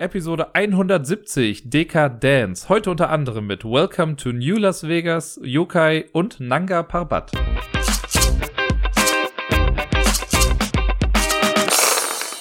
[0.00, 2.70] Episode 170 Dance.
[2.70, 7.30] Heute unter anderem mit Welcome to New Las Vegas, Yokai und Nanga Parbat.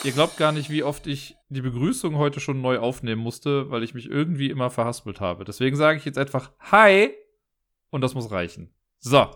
[0.05, 3.83] Ihr glaubt gar nicht, wie oft ich die Begrüßung heute schon neu aufnehmen musste, weil
[3.83, 5.43] ich mich irgendwie immer verhaspelt habe.
[5.43, 7.13] Deswegen sage ich jetzt einfach Hi
[7.89, 8.69] und das muss reichen.
[8.99, 9.27] So,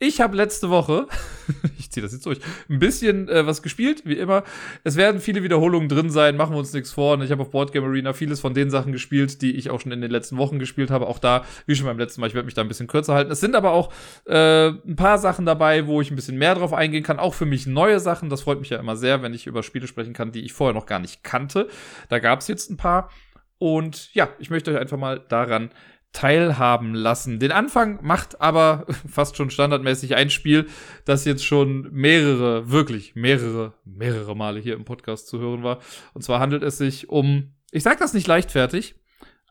[0.00, 1.08] ich habe letzte Woche,
[1.78, 2.38] ich ziehe das jetzt durch,
[2.68, 4.44] ein bisschen äh, was gespielt, wie immer.
[4.84, 7.14] Es werden viele Wiederholungen drin sein, machen wir uns nichts vor.
[7.14, 9.90] Und ich habe auf Boardgame Arena vieles von den Sachen gespielt, die ich auch schon
[9.90, 11.08] in den letzten Wochen gespielt habe.
[11.08, 13.32] Auch da, wie schon beim letzten Mal, ich werde mich da ein bisschen kürzer halten.
[13.32, 13.92] Es sind aber auch
[14.26, 17.18] äh, ein paar Sachen dabei, wo ich ein bisschen mehr drauf eingehen kann.
[17.18, 18.30] Auch für mich neue Sachen.
[18.30, 20.74] Das freut mich ja immer sehr, wenn ich über Spiele sprechen kann, die ich vorher
[20.74, 21.66] noch gar nicht kannte.
[22.08, 23.10] Da gab es jetzt ein paar.
[23.58, 25.70] Und ja, ich möchte euch einfach mal daran
[26.12, 27.38] teilhaben lassen.
[27.38, 30.66] Den Anfang macht aber fast schon standardmäßig ein Spiel,
[31.04, 35.78] das jetzt schon mehrere, wirklich mehrere, mehrere Male hier im Podcast zu hören war.
[36.14, 38.94] Und zwar handelt es sich um, ich sag das nicht leichtfertig,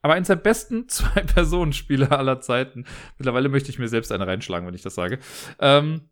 [0.02, 2.86] aber eines der besten Zwei-Personen-Spiele aller Zeiten.
[3.18, 5.20] Mittlerweile möchte ich mir selbst eine reinschlagen, wenn ich das sage.
[5.60, 6.10] Ähm,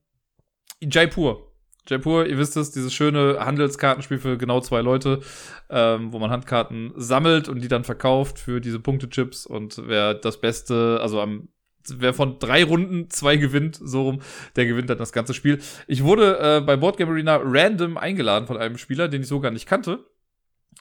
[0.82, 1.55] Jaipur
[1.88, 5.22] Jaipur, ihr wisst es, dieses schöne Handelskartenspiel für genau zwei Leute,
[5.70, 10.40] ähm, wo man Handkarten sammelt und die dann verkauft für diese Punktechips und wer das
[10.42, 11.50] Beste, also am
[11.88, 14.22] wer von drei Runden zwei gewinnt, so rum,
[14.56, 15.60] der gewinnt dann das ganze Spiel.
[15.88, 19.52] Ich wurde äh, bei Boardgame Arena random eingeladen von einem Spieler, den ich so gar
[19.52, 20.04] nicht kannte.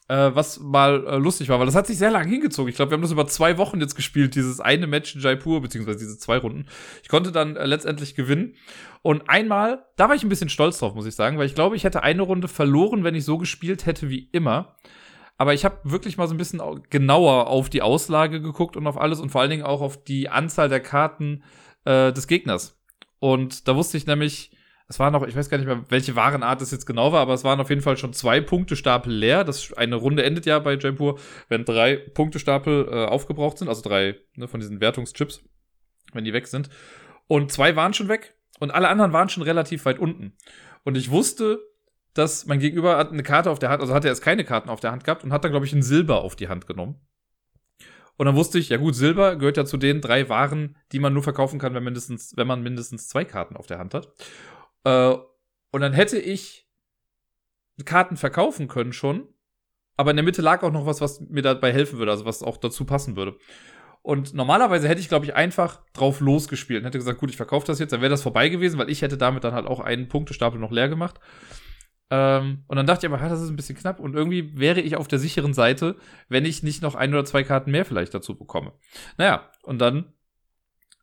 [0.07, 2.69] Äh, was mal äh, lustig war, weil das hat sich sehr lange hingezogen.
[2.69, 5.63] Ich glaube, wir haben das über zwei Wochen jetzt gespielt, dieses eine Match in Jaipur,
[5.63, 6.67] beziehungsweise diese zwei Runden.
[7.03, 8.55] Ich konnte dann äh, letztendlich gewinnen.
[9.01, 11.75] Und einmal, da war ich ein bisschen stolz drauf, muss ich sagen, weil ich glaube,
[11.75, 14.77] ich hätte eine Runde verloren, wenn ich so gespielt hätte wie immer.
[15.39, 16.61] Aber ich habe wirklich mal so ein bisschen
[16.91, 20.29] genauer auf die Auslage geguckt und auf alles und vor allen Dingen auch auf die
[20.29, 21.43] Anzahl der Karten
[21.87, 22.79] äh, des Gegners.
[23.21, 24.51] Und da wusste ich nämlich,
[24.87, 27.33] es war noch, ich weiß gar nicht mehr, welche Warenart es jetzt genau war, aber
[27.33, 29.45] es waren auf jeden Fall schon zwei Punktestapel leer.
[29.45, 31.19] Das eine Runde endet ja bei Jaipur,
[31.49, 35.43] wenn drei Punktestapel äh, aufgebraucht sind, also drei ne, von diesen Wertungschips,
[36.13, 36.69] wenn die weg sind.
[37.27, 40.37] Und zwei waren schon weg und alle anderen waren schon relativ weit unten.
[40.85, 41.61] Und ich wusste,
[42.13, 44.69] dass mein Gegenüber hat eine Karte auf der Hand, also hat er erst keine Karten
[44.69, 47.01] auf der Hand gehabt und hat dann, glaube ich, ein Silber auf die Hand genommen.
[48.17, 51.13] Und dann wusste ich, ja gut, Silber gehört ja zu den drei Waren, die man
[51.13, 54.13] nur verkaufen kann, wenn, mindestens, wenn man mindestens zwei Karten auf der Hand hat.
[54.85, 55.15] Äh,
[55.71, 56.69] und dann hätte ich
[57.85, 59.29] Karten verkaufen können schon,
[59.97, 62.43] aber in der Mitte lag auch noch was, was mir dabei helfen würde, also was
[62.43, 63.37] auch dazu passen würde.
[64.03, 67.67] Und normalerweise hätte ich, glaube ich, einfach drauf losgespielt und hätte gesagt, gut, ich verkaufe
[67.67, 70.09] das jetzt, dann wäre das vorbei gewesen, weil ich hätte damit dann halt auch einen
[70.09, 71.21] Punktestapel noch leer gemacht.
[72.11, 74.97] Ähm, und dann dachte ich aber, das ist ein bisschen knapp und irgendwie wäre ich
[74.97, 75.97] auf der sicheren Seite,
[76.29, 78.73] wenn ich nicht noch ein oder zwei Karten mehr vielleicht dazu bekomme.
[79.17, 80.13] Naja, und dann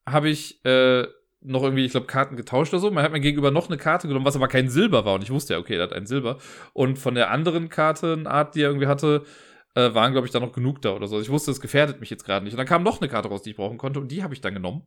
[0.06, 1.08] habe ich äh,
[1.42, 2.92] noch irgendwie, ich glaube, Karten getauscht oder so.
[2.92, 5.16] Man hat mir gegenüber noch eine Karte genommen, was aber kein Silber war.
[5.16, 6.38] Und ich wusste ja, okay, er hat ein Silber.
[6.74, 9.24] Und von der anderen Kartenart, die er irgendwie hatte,
[9.76, 11.20] äh, waren, glaube ich, da noch genug da oder so.
[11.20, 12.54] Ich wusste, es gefährdet mich jetzt gerade nicht.
[12.54, 14.00] Und dann kam noch eine Karte raus, die ich brauchen konnte.
[14.00, 14.84] Und die habe ich dann genommen.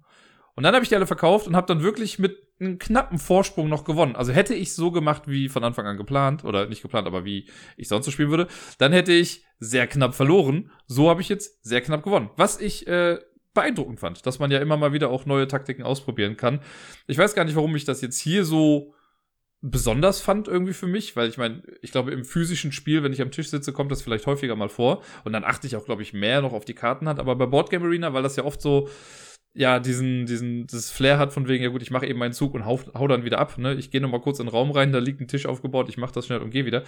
[0.54, 3.68] Und dann habe ich die alle verkauft und habe dann wirklich mit einem knappen Vorsprung
[3.68, 4.14] noch gewonnen.
[4.14, 7.48] Also hätte ich so gemacht, wie von Anfang an geplant, oder nicht geplant, aber wie
[7.76, 8.46] ich sonst so spielen würde,
[8.78, 10.70] dann hätte ich sehr knapp verloren.
[10.86, 12.30] So habe ich jetzt sehr knapp gewonnen.
[12.36, 13.18] Was ich äh,
[13.54, 16.60] beeindruckend fand, dass man ja immer mal wieder auch neue Taktiken ausprobieren kann.
[17.06, 18.94] Ich weiß gar nicht, warum ich das jetzt hier so
[19.60, 23.22] besonders fand irgendwie für mich, weil ich meine, ich glaube im physischen Spiel, wenn ich
[23.22, 26.02] am Tisch sitze, kommt das vielleicht häufiger mal vor und dann achte ich auch, glaube
[26.02, 28.90] ich, mehr noch auf die Kartenhand, aber bei Boardgame Arena, weil das ja oft so
[29.54, 32.54] ja, diesen, diesen, das Flair hat von wegen, ja gut, ich mache eben meinen Zug
[32.54, 33.74] und hau, hau dann wieder ab, ne?
[33.74, 36.12] Ich gehe nochmal kurz in den Raum rein, da liegt ein Tisch aufgebaut, ich mache
[36.12, 36.82] das schnell und gehe wieder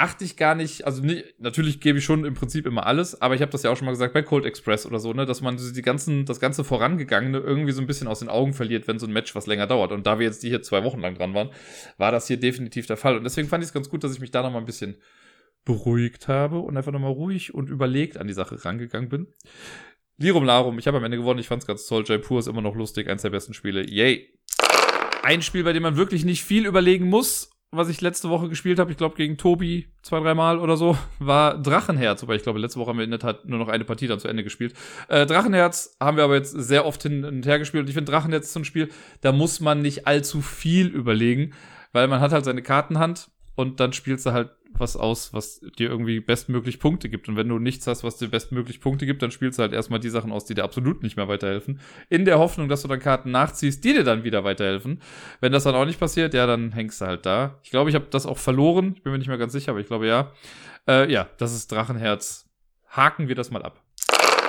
[0.00, 3.34] achte ich gar nicht, also nicht, natürlich gebe ich schon im Prinzip immer alles, aber
[3.34, 5.42] ich habe das ja auch schon mal gesagt bei Cold Express oder so, ne, dass
[5.42, 8.98] man die ganzen, das ganze Vorangegangene irgendwie so ein bisschen aus den Augen verliert, wenn
[8.98, 9.92] so ein Match was länger dauert.
[9.92, 11.50] Und da wir jetzt die hier zwei Wochen lang dran waren,
[11.98, 13.18] war das hier definitiv der Fall.
[13.18, 14.96] Und deswegen fand ich es ganz gut, dass ich mich da nochmal ein bisschen
[15.66, 19.26] beruhigt habe und einfach nochmal ruhig und überlegt an die Sache rangegangen bin.
[20.16, 22.04] Lirum Larum, ich habe am Ende gewonnen, ich fand's ganz toll.
[22.06, 23.86] Jaipur ist immer noch lustig, eins der besten Spiele.
[23.86, 24.34] Yay!
[25.22, 28.78] Ein Spiel, bei dem man wirklich nicht viel überlegen muss was ich letzte Woche gespielt
[28.78, 32.22] habe, ich glaube gegen Tobi zwei, dreimal oder so, war Drachenherz.
[32.22, 34.18] Wobei ich glaube, letzte Woche haben wir in der Tat nur noch eine Partie dann
[34.18, 34.74] zu Ende gespielt.
[35.08, 37.82] Äh, Drachenherz haben wir aber jetzt sehr oft hin und her gespielt.
[37.82, 38.88] Und ich finde Drachenherz ist so ein Spiel,
[39.20, 41.52] da muss man nicht allzu viel überlegen,
[41.92, 45.90] weil man hat halt seine Kartenhand und dann spielst du halt was aus, was dir
[45.90, 47.28] irgendwie bestmöglich Punkte gibt.
[47.28, 50.00] Und wenn du nichts hast, was dir bestmöglich Punkte gibt, dann spielst du halt erstmal
[50.00, 51.80] die Sachen aus, die dir absolut nicht mehr weiterhelfen.
[52.08, 55.00] In der Hoffnung, dass du dann Karten nachziehst, die dir dann wieder weiterhelfen.
[55.40, 57.58] Wenn das dann auch nicht passiert, ja, dann hängst du halt da.
[57.62, 58.94] Ich glaube, ich habe das auch verloren.
[58.96, 60.32] Ich bin mir nicht mehr ganz sicher, aber ich glaube ja.
[60.88, 62.46] Äh, ja, das ist Drachenherz.
[62.88, 63.82] Haken wir das mal ab.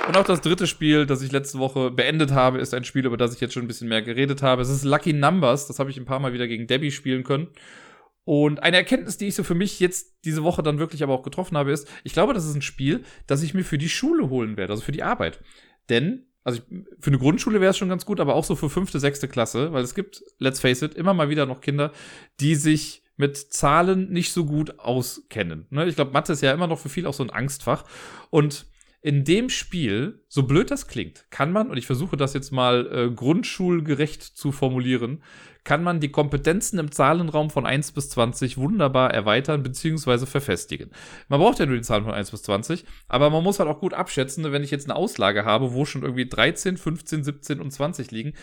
[0.08, 3.16] Und auch das dritte Spiel, das ich letzte Woche beendet habe, ist ein Spiel, über
[3.16, 4.62] das ich jetzt schon ein bisschen mehr geredet habe.
[4.62, 5.68] Es ist Lucky Numbers.
[5.68, 7.48] Das habe ich ein paar Mal wieder gegen Debbie spielen können.
[8.24, 11.22] Und eine Erkenntnis, die ich so für mich jetzt diese Woche dann wirklich aber auch
[11.22, 14.30] getroffen habe, ist, ich glaube, das ist ein Spiel, das ich mir für die Schule
[14.30, 15.40] holen werde, also für die Arbeit.
[15.88, 18.70] Denn, also ich, für eine Grundschule wäre es schon ganz gut, aber auch so für
[18.70, 21.92] fünfte, sechste Klasse, weil es gibt, let's face it, immer mal wieder noch Kinder,
[22.38, 25.66] die sich mit Zahlen nicht so gut auskennen.
[25.70, 25.86] Ne?
[25.86, 27.84] Ich glaube, Mathe ist ja immer noch für viel auch so ein Angstfach.
[28.30, 28.66] Und
[29.02, 32.86] in dem Spiel, so blöd das klingt, kann man, und ich versuche das jetzt mal
[32.86, 35.22] äh, grundschulgerecht zu formulieren,
[35.64, 40.26] kann man die Kompetenzen im Zahlenraum von 1 bis 20 wunderbar erweitern bzw.
[40.26, 40.90] verfestigen.
[41.28, 43.80] Man braucht ja nur die Zahlen von 1 bis 20, aber man muss halt auch
[43.80, 47.72] gut abschätzen, wenn ich jetzt eine Auslage habe, wo schon irgendwie 13, 15, 17 und
[47.72, 48.34] 20 liegen,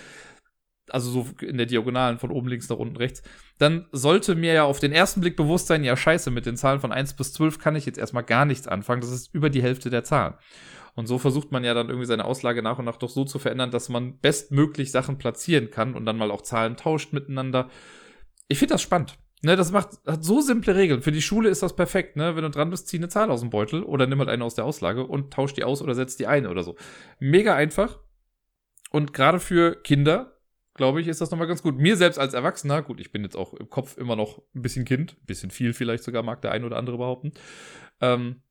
[0.94, 3.22] also so in der Diagonalen von oben links nach unten rechts,
[3.58, 6.80] dann sollte mir ja auf den ersten Blick bewusst sein, ja scheiße, mit den Zahlen
[6.80, 9.62] von 1 bis 12 kann ich jetzt erstmal gar nichts anfangen, das ist über die
[9.62, 10.36] Hälfte der Zahlen.
[10.96, 13.40] Und so versucht man ja dann irgendwie seine Auslage nach und nach doch so zu
[13.40, 17.70] verändern, dass man bestmöglich Sachen platzieren kann und dann mal auch Zahlen tauscht miteinander.
[18.48, 19.18] Ich finde das spannend.
[19.42, 21.02] Ne, das macht, hat so simple Regeln.
[21.02, 22.36] Für die Schule ist das perfekt, ne?
[22.36, 24.56] Wenn du dran bist, zieh eine Zahl aus dem Beutel oder nimm halt eine aus
[24.56, 26.76] der Auslage und tausch die aus oder setz die ein oder so.
[27.20, 28.00] Mega einfach.
[28.92, 30.39] Und gerade für Kinder,
[30.80, 31.78] glaube ich, ist das nochmal ganz gut.
[31.78, 34.86] Mir selbst als Erwachsener, gut, ich bin jetzt auch im Kopf immer noch ein bisschen
[34.86, 37.34] Kind, ein bisschen viel vielleicht sogar, mag der ein oder andere behaupten.
[38.00, 38.42] Ähm,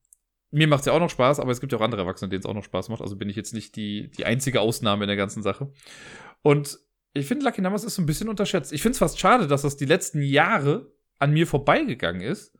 [0.50, 2.40] mir macht es ja auch noch Spaß, aber es gibt ja auch andere Erwachsene, denen
[2.40, 3.00] es auch noch Spaß macht.
[3.00, 5.72] Also bin ich jetzt nicht die, die einzige Ausnahme in der ganzen Sache.
[6.42, 6.78] Und
[7.14, 8.72] ich finde, Lucky Numbers ist so ein bisschen unterschätzt.
[8.72, 12.54] Ich finde es fast schade, dass das die letzten Jahre an mir vorbeigegangen ist.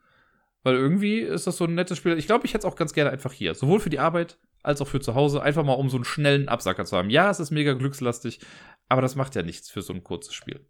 [0.63, 2.19] Weil irgendwie ist das so ein nettes Spiel.
[2.19, 3.55] Ich glaube, ich hätte es auch ganz gerne einfach hier.
[3.55, 5.43] Sowohl für die Arbeit als auch für zu Hause.
[5.43, 7.11] Einfach mal, um so einen schnellen Absacker zu haben.
[7.11, 8.41] Ja, es ist mega glückslastig,
[8.89, 10.67] aber das macht ja nichts für so ein kurzes Spiel.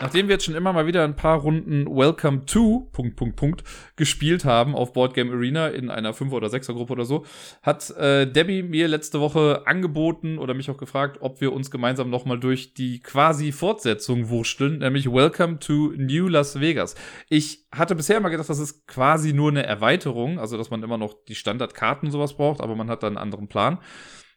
[0.00, 3.64] Nachdem wir jetzt schon immer mal wieder ein paar Runden Welcome to Punkt Punkt Punkt
[3.96, 7.26] gespielt haben auf Board Game Arena in einer 5 oder 6er Gruppe oder so,
[7.62, 12.08] hat äh, Debbie mir letzte Woche angeboten oder mich auch gefragt, ob wir uns gemeinsam
[12.08, 16.94] nochmal durch die quasi Fortsetzung wursteln, nämlich Welcome to New Las Vegas.
[17.28, 20.96] Ich hatte bisher immer gedacht, das ist quasi nur eine Erweiterung, also dass man immer
[20.96, 23.78] noch die Standardkarten sowas braucht, aber man hat dann einen anderen Plan.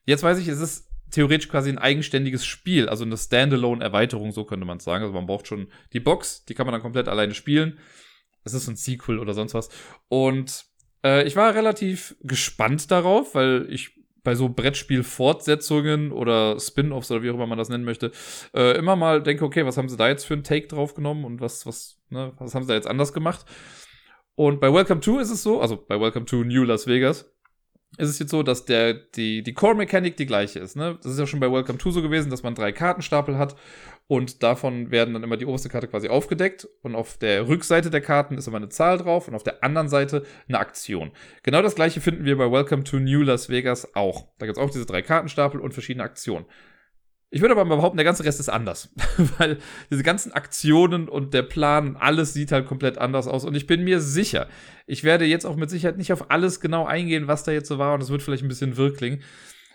[0.06, 4.66] Jetzt weiß ich, es ist theoretisch quasi ein eigenständiges Spiel, also eine Standalone-Erweiterung, so könnte
[4.66, 5.04] man es sagen.
[5.04, 7.80] Also man braucht schon die Box, die kann man dann komplett alleine spielen.
[8.44, 9.70] Es ist ein Sequel oder sonst was.
[10.10, 10.66] Und
[11.04, 13.92] äh, ich war relativ gespannt darauf, weil ich
[14.24, 18.12] bei so Brettspiel-Fortsetzungen oder Spin-offs oder wie auch immer man das nennen möchte,
[18.56, 21.26] äh, immer mal denke, okay, was haben sie da jetzt für einen Take drauf genommen
[21.26, 23.46] und was, was, ne, was haben sie da jetzt anders gemacht?
[24.36, 27.32] Und bei Welcome to ist es so, also bei Welcome to New Las Vegas,
[27.98, 30.76] ist es jetzt so, dass der, die, die Core-Mechanik die gleiche ist.
[30.76, 30.98] Ne?
[31.02, 33.56] Das ist ja schon bei Welcome to so gewesen, dass man drei Kartenstapel hat
[34.08, 38.02] und davon werden dann immer die oberste Karte quasi aufgedeckt und auf der Rückseite der
[38.02, 41.12] Karten ist immer eine Zahl drauf und auf der anderen Seite eine Aktion.
[41.44, 44.28] Genau das gleiche finden wir bei Welcome to New Las Vegas auch.
[44.40, 46.46] Da gibt es auch diese drei Kartenstapel und verschiedene Aktionen.
[47.34, 48.90] Ich würde aber mal behaupten, der ganze Rest ist anders.
[49.40, 49.58] Weil
[49.90, 53.44] diese ganzen Aktionen und der Plan, alles sieht halt komplett anders aus.
[53.44, 54.48] Und ich bin mir sicher,
[54.86, 57.80] ich werde jetzt auch mit Sicherheit nicht auf alles genau eingehen, was da jetzt so
[57.80, 57.96] war.
[57.96, 59.22] Und es wird vielleicht ein bisschen wirkling.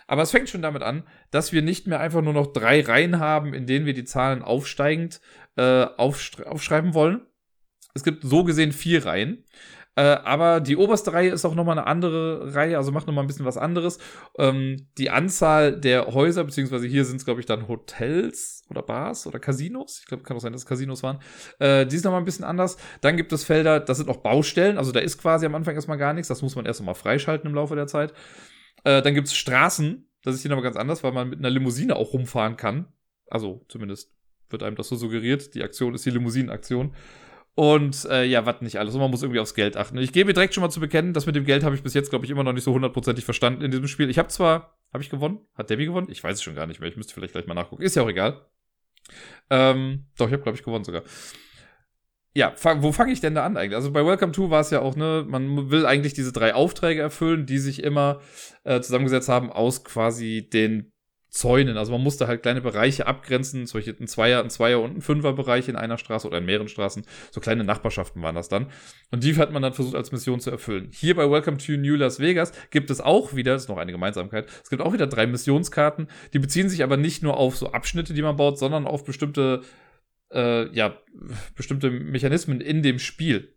[0.07, 3.19] Aber es fängt schon damit an, dass wir nicht mehr einfach nur noch drei Reihen
[3.19, 5.19] haben, in denen wir die Zahlen aufsteigend
[5.57, 7.27] äh, aufschreiben wollen.
[7.93, 9.43] Es gibt so gesehen vier Reihen.
[9.99, 13.27] Äh, aber die oberste Reihe ist auch nochmal eine andere Reihe, also macht nochmal ein
[13.27, 13.99] bisschen was anderes.
[14.37, 19.27] Ähm, die Anzahl der Häuser, beziehungsweise hier sind es, glaube ich, dann Hotels oder Bars
[19.27, 19.99] oder Casinos.
[19.99, 21.19] Ich glaube, kann auch sein, dass es Casinos waren.
[21.59, 22.77] Äh, die ist nochmal ein bisschen anders.
[23.01, 25.97] Dann gibt es Felder, das sind noch Baustellen, also da ist quasi am Anfang erstmal
[25.97, 26.29] gar nichts.
[26.29, 28.13] Das muss man erst nochmal freischalten im Laufe der Zeit.
[28.85, 31.49] Äh, dann gibt es Straßen, das ist hier nochmal ganz anders, weil man mit einer
[31.49, 32.87] Limousine auch rumfahren kann.
[33.29, 34.13] Also zumindest
[34.49, 35.55] wird einem das so suggeriert.
[35.55, 36.95] Die Aktion ist die Limousinenaktion.
[37.55, 38.93] Und äh, ja, was nicht alles.
[38.93, 39.97] Und man muss irgendwie aufs Geld achten.
[39.97, 42.09] Ich gebe direkt schon mal zu bekennen, das mit dem Geld habe ich bis jetzt,
[42.09, 44.09] glaube ich, immer noch nicht so hundertprozentig verstanden in diesem Spiel.
[44.09, 45.39] Ich habe zwar, habe ich gewonnen?
[45.55, 46.07] Hat Debbie gewonnen?
[46.09, 46.89] Ich weiß es schon gar nicht mehr.
[46.89, 47.83] Ich müsste vielleicht gleich mal nachgucken.
[47.83, 48.45] Ist ja auch egal.
[49.49, 51.03] Ähm, doch, ich habe, glaube ich, gewonnen sogar.
[52.33, 53.75] Ja, fang, wo fange ich denn da an eigentlich?
[53.75, 57.01] Also bei Welcome to war es ja auch, ne, man will eigentlich diese drei Aufträge
[57.01, 58.21] erfüllen, die sich immer
[58.63, 60.91] äh, zusammengesetzt haben aus quasi den
[61.29, 61.77] Zäunen.
[61.77, 65.69] Also man musste halt kleine Bereiche abgrenzen, solche ein Zweier, ein Zweier und ein Fünfer-Bereich
[65.69, 67.03] in einer Straße oder in mehreren Straßen.
[67.31, 68.67] So kleine Nachbarschaften waren das dann.
[69.11, 70.89] Und die hat man dann versucht als Mission zu erfüllen.
[70.91, 73.91] Hier bei Welcome to New Las Vegas gibt es auch wieder, das ist noch eine
[73.91, 76.07] Gemeinsamkeit, es gibt auch wieder drei Missionskarten.
[76.33, 79.61] Die beziehen sich aber nicht nur auf so Abschnitte, die man baut, sondern auf bestimmte,
[80.31, 80.97] äh, ja,
[81.55, 83.53] bestimmte Mechanismen in dem Spiel.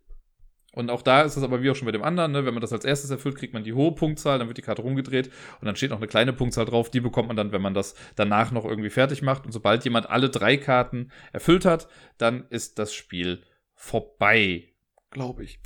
[0.73, 2.45] Und auch da ist es aber wie auch schon bei dem anderen, ne?
[2.45, 4.81] wenn man das als erstes erfüllt, kriegt man die hohe Punktzahl, dann wird die Karte
[4.81, 5.29] rumgedreht
[5.61, 7.93] und dann steht noch eine kleine Punktzahl drauf, die bekommt man dann, wenn man das
[8.15, 9.45] danach noch irgendwie fertig macht.
[9.45, 11.87] Und sobald jemand alle drei Karten erfüllt hat,
[12.17, 13.43] dann ist das Spiel
[13.75, 14.69] vorbei,
[15.11, 15.59] glaube ich.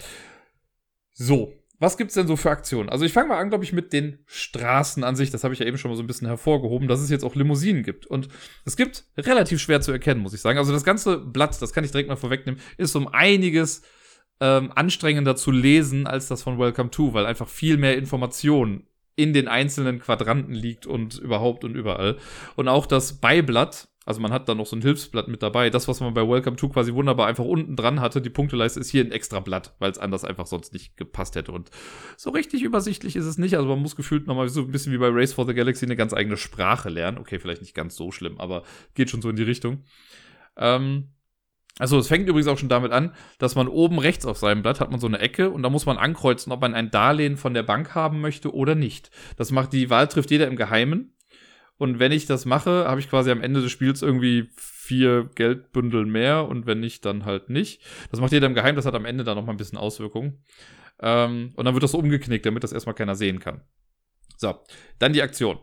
[1.14, 2.90] So, was gibt's denn so für Aktionen?
[2.90, 5.30] Also ich fange mal an, glaube ich, mit den Straßen an sich.
[5.30, 7.36] Das habe ich ja eben schon mal so ein bisschen hervorgehoben, dass es jetzt auch
[7.36, 8.08] Limousinen gibt.
[8.08, 8.30] Und
[8.66, 10.58] es gibt relativ schwer zu erkennen, muss ich sagen.
[10.58, 13.84] Also das ganze Blatt, das kann ich direkt mal vorwegnehmen, ist um einiges
[14.40, 18.84] ähm, anstrengender zu lesen als das von Welcome to, weil einfach viel mehr Information
[19.16, 22.18] in den einzelnen Quadranten liegt und überhaupt und überall.
[22.56, 25.72] Und auch das Beiblatt, also man hat da noch so ein Hilfsblatt mit dabei.
[25.72, 28.92] Das, was man bei Welcome to quasi wunderbar einfach unten dran hatte, die Punkteleiste ist
[28.92, 31.52] hier ein extra Blatt, weil es anders einfach sonst nicht gepasst hätte.
[31.52, 31.72] Und
[32.16, 33.58] so richtig übersichtlich ist es nicht.
[33.58, 35.96] Also man muss gefühlt nochmal so ein bisschen wie bei Race for the Galaxy eine
[35.96, 37.18] ganz eigene Sprache lernen.
[37.18, 38.64] Okay, vielleicht nicht ganz so schlimm, aber
[38.94, 39.84] geht schon so in die Richtung.
[40.56, 41.10] Ähm,
[41.80, 44.80] also es fängt übrigens auch schon damit an, dass man oben rechts auf seinem Blatt
[44.80, 47.54] hat man so eine Ecke und da muss man ankreuzen, ob man ein Darlehen von
[47.54, 49.12] der Bank haben möchte oder nicht.
[49.38, 51.14] Das macht die Wahl trifft jeder im Geheimen.
[51.78, 56.06] Und wenn ich das mache, habe ich quasi am Ende des Spiels irgendwie vier Geldbündel
[56.06, 57.82] mehr und wenn nicht, dann halt nicht.
[58.10, 60.44] Das macht jeder im Geheim, das hat am Ende dann nochmal ein bisschen Auswirkungen.
[61.00, 63.62] Ähm, und dann wird das so umgeknickt, damit das erstmal keiner sehen kann.
[64.38, 64.56] So,
[64.98, 65.60] dann die Aktion.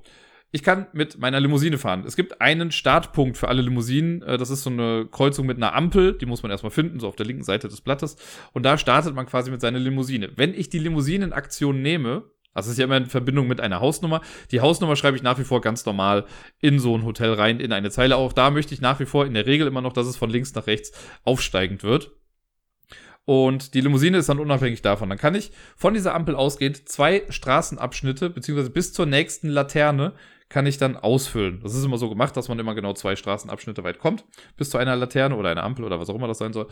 [0.54, 2.04] Ich kann mit meiner Limousine fahren.
[2.06, 4.22] Es gibt einen Startpunkt für alle Limousinen.
[4.22, 6.16] Äh, das ist so eine Kreuzung mit einer Ampel.
[6.16, 8.16] Die muss man erstmal finden, so auf der linken Seite des Blattes.
[8.52, 10.30] Und da startet man quasi mit seiner Limousine.
[10.36, 14.20] Wenn ich die Limousinen-Aktion nehme, also es ist ja immer in Verbindung mit einer Hausnummer.
[14.52, 16.24] Die Hausnummer schreibe ich nach wie vor ganz normal
[16.60, 18.16] in so ein Hotel rein, in eine Zeile.
[18.16, 20.30] Auch da möchte ich nach wie vor in der Regel immer noch, dass es von
[20.30, 20.92] links nach rechts
[21.24, 22.12] aufsteigend wird.
[23.24, 25.08] Und die Limousine ist dann unabhängig davon.
[25.08, 30.12] Dann kann ich von dieser Ampel ausgehend zwei Straßenabschnitte, beziehungsweise bis zur nächsten Laterne,
[30.54, 31.58] kann ich dann ausfüllen.
[31.64, 34.24] Das ist immer so gemacht, dass man immer genau zwei Straßenabschnitte weit kommt,
[34.56, 36.68] bis zu einer Laterne oder einer Ampel oder was auch immer das sein soll.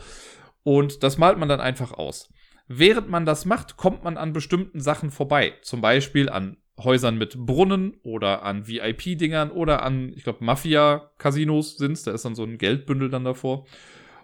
[0.63, 2.31] Und das malt man dann einfach aus.
[2.69, 5.55] Während man das macht, kommt man an bestimmten Sachen vorbei.
[5.63, 11.91] Zum Beispiel an Häusern mit Brunnen oder an VIP-Dingern oder an, ich glaube, Mafia-Casinos sind
[11.91, 12.03] es.
[12.03, 13.65] Da ist dann so ein Geldbündel dann davor.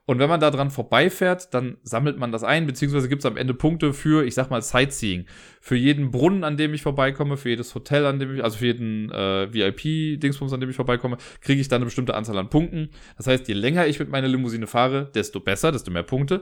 [0.09, 3.37] Und wenn man da dran vorbeifährt, dann sammelt man das ein, beziehungsweise gibt es am
[3.37, 5.27] Ende Punkte für, ich sag mal, Sightseeing.
[5.61, 8.65] Für jeden Brunnen, an dem ich vorbeikomme, für jedes Hotel, an dem ich, also für
[8.65, 12.89] jeden äh, VIP-Dingsbums, an dem ich vorbeikomme, kriege ich dann eine bestimmte Anzahl an Punkten.
[13.17, 16.41] Das heißt, je länger ich mit meiner Limousine fahre, desto besser, desto mehr Punkte.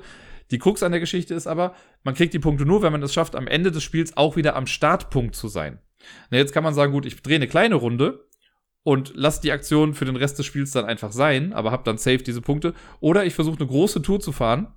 [0.52, 3.14] Die Krux an der Geschichte ist aber, man kriegt die Punkte nur, wenn man es
[3.14, 5.80] schafft, am Ende des Spiels auch wieder am Startpunkt zu sein.
[6.30, 8.27] Na, jetzt kann man sagen, gut, ich drehe eine kleine Runde
[8.88, 11.98] und lasse die Aktion für den Rest des Spiels dann einfach sein, aber habe dann
[11.98, 12.74] safe diese Punkte.
[13.02, 14.74] Oder ich versuche eine große Tour zu fahren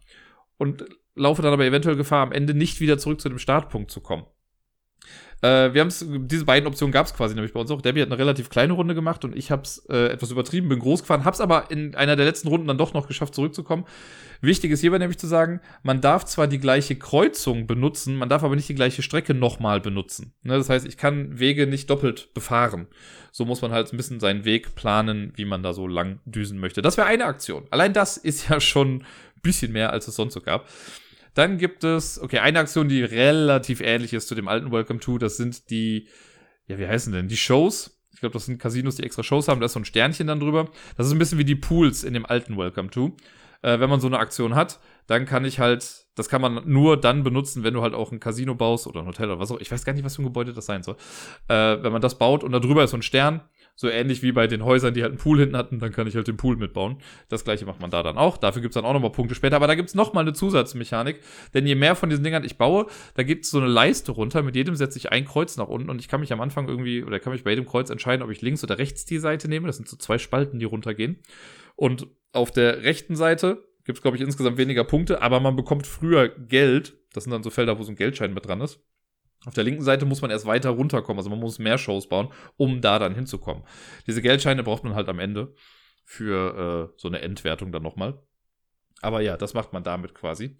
[0.58, 4.00] und laufe dann aber eventuell Gefahr, am Ende nicht wieder zurück zu dem Startpunkt zu
[4.00, 4.26] kommen.
[5.42, 7.80] Äh, wir haben diese beiden Optionen gab es quasi nämlich bei uns auch.
[7.80, 10.78] Debbie hat eine relativ kleine Runde gemacht und ich habe es äh, etwas übertrieben, bin
[10.78, 13.84] groß gefahren, habe es aber in einer der letzten Runden dann doch noch geschafft, zurückzukommen.
[14.42, 18.42] Wichtig ist hierbei nämlich zu sagen, man darf zwar die gleiche Kreuzung benutzen, man darf
[18.42, 20.32] aber nicht die gleiche Strecke nochmal benutzen.
[20.42, 22.86] Ne, das heißt, ich kann Wege nicht doppelt befahren.
[23.32, 26.58] So muss man halt ein bisschen seinen Weg planen, wie man da so lang düsen
[26.58, 26.82] möchte.
[26.82, 27.66] Das wäre eine Aktion.
[27.70, 29.04] Allein das ist ja schon
[29.42, 30.68] bisschen mehr, als es sonst so gab.
[31.34, 35.18] Dann gibt es, okay, eine Aktion, die relativ ähnlich ist zu dem alten Welcome to,
[35.18, 36.08] das sind die,
[36.66, 37.28] ja, wie heißen denn?
[37.28, 37.96] Die Shows.
[38.12, 40.40] Ich glaube, das sind Casinos, die extra Shows haben, da ist so ein Sternchen dann
[40.40, 40.70] drüber.
[40.96, 43.16] Das ist ein bisschen wie die Pools in dem alten Welcome to.
[43.62, 46.98] Äh, wenn man so eine Aktion hat, dann kann ich halt, das kann man nur
[46.98, 49.60] dann benutzen, wenn du halt auch ein Casino baust oder ein Hotel oder was auch.
[49.60, 50.96] Ich weiß gar nicht, was für ein Gebäude das sein soll.
[51.48, 53.42] Äh, wenn man das baut und da drüber ist so ein Stern,
[53.80, 56.14] so ähnlich wie bei den Häusern, die halt einen Pool hinten hatten, dann kann ich
[56.14, 56.98] halt den Pool mitbauen.
[57.30, 58.36] Das gleiche macht man da dann auch.
[58.36, 59.56] Dafür gibt's dann auch nochmal Punkte später.
[59.56, 61.20] Aber da gibt's nochmal eine Zusatzmechanik.
[61.54, 64.42] Denn je mehr von diesen Dingern ich baue, da gibt's so eine Leiste runter.
[64.42, 67.02] Mit jedem setze ich ein Kreuz nach unten und ich kann mich am Anfang irgendwie,
[67.02, 69.66] oder kann mich bei jedem Kreuz entscheiden, ob ich links oder rechts die Seite nehme.
[69.66, 71.16] Das sind so zwei Spalten, die runtergehen.
[71.74, 76.28] Und auf der rechten Seite gibt's glaube ich, insgesamt weniger Punkte, aber man bekommt früher
[76.28, 76.98] Geld.
[77.14, 78.80] Das sind dann so Felder, wo so ein Geldschein mit dran ist.
[79.46, 82.32] Auf der linken Seite muss man erst weiter runterkommen, also man muss mehr Shows bauen,
[82.56, 83.64] um da dann hinzukommen.
[84.06, 85.54] Diese Geldscheine braucht man halt am Ende
[86.04, 88.22] für äh, so eine Endwertung dann nochmal.
[89.00, 90.58] Aber ja, das macht man damit quasi.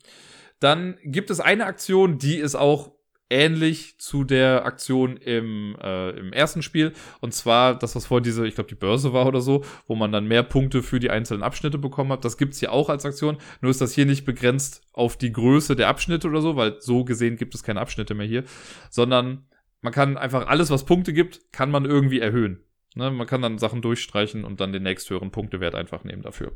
[0.61, 2.93] Dann gibt es eine Aktion, die ist auch
[3.31, 6.93] ähnlich zu der Aktion im, äh, im ersten Spiel.
[7.21, 10.13] Und zwar das, was vor diese, ich glaube, die Börse war oder so, wo man
[10.13, 12.25] dann mehr Punkte für die einzelnen Abschnitte bekommen hat.
[12.25, 13.39] Das gibt's hier auch als Aktion.
[13.61, 17.05] Nur ist das hier nicht begrenzt auf die Größe der Abschnitte oder so, weil so
[17.05, 18.45] gesehen gibt es keine Abschnitte mehr hier,
[18.91, 19.47] sondern
[19.81, 22.65] man kann einfach alles, was Punkte gibt, kann man irgendwie erhöhen.
[22.95, 23.11] Ne?
[23.11, 26.53] Man kann dann Sachen durchstreichen und dann den nächsthöheren Punktewert einfach nehmen dafür.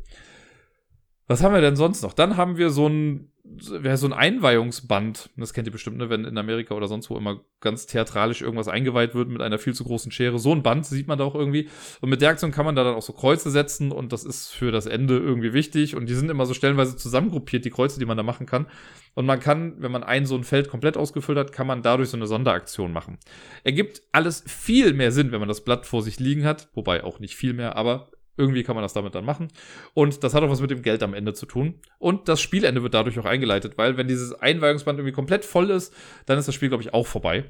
[1.27, 2.13] Was haben wir denn sonst noch?
[2.13, 5.31] Dann haben wir so ein, so ein Einweihungsband.
[5.39, 6.11] Das kennt ihr bestimmt, ne?
[6.11, 9.73] wenn in Amerika oder sonst wo immer ganz theatralisch irgendwas eingeweiht wird mit einer viel
[9.73, 10.39] zu großen Schere.
[10.39, 11.71] So ein Band sieht man da auch irgendwie.
[12.03, 14.49] Und mit der Aktion kann man da dann auch so Kreuze setzen und das ist
[14.49, 15.97] für das Ende irgendwie wichtig.
[15.97, 18.67] Und die sind immer so stellenweise zusammengruppiert, die Kreuze, die man da machen kann.
[19.15, 22.11] Und man kann, wenn man ein so ein Feld komplett ausgefüllt hat, kann man dadurch
[22.11, 23.19] so eine Sonderaktion machen.
[23.63, 26.69] Ergibt alles viel mehr Sinn, wenn man das Blatt vor sich liegen hat.
[26.75, 29.49] Wobei auch nicht viel mehr, aber Irgendwie kann man das damit dann machen.
[29.95, 31.81] Und das hat auch was mit dem Geld am Ende zu tun.
[31.99, 35.95] Und das Spielende wird dadurch auch eingeleitet, weil wenn dieses Einweihungsband irgendwie komplett voll ist,
[36.27, 37.45] dann ist das Spiel, glaube ich, auch vorbei.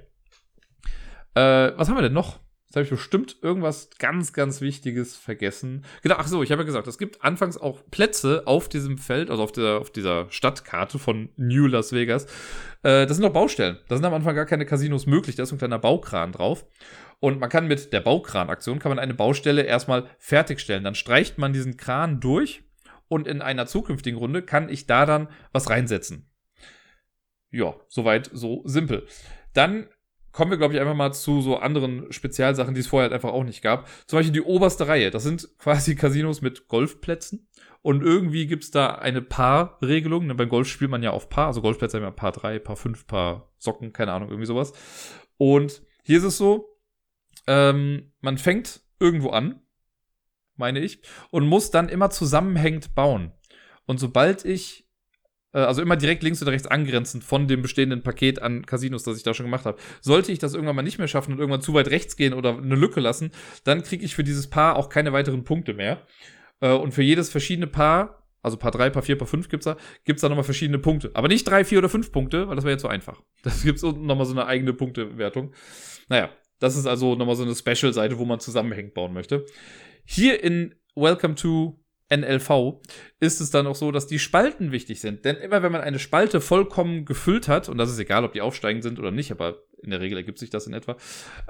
[1.34, 2.38] Äh, was haben wir denn noch?
[2.74, 5.84] Jetzt habe ich bestimmt irgendwas ganz, ganz Wichtiges vergessen.
[6.02, 9.30] Genau, ach so, ich habe ja gesagt, es gibt anfangs auch Plätze auf diesem Feld,
[9.30, 12.24] also auf dieser, auf dieser Stadtkarte von New Las Vegas.
[12.82, 13.78] Äh, das sind noch Baustellen.
[13.86, 15.36] Da sind am Anfang gar keine Casinos möglich.
[15.36, 16.66] Da ist ein kleiner Baukran drauf.
[17.20, 20.84] Und man kann mit der Baukran-Aktion kann man eine Baustelle erstmal fertigstellen.
[20.84, 22.62] Dann streicht man diesen Kran durch
[23.08, 26.30] und in einer zukünftigen Runde kann ich da dann was reinsetzen.
[27.50, 29.06] Ja, soweit so simpel.
[29.52, 29.88] Dann
[30.32, 33.32] kommen wir, glaube ich, einfach mal zu so anderen Spezialsachen, die es vorher halt einfach
[33.32, 33.88] auch nicht gab.
[34.06, 35.10] Zum Beispiel die oberste Reihe.
[35.10, 37.48] Das sind quasi Casinos mit Golfplätzen.
[37.80, 40.26] Und irgendwie gibt es da eine Paarregelung.
[40.26, 41.48] Ne, beim Golf spielt man ja auf Paar.
[41.48, 44.72] Also Golfplätze haben ja Paar 3, Paar 5, Paar Socken, keine Ahnung, irgendwie sowas.
[45.36, 46.73] Und hier ist es so,
[47.46, 49.60] ähm, man fängt irgendwo an,
[50.56, 53.32] meine ich, und muss dann immer zusammenhängend bauen.
[53.86, 54.84] Und sobald ich
[55.54, 59.16] äh, also immer direkt links oder rechts angrenzend von dem bestehenden Paket an Casinos, das
[59.16, 59.78] ich da schon gemacht habe.
[60.02, 62.58] Sollte ich das irgendwann mal nicht mehr schaffen und irgendwann zu weit rechts gehen oder
[62.58, 63.30] eine Lücke lassen,
[63.62, 66.02] dann kriege ich für dieses Paar auch keine weiteren Punkte mehr.
[66.60, 69.76] Äh, und für jedes verschiedene Paar, also Paar 3, Paar 4, Paar 5 gibt's da,
[70.04, 71.10] gibt's da nochmal verschiedene Punkte.
[71.14, 73.22] Aber nicht 3, 4 oder 5 Punkte, weil das wäre jetzt so einfach.
[73.42, 75.54] Das gibt's unten nochmal so eine eigene Punktewertung.
[76.08, 79.46] Naja, das ist also nochmal so eine Special-Seite, wo man zusammenhängend bauen möchte.
[80.04, 81.80] Hier in Welcome to
[82.14, 82.80] NLV
[83.20, 85.24] ist es dann auch so, dass die Spalten wichtig sind.
[85.24, 88.42] Denn immer wenn man eine Spalte vollkommen gefüllt hat, und das ist egal, ob die
[88.42, 90.96] aufsteigend sind oder nicht, aber in der Regel ergibt sich das in etwa,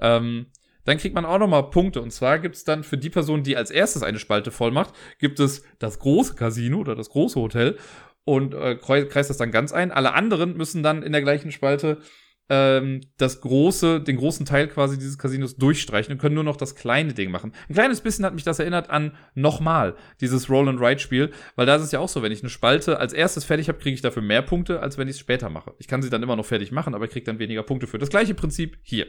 [0.00, 0.46] ähm,
[0.84, 2.02] dann kriegt man auch nochmal Punkte.
[2.02, 4.94] Und zwar gibt es dann für die Person, die als erstes eine Spalte voll macht,
[5.18, 7.78] gibt es das große Casino oder das große Hotel
[8.24, 9.90] und äh, kreist das dann ganz ein.
[9.90, 11.98] Alle anderen müssen dann in der gleichen Spalte
[12.48, 16.74] ähm, das große, den großen Teil quasi dieses Casinos durchstreichen und können nur noch das
[16.74, 17.52] kleine Ding machen.
[17.68, 21.66] Ein kleines bisschen hat mich das erinnert an nochmal dieses Roll and Ride Spiel, weil
[21.66, 23.94] da ist es ja auch so, wenn ich eine Spalte als erstes fertig habe, kriege
[23.94, 25.74] ich dafür mehr Punkte, als wenn ich es später mache.
[25.78, 27.98] Ich kann sie dann immer noch fertig machen, aber ich kriege dann weniger Punkte für.
[27.98, 29.06] Das gleiche Prinzip hier.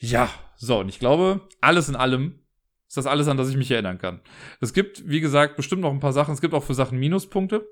[0.00, 2.40] Ja, so, und ich glaube, alles in allem
[2.88, 4.20] ist das alles, an das ich mich erinnern kann.
[4.60, 6.32] Es gibt, wie gesagt, bestimmt noch ein paar Sachen.
[6.32, 7.68] Es gibt auch für Sachen Minuspunkte.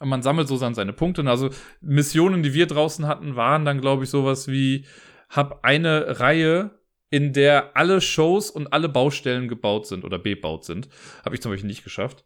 [0.00, 1.20] Man sammelt so dann seine Punkte.
[1.20, 4.86] Und also Missionen, die wir draußen hatten, waren dann, glaube ich, sowas wie,
[5.28, 6.70] hab eine Reihe,
[7.10, 10.88] in der alle Shows und alle Baustellen gebaut sind oder bebaut sind.
[11.24, 12.24] Habe ich zum Beispiel nicht geschafft.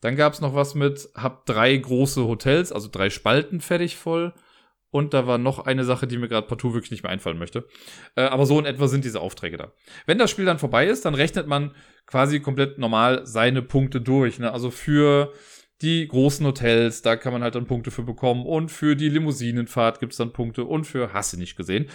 [0.00, 4.34] Dann gab es noch was mit, hab drei große Hotels, also drei Spalten fertig voll.
[4.90, 7.66] Und da war noch eine Sache, die mir gerade partout wirklich nicht mehr einfallen möchte.
[8.14, 9.72] Äh, aber so in etwa sind diese Aufträge da.
[10.06, 11.74] Wenn das Spiel dann vorbei ist, dann rechnet man
[12.06, 14.38] quasi komplett normal seine Punkte durch.
[14.38, 14.52] Ne?
[14.52, 15.32] Also für
[15.84, 20.00] die großen Hotels, da kann man halt dann Punkte für bekommen und für die Limousinenfahrt
[20.00, 21.86] gibt es dann Punkte und für Hasse nicht gesehen.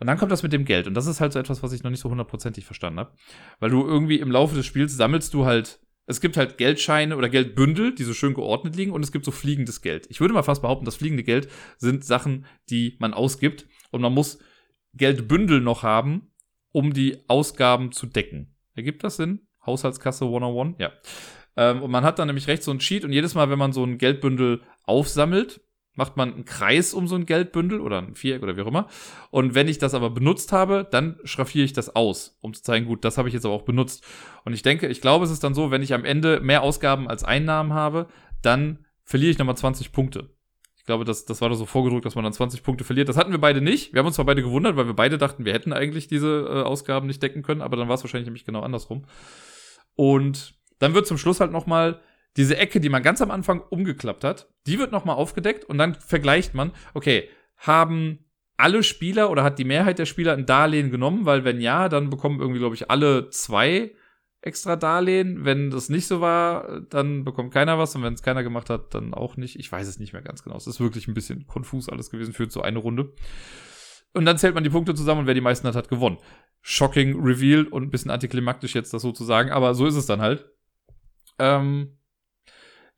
[0.00, 1.82] Und dann kommt das mit dem Geld und das ist halt so etwas, was ich
[1.82, 3.12] noch nicht so hundertprozentig verstanden habe,
[3.60, 7.28] weil du irgendwie im Laufe des Spiels sammelst du halt es gibt halt Geldscheine oder
[7.28, 10.06] Geldbündel, die so schön geordnet liegen und es gibt so fliegendes Geld.
[10.08, 14.14] Ich würde mal fast behaupten, das fliegende Geld sind Sachen, die man ausgibt und man
[14.14, 14.38] muss
[14.94, 16.30] Geldbündel noch haben,
[16.70, 18.54] um die Ausgaben zu decken.
[18.76, 19.48] Ergibt das Sinn?
[19.66, 20.76] Haushaltskasse 101?
[20.78, 20.92] Ja.
[21.56, 23.72] Ähm, und man hat dann nämlich rechts so ein Sheet und jedes Mal, wenn man
[23.72, 25.60] so ein Geldbündel aufsammelt,
[25.96, 28.86] macht man einen Kreis um so ein Geldbündel oder ein Viereck oder wie auch immer.
[29.30, 32.86] Und wenn ich das aber benutzt habe, dann schraffiere ich das aus, um zu zeigen,
[32.86, 34.04] gut, das habe ich jetzt aber auch benutzt.
[34.44, 37.08] Und ich denke, ich glaube, es ist dann so, wenn ich am Ende mehr Ausgaben
[37.08, 38.08] als Einnahmen habe,
[38.42, 40.30] dann verliere ich nochmal 20 Punkte.
[40.76, 43.08] Ich glaube, das, das war da so vorgedruckt, dass man dann 20 Punkte verliert.
[43.08, 43.92] Das hatten wir beide nicht.
[43.92, 46.62] Wir haben uns zwar beide gewundert, weil wir beide dachten, wir hätten eigentlich diese äh,
[46.62, 49.04] Ausgaben nicht decken können, aber dann war es wahrscheinlich nämlich genau andersrum.
[49.96, 52.00] Und dann wird zum Schluss halt nochmal
[52.36, 55.94] diese Ecke, die man ganz am Anfang umgeklappt hat, die wird nochmal aufgedeckt und dann
[55.94, 58.26] vergleicht man, okay, haben
[58.58, 61.24] alle Spieler oder hat die Mehrheit der Spieler ein Darlehen genommen?
[61.24, 63.92] Weil wenn ja, dann bekommen irgendwie, glaube ich, alle zwei
[64.46, 65.44] extra Darlehen.
[65.44, 68.94] Wenn das nicht so war, dann bekommt keiner was und wenn es keiner gemacht hat,
[68.94, 69.58] dann auch nicht.
[69.58, 70.56] Ich weiß es nicht mehr ganz genau.
[70.56, 73.12] Es ist wirklich ein bisschen konfus alles gewesen für so eine Runde.
[74.14, 76.18] Und dann zählt man die Punkte zusammen und wer die meisten hat, hat gewonnen.
[76.62, 80.06] Shocking Reveal und ein bisschen antiklimaktisch jetzt das so zu sagen, aber so ist es
[80.06, 80.48] dann halt.
[81.38, 81.98] Ähm,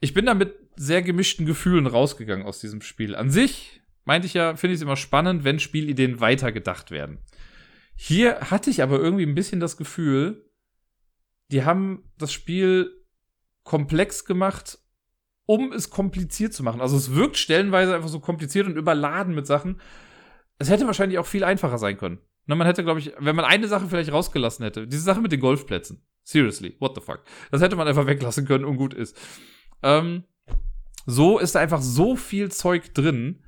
[0.01, 3.17] ich bin da mit sehr gemischten Gefühlen rausgegangen aus diesem Spiel.
[3.17, 7.19] An sich meinte ich ja, finde ich es immer spannend, wenn Spielideen weitergedacht werden.
[7.95, 10.49] Hier hatte ich aber irgendwie ein bisschen das Gefühl,
[11.51, 13.05] die haben das Spiel
[13.65, 14.79] komplex gemacht,
[15.47, 16.81] um es kompliziert zu machen.
[16.81, 19.81] Also es wirkt stellenweise einfach so kompliziert und überladen mit Sachen.
[20.59, 22.19] Es hätte wahrscheinlich auch viel einfacher sein können.
[22.47, 25.33] Na, man hätte, glaube ich, wenn man eine Sache vielleicht rausgelassen hätte, diese Sache mit
[25.33, 26.03] den Golfplätzen.
[26.29, 27.23] Seriously, what the fuck?
[27.51, 29.17] Das hätte man einfach weglassen können und gut ist.
[29.83, 30.25] Ähm,
[31.07, 33.43] so ist da einfach so viel Zeug drin.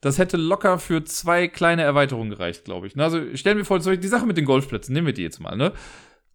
[0.00, 2.96] Das hätte locker für zwei kleine Erweiterungen gereicht, glaube ich.
[2.96, 5.72] Also stellen wir vor, die Sache mit den Golfplätzen, nehmen wir die jetzt mal, ne?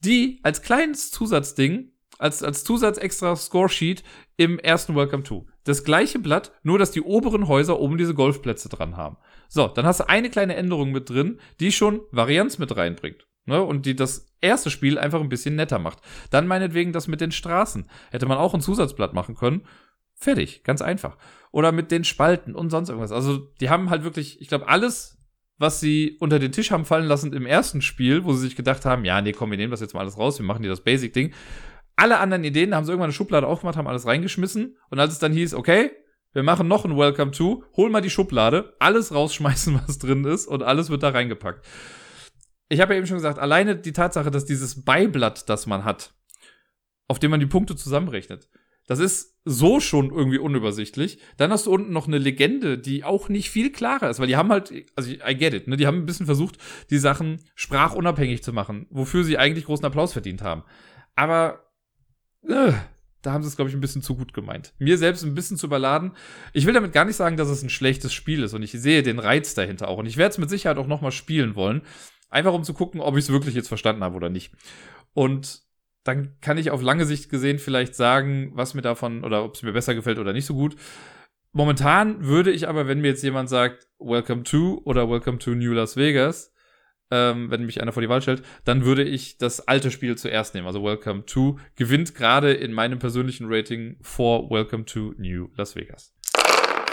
[0.03, 4.03] die als kleines Zusatzding, als, als Zusatz extra Scoresheet
[4.35, 5.47] im ersten Welcome to.
[5.63, 9.15] Das gleiche Blatt, nur dass die oberen Häuser oben diese Golfplätze dran haben.
[9.47, 13.25] So, dann hast du eine kleine Änderung mit drin, die schon Varianz mit reinbringt.
[13.47, 15.99] Ne, und die das erste Spiel einfach ein bisschen netter macht.
[16.31, 17.89] Dann meinetwegen das mit den Straßen.
[18.11, 19.61] Hätte man auch ein Zusatzblatt machen können.
[20.15, 21.15] Fertig, ganz einfach.
[21.51, 23.13] Oder mit den Spalten und sonst irgendwas.
[23.13, 25.17] Also, die haben halt wirklich, ich glaube, alles,
[25.57, 28.83] was sie unter den Tisch haben fallen lassen im ersten Spiel, wo sie sich gedacht
[28.83, 30.83] haben, ja, nee, komm, wir nehmen das jetzt mal alles raus, wir machen dir das
[30.83, 31.33] Basic-Ding.
[31.95, 34.75] Alle anderen Ideen haben sie irgendwann eine Schublade aufgemacht, haben alles reingeschmissen.
[34.89, 35.91] Und als es dann hieß, okay,
[36.33, 40.47] wir machen noch ein Welcome to, hol mal die Schublade, alles rausschmeißen, was drin ist,
[40.47, 41.65] und alles wird da reingepackt
[42.69, 46.13] ich habe ja eben schon gesagt, alleine die Tatsache, dass dieses Beiblatt, das man hat,
[47.07, 48.49] auf dem man die Punkte zusammenrechnet,
[48.87, 51.19] das ist so schon irgendwie unübersichtlich.
[51.35, 54.37] Dann hast du unten noch eine Legende, die auch nicht viel klarer ist, weil die
[54.37, 56.57] haben halt, also I get it, ne, die haben ein bisschen versucht,
[56.89, 60.63] die Sachen sprachunabhängig zu machen, wofür sie eigentlich großen Applaus verdient haben.
[61.15, 61.65] Aber
[62.47, 62.71] äh,
[63.21, 64.73] da haben sie es, glaube ich, ein bisschen zu gut gemeint.
[64.79, 66.13] Mir selbst ein bisschen zu überladen.
[66.53, 69.03] Ich will damit gar nicht sagen, dass es ein schlechtes Spiel ist und ich sehe
[69.03, 69.97] den Reiz dahinter auch.
[69.97, 71.81] Und ich werde es mit Sicherheit auch noch mal spielen wollen.
[72.29, 74.53] Einfach um zu gucken, ob ich es wirklich jetzt verstanden habe oder nicht.
[75.13, 75.61] Und
[76.03, 79.63] dann kann ich auf lange Sicht gesehen vielleicht sagen, was mir davon oder ob es
[79.63, 80.75] mir besser gefällt oder nicht so gut.
[81.51, 85.73] Momentan würde ich aber, wenn mir jetzt jemand sagt, Welcome to oder Welcome to New
[85.73, 86.53] Las Vegas,
[87.09, 90.53] ähm, wenn mich einer vor die Wahl stellt, dann würde ich das alte Spiel zuerst
[90.53, 90.67] nehmen.
[90.67, 96.16] Also Welcome to gewinnt gerade in meinem persönlichen Rating vor Welcome to New Las Vegas.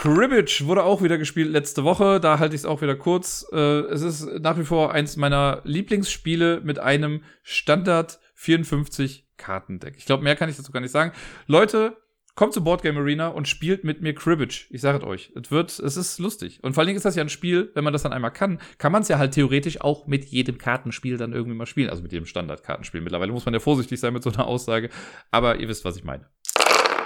[0.04, 2.20] Cribbage wurde auch wieder gespielt letzte Woche.
[2.20, 3.46] Da halte ich es auch wieder kurz.
[3.50, 9.94] Äh, es ist nach wie vor eins meiner Lieblingsspiele mit einem Standard 54 Kartendeck.
[9.96, 11.12] Ich glaube, mehr kann ich dazu gar nicht sagen.
[11.46, 11.96] Leute,
[12.34, 14.66] kommt zu Boardgame Arena und spielt mit mir Cribbage.
[14.68, 15.32] Ich sage es euch.
[15.42, 16.58] Es wird, es ist lustig.
[16.62, 18.60] Und vor allen Dingen ist das ja ein Spiel, wenn man das dann einmal kann,
[18.76, 21.88] kann man es ja halt theoretisch auch mit jedem Kartenspiel dann irgendwie mal spielen.
[21.88, 23.00] Also mit jedem Standardkartenspiel.
[23.00, 24.90] Mittlerweile muss man ja vorsichtig sein mit so einer Aussage.
[25.30, 26.28] Aber ihr wisst, was ich meine.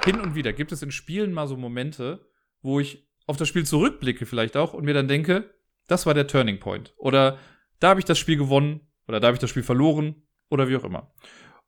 [0.04, 2.27] Hin und wieder gibt es in Spielen mal so Momente,
[2.62, 5.54] wo ich auf das Spiel zurückblicke vielleicht auch und mir dann denke,
[5.86, 6.94] das war der Turning Point.
[6.96, 7.38] Oder
[7.80, 10.76] da habe ich das Spiel gewonnen oder da habe ich das Spiel verloren oder wie
[10.76, 11.12] auch immer.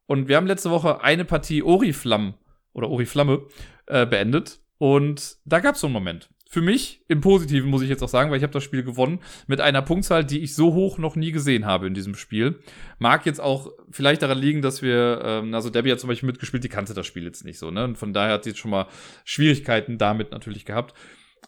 [0.07, 2.35] Und wir haben letzte Woche eine Partie Oriflamme
[2.73, 3.47] oder Oriflamme
[3.87, 6.31] äh, beendet und da gab es so einen Moment.
[6.53, 9.21] Für mich im Positiven muss ich jetzt auch sagen, weil ich habe das Spiel gewonnen
[9.47, 12.59] mit einer Punktzahl, die ich so hoch noch nie gesehen habe in diesem Spiel.
[12.99, 16.65] Mag jetzt auch vielleicht daran liegen, dass wir, ähm, also Debbie hat zum Beispiel mitgespielt,
[16.65, 17.85] die kannte das Spiel jetzt nicht so, ne?
[17.85, 18.89] Und von daher hat sie jetzt schon mal
[19.25, 20.93] Schwierigkeiten damit natürlich gehabt.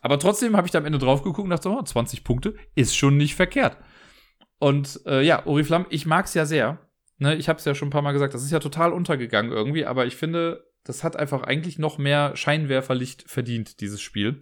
[0.02, 2.96] Aber trotzdem habe ich da am Ende drauf geguckt und dachte, oh, 20 Punkte ist
[2.96, 3.78] schon nicht verkehrt.
[4.60, 6.78] Und äh, ja, Oriflamme, ich mag es ja sehr.
[7.18, 9.50] Ne, ich habe es ja schon ein paar Mal gesagt, das ist ja total untergegangen
[9.50, 14.40] irgendwie, aber ich finde, das hat einfach eigentlich noch mehr Scheinwerferlicht verdient, dieses Spiel.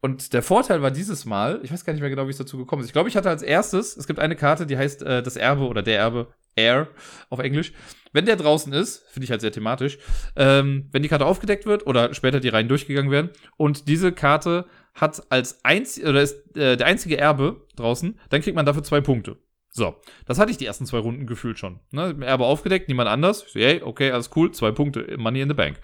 [0.00, 2.56] Und der Vorteil war dieses Mal, ich weiß gar nicht mehr genau, wie es dazu
[2.56, 2.86] gekommen ist.
[2.86, 5.66] Ich glaube, ich hatte als erstes, es gibt eine Karte, die heißt äh, das Erbe
[5.66, 6.88] oder der Erbe, Air
[7.30, 7.72] auf Englisch.
[8.12, 9.98] Wenn der draußen ist, finde ich halt sehr thematisch,
[10.36, 14.66] ähm, wenn die Karte aufgedeckt wird oder später die Reihen durchgegangen werden und diese Karte
[14.94, 19.00] hat als einzige oder ist äh, der einzige Erbe draußen, dann kriegt man dafür zwei
[19.00, 19.38] Punkte.
[19.70, 19.94] So,
[20.26, 21.80] das hatte ich die ersten zwei Runden gefühlt schon.
[21.92, 22.16] Ne?
[22.22, 23.44] Erbe aufgedeckt, niemand anders.
[23.48, 25.78] So, hey, okay, alles cool, zwei Punkte, Money in the Bank.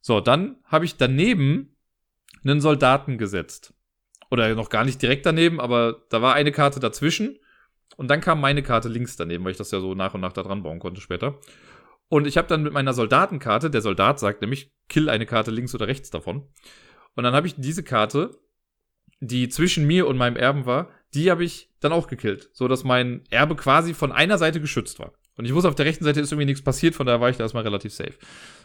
[0.00, 1.76] So, dann habe ich daneben
[2.44, 3.74] einen Soldaten gesetzt.
[4.30, 7.38] Oder noch gar nicht direkt daneben, aber da war eine Karte dazwischen.
[7.96, 10.32] Und dann kam meine Karte links daneben, weil ich das ja so nach und nach
[10.32, 11.38] da dran bauen konnte später.
[12.08, 15.74] Und ich habe dann mit meiner Soldatenkarte, der Soldat sagt nämlich, kill eine Karte links
[15.74, 16.46] oder rechts davon.
[17.14, 18.38] Und dann habe ich diese Karte,
[19.20, 22.84] die zwischen mir und meinem Erben war, die habe ich dann auch gekillt, so dass
[22.84, 25.12] mein Erbe quasi von einer Seite geschützt war.
[25.36, 27.36] Und ich wusste, auf der rechten Seite ist irgendwie nichts passiert, von daher war ich
[27.36, 28.14] da erstmal relativ safe.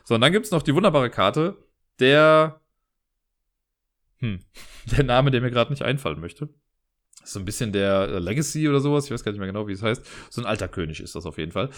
[0.04, 1.58] So, und dann gibt's noch die wunderbare Karte,
[2.00, 2.62] der
[4.24, 4.40] hm.
[4.98, 6.50] Der Name, der mir gerade nicht einfallen möchte.
[7.26, 9.06] So ein bisschen der äh, Legacy oder sowas.
[9.06, 10.06] Ich weiß gar nicht mehr genau, wie es heißt.
[10.30, 11.70] So ein alter König ist das auf jeden Fall.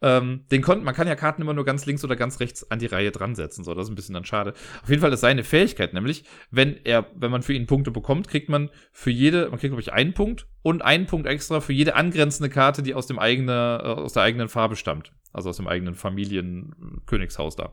[0.00, 2.78] Ähm, den konnte, man kann ja Karten immer nur ganz links oder ganz rechts an
[2.78, 3.64] die Reihe dran setzen.
[3.64, 4.54] So, das ist ein bisschen dann schade.
[4.82, 8.28] Auf jeden Fall ist seine Fähigkeit nämlich, wenn er, wenn man für ihn Punkte bekommt,
[8.28, 11.72] kriegt man für jede, man kriegt, glaube ich, einen Punkt und einen Punkt extra für
[11.72, 15.12] jede angrenzende Karte, die aus dem eigenen, äh, aus der eigenen Farbe stammt.
[15.32, 17.72] Also aus dem eigenen Familienkönigshaus da.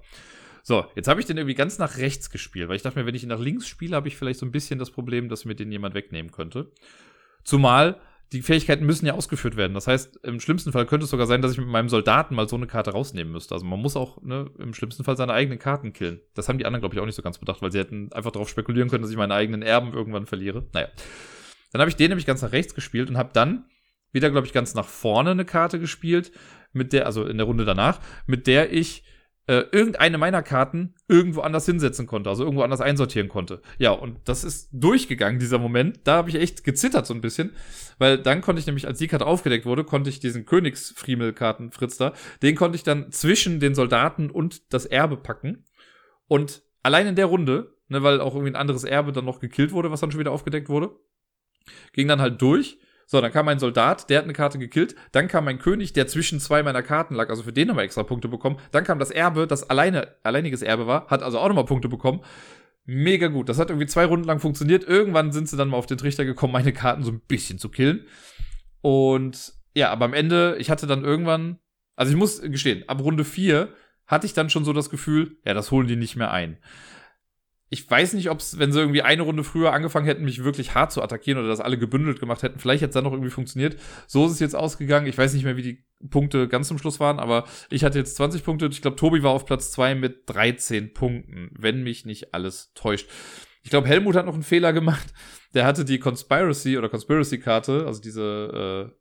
[0.68, 3.14] So, jetzt habe ich den irgendwie ganz nach rechts gespielt, weil ich dachte mir, wenn
[3.14, 5.54] ich ihn nach links spiele, habe ich vielleicht so ein bisschen das Problem, dass mir
[5.54, 6.72] den jemand wegnehmen könnte.
[7.44, 8.02] Zumal
[8.32, 9.76] die Fähigkeiten müssen ja ausgeführt werden.
[9.76, 12.50] Das heißt, im schlimmsten Fall könnte es sogar sein, dass ich mit meinem Soldaten mal
[12.50, 13.54] so eine Karte rausnehmen müsste.
[13.54, 16.20] Also man muss auch ne, im schlimmsten Fall seine eigenen Karten killen.
[16.34, 18.32] Das haben die anderen, glaube ich, auch nicht so ganz bedacht, weil sie hätten einfach
[18.32, 20.66] darauf spekulieren können, dass ich meine eigenen Erben irgendwann verliere.
[20.74, 20.88] Naja.
[21.74, 23.66] Dann habe ich den nämlich ganz nach rechts gespielt und habe dann
[24.14, 26.32] wieder, glaube ich, ganz nach vorne eine Karte gespielt,
[26.74, 29.04] mit der, also in der Runde danach, mit der ich
[29.48, 33.62] äh, irgendeine meiner Karten irgendwo anders hinsetzen konnte, also irgendwo anders einsortieren konnte.
[33.78, 36.00] Ja, und das ist durchgegangen, dieser Moment.
[36.04, 37.52] Da habe ich echt gezittert so ein bisschen,
[38.00, 41.98] weil dann konnte ich nämlich, als die Karte aufgedeckt wurde, konnte ich diesen Königsfriemel-Karten Fritz
[41.98, 45.66] da, den konnte ich dann zwischen den Soldaten und das Erbe packen.
[46.28, 49.72] Und allein in der Runde, ne, weil auch irgendwie ein anderes Erbe dann noch gekillt
[49.72, 50.92] wurde, was dann schon wieder aufgedeckt wurde,
[51.94, 54.96] ging dann halt durch so, dann kam ein Soldat, der hat eine Karte gekillt.
[55.12, 58.04] Dann kam mein König, der zwischen zwei meiner Karten lag, also für den nochmal extra
[58.04, 58.58] Punkte bekommen.
[58.72, 62.22] Dann kam das Erbe, das alleine, alleiniges Erbe war, hat also auch nochmal Punkte bekommen.
[62.86, 63.48] Mega gut.
[63.50, 64.84] Das hat irgendwie zwei Runden lang funktioniert.
[64.84, 67.70] Irgendwann sind sie dann mal auf den Trichter gekommen, meine Karten so ein bisschen zu
[67.70, 68.08] killen.
[68.82, 71.60] Und ja, aber am Ende, ich hatte dann irgendwann,
[71.96, 73.70] also ich muss gestehen, ab Runde 4
[74.08, 76.58] hatte ich dann schon so das Gefühl, ja, das holen die nicht mehr ein
[77.76, 80.76] ich weiß nicht, ob es, wenn sie irgendwie eine Runde früher angefangen hätten, mich wirklich
[80.76, 83.32] hart zu attackieren oder das alle gebündelt gemacht hätten, vielleicht hätte es dann noch irgendwie
[83.32, 83.76] funktioniert.
[84.08, 85.08] So ist es jetzt ausgegangen.
[85.08, 88.16] Ich weiß nicht mehr, wie die Punkte ganz zum Schluss waren, aber ich hatte jetzt
[88.16, 88.68] 20 Punkte.
[88.68, 93.10] Ich glaube, Tobi war auf Platz 2 mit 13 Punkten, wenn mich nicht alles täuscht.
[93.62, 95.14] Ich glaube, Helmut hat noch einen Fehler gemacht.
[95.54, 98.96] Der hatte die Conspiracy oder Conspiracy-Karte, also diese, äh,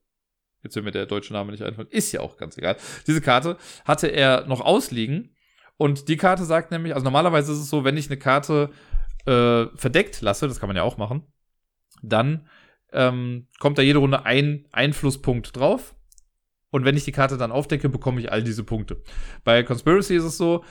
[0.64, 2.76] jetzt will mir der deutsche Name nicht einfallen, ist ja auch ganz egal.
[3.06, 5.34] Diese Karte hatte er noch ausliegen
[5.76, 8.70] und die Karte sagt nämlich, also normalerweise ist es so, wenn ich eine Karte
[9.26, 11.24] äh, verdeckt lasse, das kann man ja auch machen,
[12.02, 12.48] dann
[12.92, 15.94] ähm, kommt da jede Runde ein Einflusspunkt drauf.
[16.70, 19.02] Und wenn ich die Karte dann aufdecke, bekomme ich all diese Punkte.
[19.44, 20.64] Bei Conspiracy ist es so,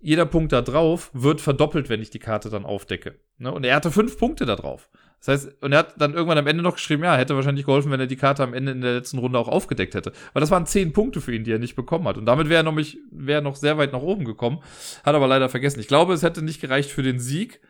[0.00, 3.18] jeder Punkt da drauf wird verdoppelt, wenn ich die Karte dann aufdecke.
[3.38, 3.52] Ne?
[3.52, 4.90] Und er hatte fünf Punkte da drauf.
[5.18, 7.90] Das heißt, und er hat dann irgendwann am Ende noch geschrieben, ja, hätte wahrscheinlich geholfen,
[7.90, 10.12] wenn er die Karte am Ende in der letzten Runde auch aufgedeckt hätte.
[10.32, 12.16] Weil das waren zehn Punkte für ihn, die er nicht bekommen hat.
[12.18, 14.60] Und damit wäre er noch, wär noch sehr weit nach oben gekommen.
[15.04, 15.80] Hat aber leider vergessen.
[15.80, 17.60] Ich glaube, es hätte nicht gereicht für den Sieg.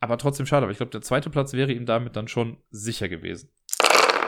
[0.00, 0.64] Aber trotzdem schade.
[0.64, 3.48] Aber ich glaube, der zweite Platz wäre ihm damit dann schon sicher gewesen.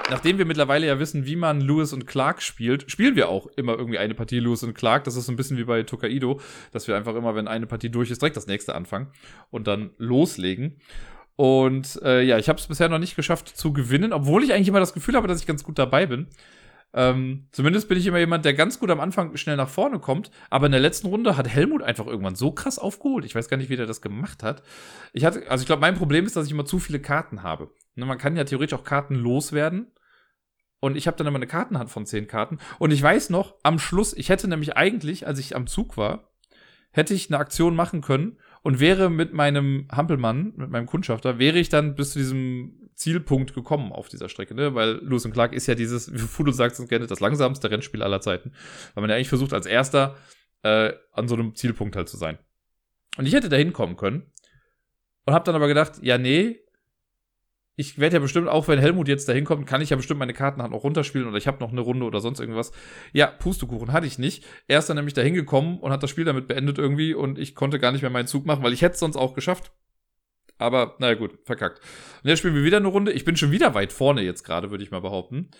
[0.08, 3.76] Nachdem wir mittlerweile ja wissen, wie man Lewis und Clark spielt, spielen wir auch immer
[3.76, 5.02] irgendwie eine Partie Lewis und Clark.
[5.02, 7.90] Das ist so ein bisschen wie bei Tokaido, dass wir einfach immer, wenn eine Partie
[7.90, 9.08] durch ist, direkt das nächste anfangen
[9.50, 10.80] und dann loslegen.
[11.36, 14.68] Und äh, ja, ich habe es bisher noch nicht geschafft zu gewinnen, obwohl ich eigentlich
[14.68, 16.28] immer das Gefühl habe, dass ich ganz gut dabei bin.
[16.94, 20.30] Ähm, zumindest bin ich immer jemand, der ganz gut am Anfang schnell nach vorne kommt.
[20.48, 23.26] Aber in der letzten Runde hat Helmut einfach irgendwann so krass aufgeholt.
[23.26, 24.62] Ich weiß gar nicht, wie der das gemacht hat.
[25.12, 27.70] Ich hatte, also ich glaube, mein Problem ist, dass ich immer zu viele Karten habe.
[27.96, 29.92] Ne, man kann ja theoretisch auch Karten loswerden.
[30.80, 32.58] Und ich habe dann immer eine Kartenhand von zehn Karten.
[32.78, 36.32] Und ich weiß noch, am Schluss, ich hätte nämlich eigentlich, als ich am Zug war,
[36.92, 41.56] hätte ich eine Aktion machen können und wäre mit meinem Hampelmann, mit meinem Kundschafter, wäre
[41.56, 44.74] ich dann bis zu diesem Zielpunkt gekommen auf dieser Strecke, ne?
[44.74, 48.02] Weil Lewis und Clark ist ja dieses, wie Fudo sagt es gerne, das langsamste Rennspiel
[48.02, 48.50] aller Zeiten.
[48.94, 50.16] Weil man ja eigentlich versucht, als erster
[50.64, 52.38] äh, an so einem Zielpunkt halt zu sein.
[53.16, 54.32] Und ich hätte da hinkommen können.
[55.26, 56.58] Und habe dann aber gedacht, ja, nee,
[57.76, 60.32] ich werde ja bestimmt, auch wenn Helmut jetzt da hinkommt, kann ich ja bestimmt meine
[60.32, 62.72] Karten halt noch runterspielen oder ich habe noch eine Runde oder sonst irgendwas.
[63.12, 64.44] Ja, Pustekuchen hatte ich nicht.
[64.66, 67.54] Er ist dann nämlich da hingekommen und hat das Spiel damit beendet irgendwie und ich
[67.54, 69.72] konnte gar nicht mehr meinen Zug machen, weil ich hätte es sonst auch geschafft.
[70.58, 71.80] Aber naja gut, verkackt.
[72.22, 73.12] Und jetzt spielen wir wieder eine Runde.
[73.12, 75.50] Ich bin schon wieder weit vorne jetzt gerade, würde ich mal behaupten.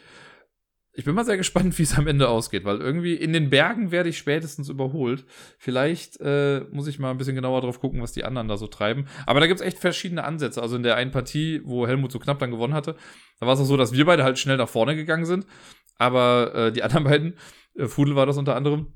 [0.99, 3.93] Ich bin mal sehr gespannt, wie es am Ende ausgeht, weil irgendwie in den Bergen
[3.93, 5.27] werde ich spätestens überholt.
[5.59, 8.67] Vielleicht äh, muss ich mal ein bisschen genauer drauf gucken, was die anderen da so
[8.67, 9.07] treiben.
[9.27, 10.63] Aber da gibt es echt verschiedene Ansätze.
[10.63, 12.97] Also in der einen Partie, wo Helmut so knapp dann gewonnen hatte,
[13.39, 15.47] da war es auch so, dass wir beide halt schnell nach vorne gegangen sind.
[15.99, 17.35] Aber äh, die anderen beiden,
[17.75, 18.95] äh, Fudel war das unter anderem,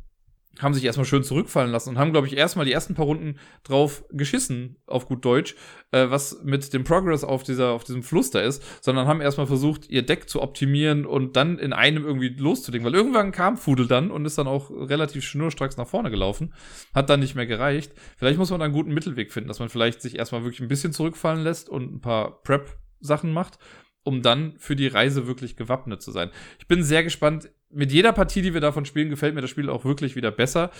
[0.58, 3.38] haben sich erstmal schön zurückfallen lassen und haben, glaube ich, erstmal die ersten paar Runden
[3.62, 5.54] drauf geschissen, auf gut Deutsch,
[5.92, 9.46] äh, was mit dem Progress auf, dieser, auf diesem Fluss da ist, sondern haben erstmal
[9.46, 12.84] versucht, ihr Deck zu optimieren und dann in einem irgendwie loszulegen.
[12.84, 16.52] Weil irgendwann kam Fudel dann und ist dann auch relativ schnurstracks nach vorne gelaufen.
[16.94, 17.92] Hat dann nicht mehr gereicht.
[18.16, 20.92] Vielleicht muss man einen guten Mittelweg finden, dass man vielleicht sich erstmal wirklich ein bisschen
[20.92, 23.58] zurückfallen lässt und ein paar Prep-Sachen macht
[24.02, 26.30] um dann für die Reise wirklich gewappnet zu sein.
[26.58, 29.70] Ich bin sehr gespannt mit jeder Partie, die wir davon spielen, gefällt mir das Spiel
[29.70, 30.70] auch wirklich wieder besser.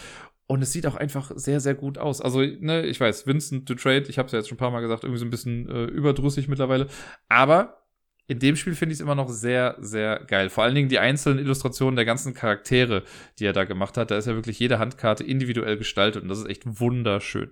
[0.46, 2.20] Und es sieht auch einfach sehr, sehr gut aus.
[2.20, 4.72] Also, ne, ich weiß, Vincent to Trade, ich habe es ja jetzt schon ein paar
[4.72, 6.88] Mal gesagt, irgendwie so ein bisschen äh, überdrüssig mittlerweile.
[7.28, 7.86] Aber
[8.26, 10.50] in dem Spiel finde ich es immer noch sehr, sehr geil.
[10.50, 13.04] Vor allen Dingen die einzelnen Illustrationen der ganzen Charaktere,
[13.38, 14.10] die er da gemacht hat.
[14.10, 17.50] Da ist ja wirklich jede Handkarte individuell gestaltet und das ist echt wunderschön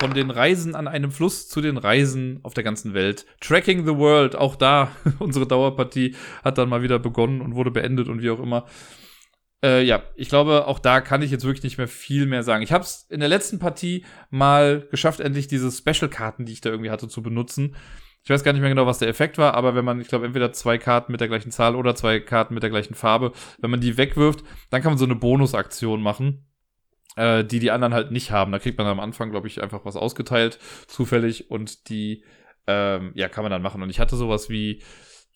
[0.00, 3.26] von den Reisen an einem Fluss zu den Reisen auf der ganzen Welt.
[3.40, 8.08] Tracking the World, auch da, unsere Dauerpartie hat dann mal wieder begonnen und wurde beendet
[8.08, 8.64] und wie auch immer.
[9.62, 12.62] Äh, ja, ich glaube, auch da kann ich jetzt wirklich nicht mehr viel mehr sagen.
[12.62, 16.70] Ich habe es in der letzten Partie mal geschafft, endlich diese Special-Karten, die ich da
[16.70, 17.76] irgendwie hatte, zu benutzen.
[18.22, 20.24] Ich weiß gar nicht mehr genau, was der Effekt war, aber wenn man, ich glaube,
[20.24, 23.70] entweder zwei Karten mit der gleichen Zahl oder zwei Karten mit der gleichen Farbe, wenn
[23.70, 26.46] man die wegwirft, dann kann man so eine Bonusaktion machen
[27.20, 28.50] äh, die die anderen halt nicht haben.
[28.50, 32.24] Da kriegt man am Anfang, glaube ich, einfach was ausgeteilt, zufällig, und die,
[32.66, 33.82] ähm, ja, kann man dann machen.
[33.82, 34.82] Und ich hatte sowas wie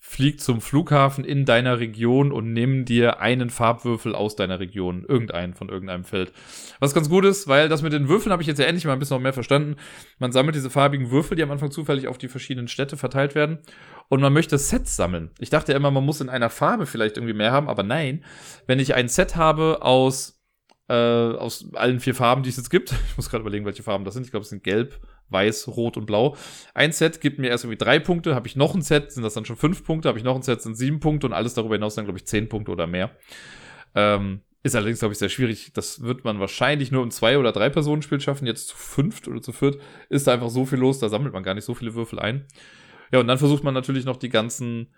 [0.07, 5.55] flieg zum Flughafen in deiner Region und nimm dir einen Farbwürfel aus deiner Region, irgendeinen
[5.55, 6.33] von irgendeinem Feld.
[6.79, 8.93] Was ganz gut ist, weil das mit den Würfeln habe ich jetzt ja endlich mal
[8.93, 9.77] ein bisschen noch mehr verstanden.
[10.19, 13.59] Man sammelt diese farbigen Würfel, die am Anfang zufällig auf die verschiedenen Städte verteilt werden
[14.09, 15.31] und man möchte Sets sammeln.
[15.39, 18.25] Ich dachte immer, man muss in einer Farbe vielleicht irgendwie mehr haben, aber nein,
[18.67, 20.44] wenn ich ein Set habe aus
[20.89, 22.93] äh, aus allen vier Farben, die es jetzt gibt.
[23.11, 24.25] Ich muss gerade überlegen, welche Farben das sind.
[24.25, 26.37] Ich glaube, es sind gelb, weiß, rot und blau.
[26.75, 28.35] Ein Set gibt mir erst irgendwie drei Punkte.
[28.35, 30.09] Habe ich noch ein Set, sind das dann schon fünf Punkte.
[30.09, 31.27] Habe ich noch ein Set, sind sieben Punkte.
[31.27, 33.13] Und alles darüber hinaus dann, glaube ich, zehn Punkte oder mehr.
[33.95, 35.73] Ähm, ist allerdings, glaube ich, sehr schwierig.
[35.75, 38.47] Das wird man wahrscheinlich nur im Zwei- oder Drei-Personen-Spiel schaffen.
[38.47, 40.99] Jetzt zu fünft oder zu viert ist da einfach so viel los.
[40.99, 42.47] Da sammelt man gar nicht so viele Würfel ein.
[43.13, 44.89] Ja, und dann versucht man natürlich noch die ganzen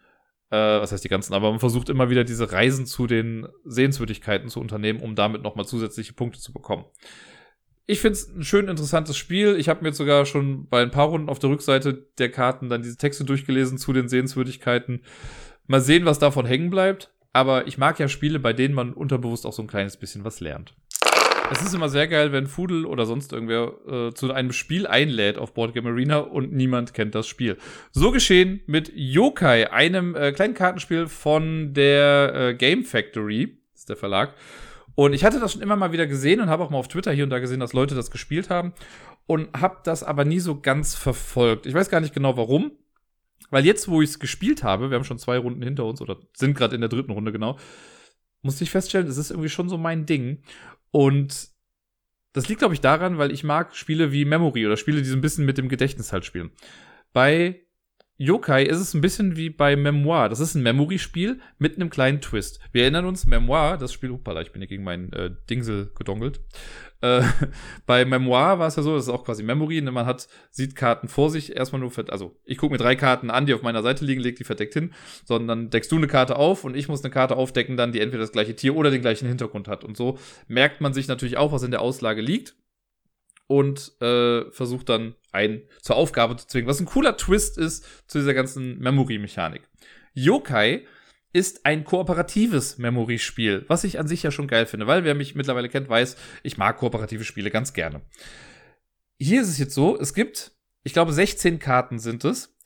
[0.51, 4.49] äh, was heißt die ganzen, aber man versucht immer wieder diese Reisen zu den Sehenswürdigkeiten
[4.49, 6.85] zu unternehmen, um damit nochmal zusätzliche Punkte zu bekommen.
[7.89, 9.57] Ich finde es ein schön interessantes Spiel.
[9.59, 12.69] Ich habe mir jetzt sogar schon bei ein paar Runden auf der Rückseite der Karten
[12.69, 15.03] dann diese Texte durchgelesen zu den Sehenswürdigkeiten.
[15.69, 17.13] Mal sehen, was davon hängen bleibt.
[17.33, 20.41] Aber ich mag ja Spiele, bei denen man unterbewusst auch so ein kleines bisschen was
[20.41, 20.75] lernt.
[21.53, 25.39] Es ist immer sehr geil, wenn Fudel oder sonst irgendwer äh, zu einem Spiel einlädt
[25.39, 27.57] auf Boardgame Arena und niemand kennt das Spiel.
[27.93, 33.97] So geschehen mit Yokai, einem äh, kleinen Kartenspiel von der äh, Game Factory, ist der
[33.97, 34.35] Verlag.
[34.97, 37.13] Und ich hatte das schon immer mal wieder gesehen und habe auch mal auf Twitter
[37.13, 38.73] hier und da gesehen, dass Leute das gespielt haben
[39.27, 41.67] und habe das aber nie so ganz verfolgt.
[41.67, 42.73] Ich weiß gar nicht genau warum,
[43.51, 46.17] weil jetzt, wo ich es gespielt habe, wir haben schon zwei Runden hinter uns oder
[46.35, 47.57] sind gerade in der dritten Runde genau,
[48.43, 50.43] musste ich feststellen, es ist irgendwie schon so mein Ding.
[50.91, 51.51] Und
[52.33, 55.17] das liegt, glaube ich, daran, weil ich mag Spiele wie Memory oder Spiele, die so
[55.17, 56.51] ein bisschen mit dem Gedächtnis halt spielen.
[57.13, 57.67] Bei
[58.19, 60.29] Yokai ist es ein bisschen wie bei Memoir.
[60.29, 62.61] Das ist ein Memory-Spiel mit einem kleinen Twist.
[62.73, 66.41] Wir erinnern uns, Memoir, das Spiel, hoppala, ich bin hier gegen meinen äh, Dingsel gedongelt.
[67.01, 67.23] Äh,
[67.87, 69.93] bei Memoir war es ja so, das ist auch quasi Memory, ne?
[69.93, 73.47] man hat, sieht Karten vor sich, erstmal nur, also ich gucke mir drei Karten an,
[73.47, 74.93] die auf meiner Seite liegen, leg die verdeckt hin,
[75.25, 78.23] sondern deckst du eine Karte auf und ich muss eine Karte aufdecken, dann die entweder
[78.23, 79.85] das gleiche Tier oder den gleichen Hintergrund hat.
[79.85, 82.57] Und so merkt man sich natürlich auch, was in der Auslage liegt
[83.47, 88.19] und äh, versucht dann einen zur Aufgabe zu zwingen, was ein cooler Twist ist zu
[88.19, 89.63] dieser ganzen Memory-Mechanik.
[90.15, 90.87] Yokai
[91.37, 95.35] ist ein kooperatives Memory-Spiel, was ich an sich ja schon geil finde, weil wer mich
[95.35, 98.01] mittlerweile kennt, weiß, ich mag kooperative Spiele ganz gerne.
[99.21, 102.57] Hier ist es jetzt so, es gibt, ich glaube, 16 Karten sind es.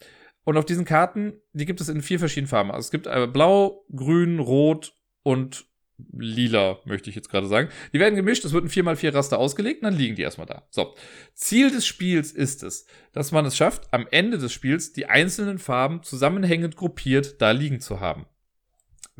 [0.44, 2.70] Und auf diesen Karten, die gibt es in vier verschiedenen Farben.
[2.70, 5.66] Also es gibt blau, grün, rot und
[6.12, 7.70] lila, möchte ich jetzt gerade sagen.
[7.92, 10.68] Die werden gemischt, es wird ein 4x4 Raster ausgelegt und dann liegen die erstmal da.
[10.70, 10.94] So.
[11.34, 15.58] Ziel des Spiels ist es, dass man es schafft, am Ende des Spiels die einzelnen
[15.58, 18.26] Farben zusammenhängend gruppiert da liegen zu haben.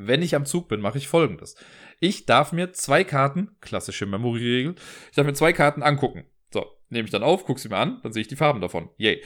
[0.02, 1.56] Wenn ich am Zug bin, mache ich folgendes.
[2.00, 4.74] Ich darf mir zwei Karten, klassische Memory-Regel,
[5.10, 6.24] ich darf mir zwei Karten angucken.
[6.52, 8.88] So, nehme ich dann auf, gucke sie mir an, dann sehe ich die Farben davon.
[8.96, 9.22] Yay.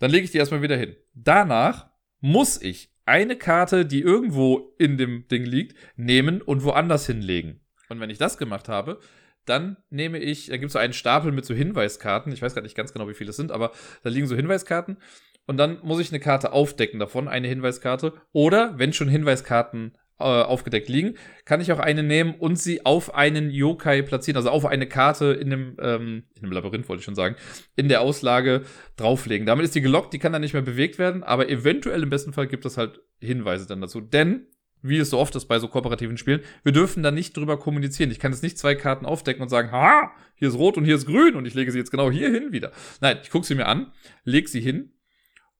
[0.00, 0.96] Dann lege ich die erstmal wieder hin.
[1.14, 1.88] Danach
[2.20, 7.60] muss ich eine Karte, die irgendwo in dem Ding liegt, nehmen und woanders hinlegen.
[7.88, 9.00] Und wenn ich das gemacht habe,
[9.46, 12.32] dann nehme ich, da gibt es so einen Stapel mit so Hinweiskarten.
[12.32, 14.98] Ich weiß gar nicht ganz genau, wie viele es sind, aber da liegen so Hinweiskarten.
[15.46, 18.12] Und dann muss ich eine Karte aufdecken davon, eine Hinweiskarte.
[18.32, 23.14] Oder, wenn schon Hinweiskarten äh, aufgedeckt liegen, kann ich auch eine nehmen und sie auf
[23.14, 27.04] einen Yokai platzieren, also auf eine Karte in dem, ähm, in dem Labyrinth wollte ich
[27.04, 27.36] schon sagen,
[27.76, 28.62] in der Auslage
[28.96, 29.46] drauflegen.
[29.46, 32.32] Damit ist die gelockt, die kann dann nicht mehr bewegt werden, aber eventuell im besten
[32.32, 34.00] Fall gibt es halt Hinweise dann dazu.
[34.00, 34.46] Denn
[34.82, 38.10] wie es so oft ist bei so kooperativen Spielen, wir dürfen da nicht drüber kommunizieren.
[38.10, 40.94] Ich kann jetzt nicht zwei Karten aufdecken und sagen, ha, hier ist rot und hier
[40.94, 42.72] ist grün und ich lege sie jetzt genau hier hin wieder.
[43.00, 43.92] Nein, ich gucke sie mir an,
[44.24, 44.92] lege sie hin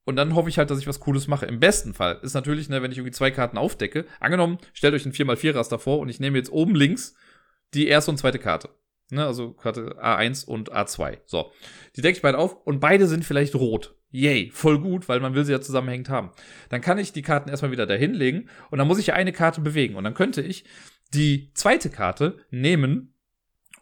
[0.09, 1.45] und dann hoffe ich halt, dass ich was Cooles mache.
[1.45, 5.05] Im besten Fall ist natürlich, ne, wenn ich irgendwie zwei Karten aufdecke, angenommen, stellt euch
[5.05, 7.13] ein 4x4-Raster vor und ich nehme jetzt oben links
[7.75, 8.69] die erste und zweite Karte.
[9.11, 11.19] Ne, also Karte A1 und A2.
[11.27, 11.51] So.
[11.95, 13.93] Die decke ich beide auf und beide sind vielleicht rot.
[14.09, 16.31] Yay, voll gut, weil man will sie ja zusammenhängend haben.
[16.69, 19.31] Dann kann ich die Karten erstmal wieder dahin legen und dann muss ich ja eine
[19.31, 19.93] Karte bewegen.
[19.93, 20.65] Und dann könnte ich
[21.13, 23.13] die zweite Karte nehmen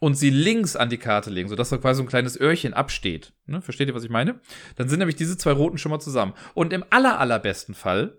[0.00, 3.32] und sie links an die Karte legen, sodass da quasi so ein kleines Öhrchen absteht.
[3.46, 3.60] Ne?
[3.60, 4.40] Versteht ihr, was ich meine?
[4.76, 6.34] Dann sind nämlich diese zwei roten schon mal zusammen.
[6.54, 8.18] Und im aller, allerbesten Fall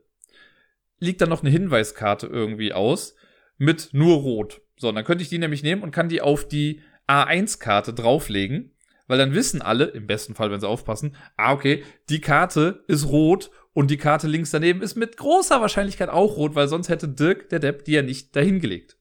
[0.99, 3.15] liegt dann noch eine Hinweiskarte irgendwie aus
[3.57, 4.61] mit nur rot.
[4.77, 8.71] So, und dann könnte ich die nämlich nehmen und kann die auf die A1-Karte drauflegen,
[9.07, 13.07] weil dann wissen alle, im besten Fall, wenn sie aufpassen, ah, okay, die Karte ist
[13.07, 17.07] rot und die Karte links daneben ist mit großer Wahrscheinlichkeit auch rot, weil sonst hätte
[17.07, 18.97] Dirk, der Depp, die ja nicht dahingelegt.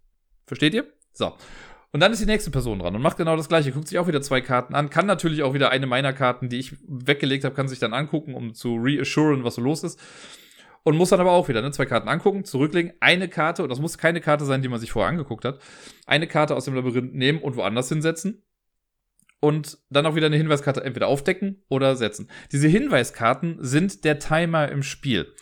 [0.46, 0.86] Versteht ihr?
[1.12, 1.34] So.
[1.98, 4.06] Und dann ist die nächste Person dran und macht genau das gleiche, guckt sich auch
[4.06, 7.56] wieder zwei Karten an, kann natürlich auch wieder eine meiner Karten, die ich weggelegt habe,
[7.56, 9.98] kann sich dann angucken, um zu reassuren, was so los ist.
[10.84, 13.80] Und muss dann aber auch wieder ne, zwei Karten angucken, zurücklegen, eine Karte, und das
[13.80, 15.58] muss keine Karte sein, die man sich vorher angeguckt hat,
[16.06, 18.44] eine Karte aus dem Labyrinth nehmen und woanders hinsetzen.
[19.40, 22.30] Und dann auch wieder eine Hinweiskarte entweder aufdecken oder setzen.
[22.53, 25.34] Diese Hinweiskarten sind der Timer im Spiel.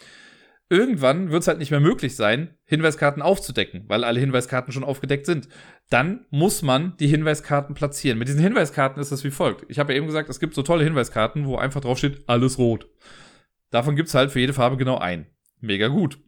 [0.68, 5.26] Irgendwann wird es halt nicht mehr möglich sein, Hinweiskarten aufzudecken, weil alle Hinweiskarten schon aufgedeckt
[5.26, 5.48] sind.
[5.90, 8.18] Dann muss man die Hinweiskarten platzieren.
[8.18, 9.64] Mit diesen Hinweiskarten ist das wie folgt.
[9.68, 12.58] Ich habe ja eben gesagt, es gibt so tolle Hinweiskarten, wo einfach drauf steht, alles
[12.58, 12.88] rot.
[13.70, 15.26] Davon gibt es halt für jede Farbe genau ein.
[15.60, 16.18] Mega gut.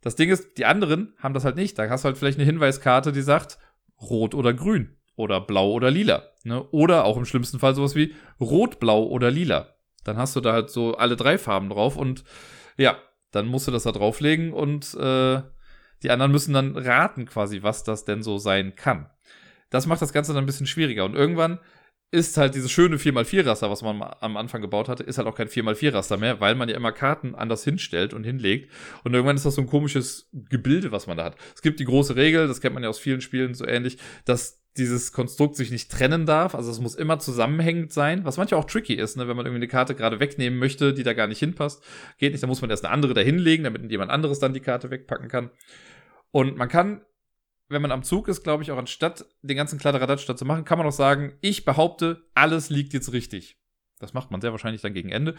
[0.00, 1.78] Das Ding ist, die anderen haben das halt nicht.
[1.78, 3.58] Da hast du halt vielleicht eine Hinweiskarte, die sagt
[4.00, 6.30] rot oder grün oder blau oder lila.
[6.44, 6.62] Ne?
[6.70, 9.74] Oder auch im schlimmsten Fall sowas wie rot, blau oder lila.
[10.04, 12.22] Dann hast du da halt so alle drei Farben drauf und
[12.76, 12.96] ja,
[13.36, 15.42] dann musst du das da drauflegen und äh,
[16.02, 19.08] die anderen müssen dann raten quasi, was das denn so sein kann.
[19.70, 21.04] Das macht das Ganze dann ein bisschen schwieriger.
[21.04, 21.58] Und irgendwann
[22.12, 25.48] ist halt dieses schöne 4x4-Raster, was man am Anfang gebaut hatte, ist halt auch kein
[25.48, 28.70] 4x4-Raster mehr, weil man ja immer Karten anders hinstellt und hinlegt.
[29.02, 31.36] Und irgendwann ist das so ein komisches Gebilde, was man da hat.
[31.54, 34.62] Es gibt die große Regel, das kennt man ja aus vielen Spielen so ähnlich, dass
[34.76, 36.54] dieses Konstrukt sich nicht trennen darf.
[36.54, 39.26] Also es muss immer zusammenhängend sein, was manchmal auch tricky ist, ne?
[39.26, 41.82] wenn man irgendwie eine Karte gerade wegnehmen möchte, die da gar nicht hinpasst.
[42.18, 44.60] Geht nicht, da muss man erst eine andere da hinlegen, damit jemand anderes dann die
[44.60, 45.50] Karte wegpacken kann.
[46.30, 47.00] Und man kann,
[47.68, 50.78] wenn man am Zug ist, glaube ich, auch anstatt den ganzen Kladderadatsch dazu machen, kann
[50.78, 53.58] man auch sagen, ich behaupte, alles liegt jetzt richtig.
[53.98, 55.34] Das macht man sehr wahrscheinlich dann gegen Ende.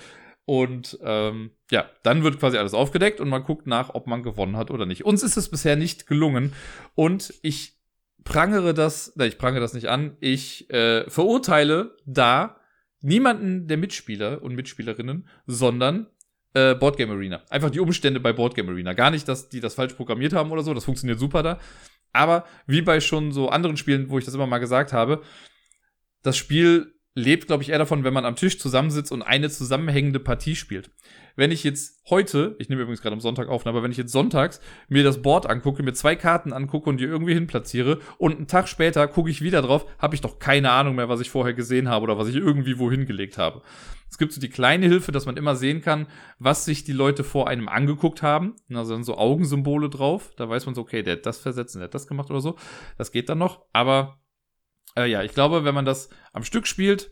[0.46, 4.58] Und ähm, ja, dann wird quasi alles aufgedeckt und man guckt nach, ob man gewonnen
[4.58, 5.06] hat oder nicht.
[5.06, 6.54] Uns ist es bisher nicht gelungen.
[6.96, 7.78] Und ich
[8.24, 12.58] prangere das, nein, ich prangere das nicht an, ich äh, verurteile da
[13.02, 16.08] niemanden der Mitspieler und Mitspielerinnen, sondern
[16.54, 17.44] äh, Boardgame Arena.
[17.50, 18.94] Einfach die Umstände bei Boardgame Arena.
[18.94, 21.60] Gar nicht, dass die das falsch programmiert haben oder so, das funktioniert super da.
[22.14, 25.22] Aber wie bei schon so anderen Spielen, wo ich das immer mal gesagt habe,
[26.24, 30.20] das Spiel lebt, glaube ich, eher davon, wenn man am Tisch zusammensitzt und eine zusammenhängende
[30.20, 30.92] Partie spielt.
[31.36, 34.12] Wenn ich jetzt heute, ich nehme übrigens gerade am Sonntag auf, aber wenn ich jetzt
[34.12, 38.48] sonntags mir das Board angucke, mir zwei Karten angucke und die irgendwie hinplatziere und einen
[38.48, 41.56] Tag später gucke ich wieder drauf, habe ich doch keine Ahnung mehr, was ich vorher
[41.56, 43.64] gesehen habe oder was ich irgendwie wohin gelegt habe.
[44.10, 46.06] Es gibt so die kleine Hilfe, dass man immer sehen kann,
[46.38, 48.56] was sich die Leute vor einem angeguckt haben.
[48.72, 50.32] Also dann so Augensymbole drauf.
[50.38, 52.58] Da weiß man so, okay, der hat das versetzt, der hat das gemacht oder so.
[52.98, 53.66] Das geht dann noch.
[53.74, 54.20] Aber
[54.98, 57.12] äh, ja, ich glaube, wenn man das am Stück spielt,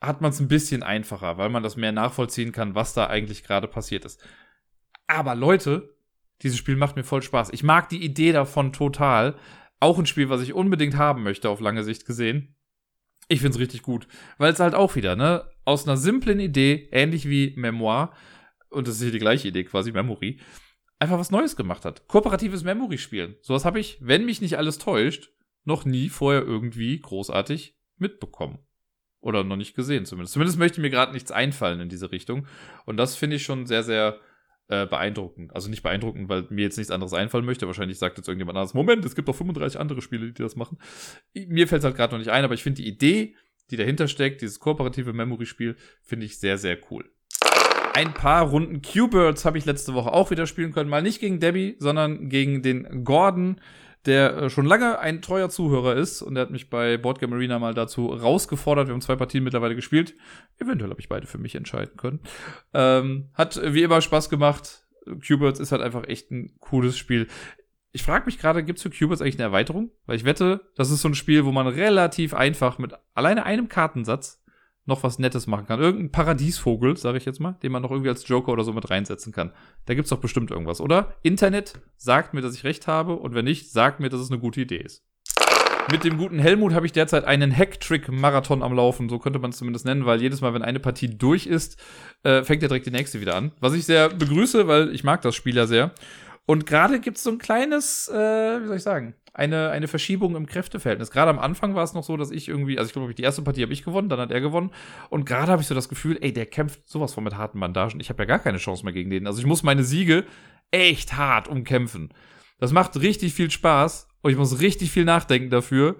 [0.00, 3.42] hat man es ein bisschen einfacher, weil man das mehr nachvollziehen kann, was da eigentlich
[3.42, 4.22] gerade passiert ist.
[5.06, 5.96] Aber Leute,
[6.42, 7.50] dieses Spiel macht mir voll Spaß.
[7.52, 9.36] Ich mag die Idee davon total.
[9.80, 12.54] Auch ein Spiel, was ich unbedingt haben möchte, auf lange Sicht gesehen.
[13.28, 14.06] Ich find's richtig gut.
[14.38, 18.12] Weil es halt auch wieder, ne, aus einer simplen Idee, ähnlich wie Memoir,
[18.70, 20.40] und das ist hier die gleiche Idee quasi, Memory,
[20.98, 22.06] einfach was Neues gemacht hat.
[22.06, 23.36] Kooperatives Memory-Spielen.
[23.40, 25.30] Sowas habe ich, wenn mich nicht alles täuscht,
[25.68, 28.58] noch nie vorher irgendwie großartig mitbekommen.
[29.20, 30.32] Oder noch nicht gesehen zumindest.
[30.32, 32.46] Zumindest möchte mir gerade nichts einfallen in diese Richtung.
[32.86, 34.18] Und das finde ich schon sehr, sehr
[34.68, 35.54] äh, beeindruckend.
[35.54, 37.66] Also nicht beeindruckend, weil mir jetzt nichts anderes einfallen möchte.
[37.66, 40.78] Wahrscheinlich sagt jetzt irgendjemand anderes, Moment, es gibt doch 35 andere Spiele, die das machen.
[41.34, 43.34] Mir fällt es halt gerade noch nicht ein, aber ich finde die Idee,
[43.70, 47.10] die dahinter steckt, dieses kooperative Memory-Spiel, finde ich sehr, sehr cool.
[47.94, 50.88] Ein paar Runden Q-Birds habe ich letzte Woche auch wieder spielen können.
[50.88, 53.60] Mal nicht gegen Debbie, sondern gegen den Gordon
[54.06, 57.58] der äh, schon lange ein treuer Zuhörer ist und der hat mich bei Boardgame Arena
[57.58, 58.88] mal dazu rausgefordert.
[58.88, 60.14] Wir haben zwei Partien mittlerweile gespielt.
[60.58, 62.20] Eventuell habe ich beide für mich entscheiden können.
[62.74, 64.86] Ähm, hat wie immer Spaß gemacht.
[65.20, 67.28] Qbirds ist halt einfach echt ein cooles Spiel.
[67.92, 69.90] Ich frage mich gerade, gibt es für Qbirds eigentlich eine Erweiterung?
[70.06, 73.68] Weil ich wette, das ist so ein Spiel, wo man relativ einfach mit alleine einem
[73.68, 74.37] Kartensatz
[74.88, 75.80] noch was Nettes machen kann.
[75.80, 78.90] Irgendein Paradiesvogel, sage ich jetzt mal, den man noch irgendwie als Joker oder so mit
[78.90, 79.52] reinsetzen kann.
[79.86, 81.14] Da gibt's doch bestimmt irgendwas, oder?
[81.22, 84.40] Internet sagt mir, dass ich recht habe und wenn nicht, sagt mir, dass es eine
[84.40, 85.04] gute Idee ist.
[85.90, 89.56] Mit dem guten Helmut habe ich derzeit einen Hacktrick-Marathon am Laufen, so könnte man es
[89.56, 91.80] zumindest nennen, weil jedes Mal, wenn eine Partie durch ist,
[92.24, 93.52] äh, fängt er direkt die nächste wieder an.
[93.60, 95.92] Was ich sehr begrüße, weil ich mag das Spiel ja sehr.
[96.48, 100.46] Und gerade gibt's so ein kleines, äh, wie soll ich sagen, eine, eine Verschiebung im
[100.46, 101.10] Kräfteverhältnis.
[101.10, 103.42] Gerade am Anfang war es noch so, dass ich irgendwie, also ich glaube, die erste
[103.42, 104.70] Partie habe ich gewonnen, dann hat er gewonnen.
[105.10, 108.00] Und gerade habe ich so das Gefühl, ey, der kämpft sowas von mit harten Bandagen.
[108.00, 109.26] Ich habe ja gar keine Chance mehr gegen den.
[109.26, 110.24] Also ich muss meine Siege
[110.70, 112.14] echt hart umkämpfen.
[112.58, 115.96] Das macht richtig viel Spaß und ich muss richtig viel nachdenken dafür.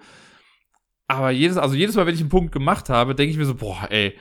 [1.09, 3.55] Aber jedes, also jedes Mal, wenn ich einen Punkt gemacht habe, denke ich mir so,
[3.55, 4.16] boah, ey,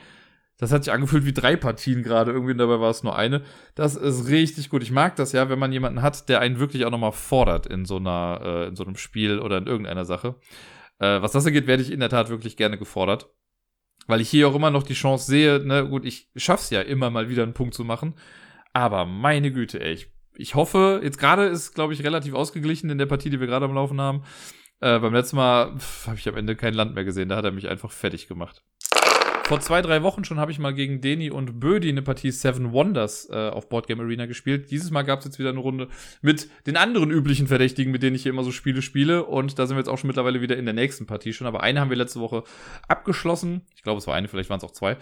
[0.58, 3.42] das hat sich angefühlt wie drei Partien gerade irgendwie und dabei war es nur eine.
[3.76, 4.82] Das ist richtig gut.
[4.82, 7.84] Ich mag das ja, wenn man jemanden hat, der einen wirklich auch nochmal fordert in
[7.84, 10.34] so einer, äh, in so einem Spiel oder in irgendeiner Sache.
[10.98, 13.30] Äh, was das angeht, werde ich in der Tat wirklich gerne gefordert.
[14.08, 17.10] Weil ich hier auch immer noch die Chance sehe, ne, gut, ich schaff's ja immer
[17.10, 18.14] mal wieder einen Punkt zu machen.
[18.72, 22.98] Aber meine Güte, ey, ich, ich hoffe, jetzt gerade ist, glaube ich, relativ ausgeglichen in
[22.98, 24.24] der Partie, die wir gerade am Laufen haben.
[24.80, 27.52] Äh, beim letzten Mal habe ich am Ende kein Land mehr gesehen, da hat er
[27.52, 28.64] mich einfach fertig gemacht.
[29.48, 32.72] Vor zwei, drei Wochen schon habe ich mal gegen Deni und Bödi eine Partie Seven
[32.72, 34.70] Wonders äh, auf Boardgame Arena gespielt.
[34.70, 35.88] Dieses Mal gab es jetzt wieder eine Runde
[36.20, 39.24] mit den anderen üblichen Verdächtigen, mit denen ich hier immer so Spiele spiele.
[39.24, 41.46] Und da sind wir jetzt auch schon mittlerweile wieder in der nächsten Partie schon.
[41.46, 42.44] Aber eine haben wir letzte Woche
[42.88, 43.62] abgeschlossen.
[43.74, 44.98] Ich glaube, es war eine, vielleicht waren es auch zwei.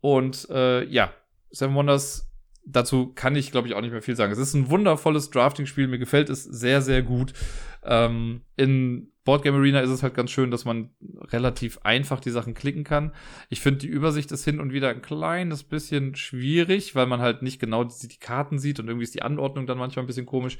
[0.00, 1.12] Und äh, ja,
[1.52, 2.28] Seven Wonders
[2.66, 4.32] dazu kann ich, glaube ich, auch nicht mehr viel sagen.
[4.32, 5.88] Es ist ein wundervolles Drafting-Spiel.
[5.88, 7.32] Mir gefällt es sehr, sehr gut.
[7.82, 10.90] Ähm, in Boardgame Arena ist es halt ganz schön, dass man
[11.32, 13.12] relativ einfach die Sachen klicken kann.
[13.48, 17.42] Ich finde, die Übersicht ist hin und wieder ein kleines bisschen schwierig, weil man halt
[17.42, 20.26] nicht genau die, die Karten sieht und irgendwie ist die Anordnung dann manchmal ein bisschen
[20.26, 20.58] komisch.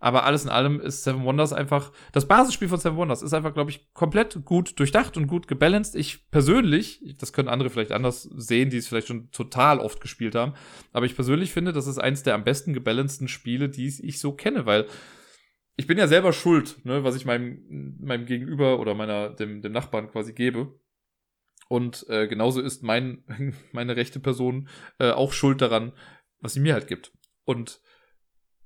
[0.00, 3.52] Aber alles in allem ist Seven Wonders einfach, das Basisspiel von Seven Wonders ist einfach,
[3.52, 5.94] glaube ich, komplett gut durchdacht und gut gebalanced.
[5.94, 10.34] Ich persönlich, das können andere vielleicht anders sehen, die es vielleicht schon total oft gespielt
[10.34, 10.54] haben,
[10.92, 14.32] aber ich persönlich finde, das ist eins der am besten gebalanceden Spiele, die ich so
[14.32, 14.86] kenne, weil
[15.76, 19.72] ich bin ja selber schuld, ne, was ich meinem, meinem Gegenüber oder meiner, dem, dem
[19.72, 20.78] Nachbarn quasi gebe.
[21.68, 23.24] Und äh, genauso ist mein,
[23.72, 25.92] meine rechte Person äh, auch schuld daran,
[26.40, 27.12] was sie mir halt gibt.
[27.44, 27.80] Und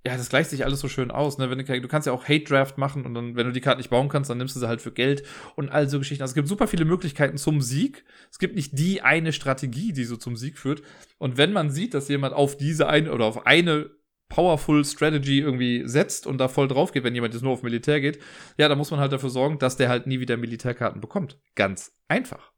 [0.06, 1.38] ja, das gleicht sich alles so schön aus.
[1.38, 1.48] Ne?
[1.48, 3.78] Wenn du, du kannst ja auch Hate Draft machen und dann, wenn du die Karte
[3.78, 5.22] nicht bauen kannst, dann nimmst du sie halt für Geld
[5.56, 6.22] und all so Geschichten.
[6.22, 8.04] Also es gibt super viele Möglichkeiten zum Sieg.
[8.30, 10.82] Es gibt nicht die eine Strategie, die so zum Sieg führt.
[11.16, 13.90] Und wenn man sieht, dass jemand auf diese eine oder auf eine
[14.28, 18.00] Powerful Strategy irgendwie setzt und da voll drauf geht, wenn jemand jetzt nur auf Militär
[18.00, 18.18] geht,
[18.58, 21.38] ja, da muss man halt dafür sorgen, dass der halt nie wieder Militärkarten bekommt.
[21.54, 22.53] Ganz einfach.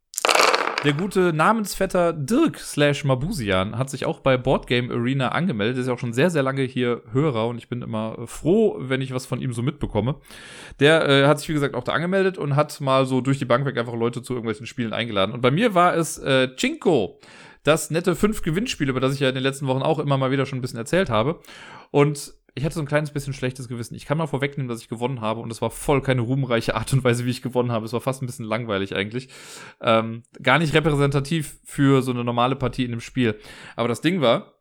[0.86, 5.78] Der gute Namensvetter Dirk slash Mabusian hat sich auch bei Boardgame Arena angemeldet.
[5.78, 9.00] Ist ja auch schon sehr, sehr lange hier Hörer und ich bin immer froh, wenn
[9.00, 10.14] ich was von ihm so mitbekomme.
[10.78, 13.44] Der äh, hat sich, wie gesagt, auch da angemeldet und hat mal so durch die
[13.44, 15.34] Bank weg einfach Leute zu irgendwelchen Spielen eingeladen.
[15.34, 17.18] Und bei mir war es äh, Chinko,
[17.64, 20.30] das nette fünf Gewinnspiel, über das ich ja in den letzten Wochen auch immer mal
[20.30, 21.40] wieder schon ein bisschen erzählt habe.
[21.90, 23.94] Und ich hatte so ein kleines bisschen schlechtes Gewissen.
[23.94, 26.90] Ich kann mal vorwegnehmen, dass ich gewonnen habe und es war voll keine ruhmreiche Art
[26.94, 27.84] und Weise, wie ich gewonnen habe.
[27.84, 29.28] Es war fast ein bisschen langweilig eigentlich.
[29.82, 33.38] Ähm, gar nicht repräsentativ für so eine normale Partie in dem Spiel.
[33.76, 34.54] Aber das Ding war,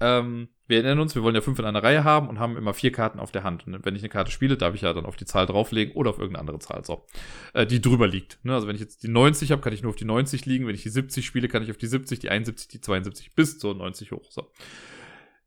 [0.00, 2.72] ähm, wir erinnern uns, wir wollen ja fünf in einer Reihe haben und haben immer
[2.72, 3.66] vier Karten auf der Hand.
[3.66, 6.10] Und wenn ich eine Karte spiele, darf ich ja dann auf die Zahl drauflegen oder
[6.10, 7.04] auf irgendeine andere Zahl, so,
[7.52, 8.38] äh, die drüber liegt.
[8.44, 8.54] Ne?
[8.54, 10.68] Also wenn ich jetzt die 90 habe, kann ich nur auf die 90 liegen.
[10.68, 13.58] Wenn ich die 70 spiele, kann ich auf die 70, die 71, die 72 bis
[13.58, 14.30] zur 90 hoch.
[14.30, 14.52] So.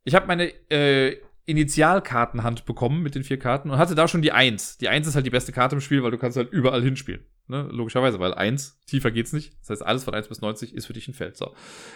[0.04, 4.32] Ich habe meine äh, Initialkartenhand bekommen mit den vier Karten und hatte da schon die
[4.32, 4.78] Eins.
[4.78, 7.26] Die Eins ist halt die beste Karte im Spiel, weil du kannst halt überall hinspielen.
[7.48, 7.68] Ne?
[7.72, 9.54] Logischerweise, weil Eins, tiefer geht's nicht.
[9.60, 11.38] Das heißt, alles von 1 bis 90 ist für dich ein Feld.
[11.38, 11.54] So.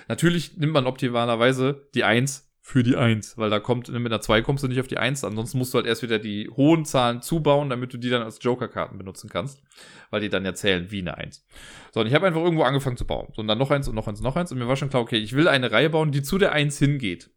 [0.08, 4.42] Natürlich nimmt man optimalerweise die Eins für die Eins, weil da kommt, mit einer 2
[4.42, 7.22] kommst du nicht auf die Eins, ansonsten musst du halt erst wieder die hohen Zahlen
[7.22, 9.62] zubauen, damit du die dann als Joker-Karten benutzen kannst,
[10.10, 11.46] weil die dann ja zählen wie eine Eins.
[11.94, 13.28] So, und ich habe einfach irgendwo angefangen zu bauen.
[13.36, 14.90] So, und dann noch eins und noch eins und noch eins und mir war schon
[14.90, 17.30] klar, okay, ich will eine Reihe bauen, die zu der Eins hingeht.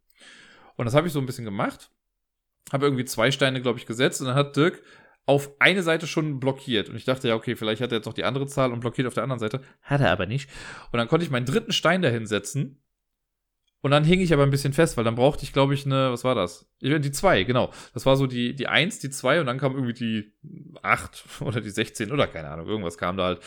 [0.77, 1.91] Und das habe ich so ein bisschen gemacht
[2.73, 4.83] habe irgendwie zwei Steine, glaube ich, gesetzt und dann hat Dirk
[5.29, 6.89] auf eine Seite schon blockiert.
[6.89, 9.07] Und ich dachte, ja, okay, vielleicht hat er jetzt noch die andere Zahl und blockiert
[9.07, 9.61] auf der anderen Seite.
[9.83, 10.49] Hat er aber nicht.
[10.91, 12.83] Und dann konnte ich meinen dritten Stein dahin setzen.
[13.81, 16.11] Und dann hing ich aber ein bisschen fest, weil dann brauchte ich, glaube ich, eine,
[16.11, 16.69] was war das?
[16.81, 17.71] Die zwei, genau.
[17.95, 20.33] Das war so die, die eins, die zwei und dann kam irgendwie die
[20.83, 23.41] acht oder die 16 oder keine Ahnung, irgendwas kam da halt.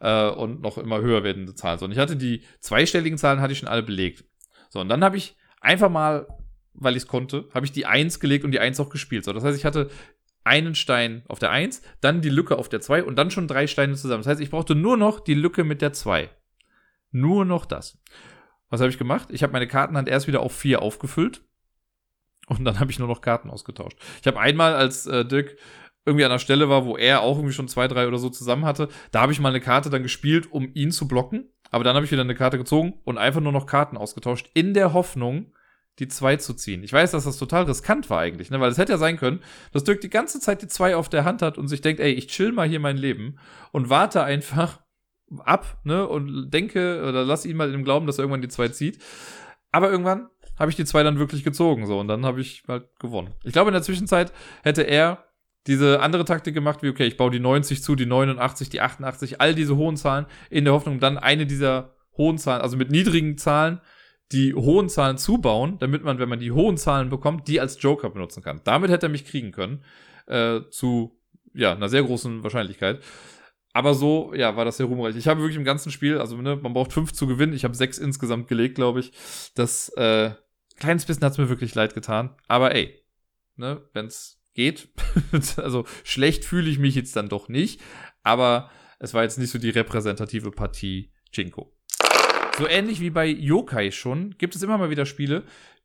[0.00, 1.78] Äh, und noch immer höher werdende Zahlen.
[1.78, 4.24] So, und ich hatte die zweistelligen Zahlen, hatte ich schon alle belegt.
[4.70, 6.26] So, und dann habe ich einfach mal
[6.80, 9.24] weil ich es konnte, habe ich die 1 gelegt und die 1 auch gespielt.
[9.24, 9.90] So, das heißt, ich hatte
[10.44, 13.66] einen Stein auf der 1, dann die Lücke auf der 2 und dann schon drei
[13.66, 14.22] Steine zusammen.
[14.22, 16.30] Das heißt, ich brauchte nur noch die Lücke mit der 2.
[17.10, 17.98] Nur noch das.
[18.70, 19.28] Was habe ich gemacht?
[19.30, 21.42] Ich habe meine Kartenhand erst wieder auf 4 aufgefüllt
[22.48, 23.98] und dann habe ich nur noch Karten ausgetauscht.
[24.20, 25.56] Ich habe einmal, als äh, Dirk
[26.04, 28.64] irgendwie an der Stelle war, wo er auch irgendwie schon zwei, drei oder so zusammen
[28.64, 31.50] hatte, da habe ich mal eine Karte dann gespielt, um ihn zu blocken.
[31.70, 34.72] Aber dann habe ich wieder eine Karte gezogen und einfach nur noch Karten ausgetauscht, in
[34.72, 35.52] der Hoffnung,
[35.98, 36.82] die 2 zu ziehen.
[36.82, 38.60] Ich weiß, dass das total riskant war eigentlich, ne?
[38.60, 39.40] weil es hätte ja sein können,
[39.72, 42.12] dass Dirk die ganze Zeit die 2 auf der Hand hat und sich denkt, ey,
[42.12, 43.38] ich chill mal hier mein Leben
[43.72, 44.80] und warte einfach
[45.40, 48.68] ab, ne, und denke oder lass ihn mal im Glauben, dass er irgendwann die 2
[48.68, 48.98] zieht.
[49.70, 50.28] Aber irgendwann
[50.58, 53.34] habe ich die 2 dann wirklich gezogen, so, und dann habe ich halt gewonnen.
[53.44, 54.32] Ich glaube, in der Zwischenzeit
[54.62, 55.24] hätte er
[55.66, 59.40] diese andere Taktik gemacht, wie, okay, ich baue die 90 zu, die 89, die 88,
[59.40, 63.36] all diese hohen Zahlen, in der Hoffnung, dann eine dieser hohen Zahlen, also mit niedrigen
[63.36, 63.80] Zahlen,
[64.32, 68.10] die hohen Zahlen zubauen, damit man, wenn man die hohen Zahlen bekommt, die als Joker
[68.10, 68.60] benutzen kann.
[68.64, 69.84] Damit hätte er mich kriegen können.
[70.26, 71.18] Äh, zu
[71.54, 73.02] ja, einer sehr großen Wahrscheinlichkeit.
[73.72, 75.16] Aber so, ja, war das sehr ruhmreich.
[75.16, 77.52] Ich habe wirklich im ganzen Spiel, also ne, man braucht fünf zu gewinnen.
[77.52, 79.12] Ich habe sechs insgesamt gelegt, glaube ich.
[79.54, 80.32] Das äh,
[80.78, 82.34] kleines bisschen hat es mir wirklich leid getan.
[82.48, 83.02] Aber ey,
[83.56, 84.88] ne, wenn es geht,
[85.56, 87.80] also schlecht fühle ich mich jetzt dann doch nicht.
[88.22, 91.72] Aber es war jetzt nicht so die repräsentative Partie Jinko.
[92.58, 95.44] So ähnlich wie bei Yokai schon, gibt es immer mal wieder Spiele,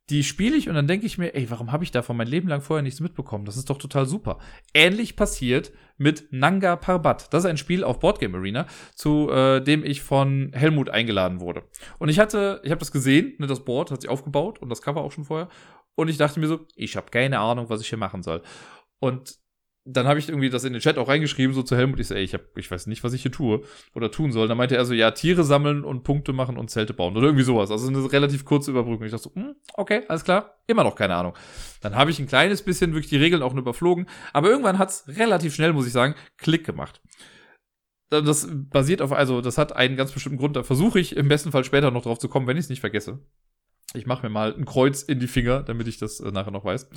[0.10, 2.48] die spiele ich und dann denke ich mir, ey, warum habe ich davon mein Leben
[2.50, 3.46] lang vorher nichts mitbekommen?
[3.46, 4.40] Das ist doch total super.
[4.74, 7.32] Ähnlich passiert mit Nanga Parbat.
[7.32, 8.66] Das ist ein Spiel auf Boardgame Arena,
[8.96, 11.64] zu äh, dem ich von Helmut eingeladen wurde.
[12.00, 14.82] Und ich hatte, ich habe das gesehen, ne, das Board hat sich aufgebaut und das
[14.82, 15.48] Cover auch schon vorher.
[15.96, 18.42] Und ich dachte mir so, ich habe keine Ahnung, was ich hier machen soll.
[19.00, 19.38] Und
[19.86, 22.00] dann habe ich irgendwie das in den Chat auch reingeschrieben, so zu Helmut.
[22.00, 23.64] Ich so, ey, ich, hab, ich weiß nicht, was ich hier tue
[23.94, 24.48] oder tun soll.
[24.48, 27.44] Dann meinte er so, ja, Tiere sammeln und Punkte machen und Zelte bauen oder irgendwie
[27.44, 27.70] sowas.
[27.70, 29.06] Also eine relativ kurze Überbrückung.
[29.06, 31.34] Ich dachte so, hm, okay, alles klar, immer noch keine Ahnung.
[31.82, 34.08] Dann habe ich ein kleines bisschen wirklich die Regeln auch nur überflogen.
[34.32, 37.02] Aber irgendwann hat's relativ schnell, muss ich sagen, Klick gemacht.
[38.10, 40.56] Das basiert auf, also das hat einen ganz bestimmten Grund.
[40.56, 42.80] Da versuche ich im besten Fall später noch drauf zu kommen, wenn ich es nicht
[42.80, 43.20] vergesse.
[43.94, 46.66] Ich mache mir mal ein Kreuz in die Finger, damit ich das äh, nachher noch
[46.66, 46.90] weiß.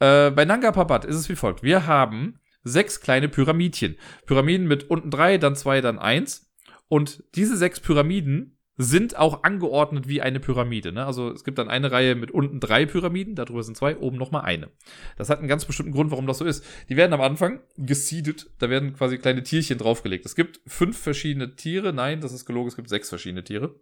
[0.00, 1.62] Äh, bei Nanga Parbat ist es wie folgt.
[1.62, 3.96] Wir haben sechs kleine Pyramidchen.
[4.26, 6.50] Pyramiden mit unten drei, dann zwei, dann eins.
[6.88, 10.92] Und diese sechs Pyramiden sind auch angeordnet wie eine Pyramide.
[10.92, 11.04] Ne?
[11.04, 14.42] Also es gibt dann eine Reihe mit unten drei Pyramiden, darüber sind zwei, oben nochmal
[14.42, 14.70] eine.
[15.16, 16.64] Das hat einen ganz bestimmten Grund, warum das so ist.
[16.88, 20.24] Die werden am Anfang geseedet, da werden quasi kleine Tierchen draufgelegt.
[20.24, 23.74] Es gibt fünf verschiedene Tiere, nein, das ist gelogen, es gibt sechs verschiedene Tiere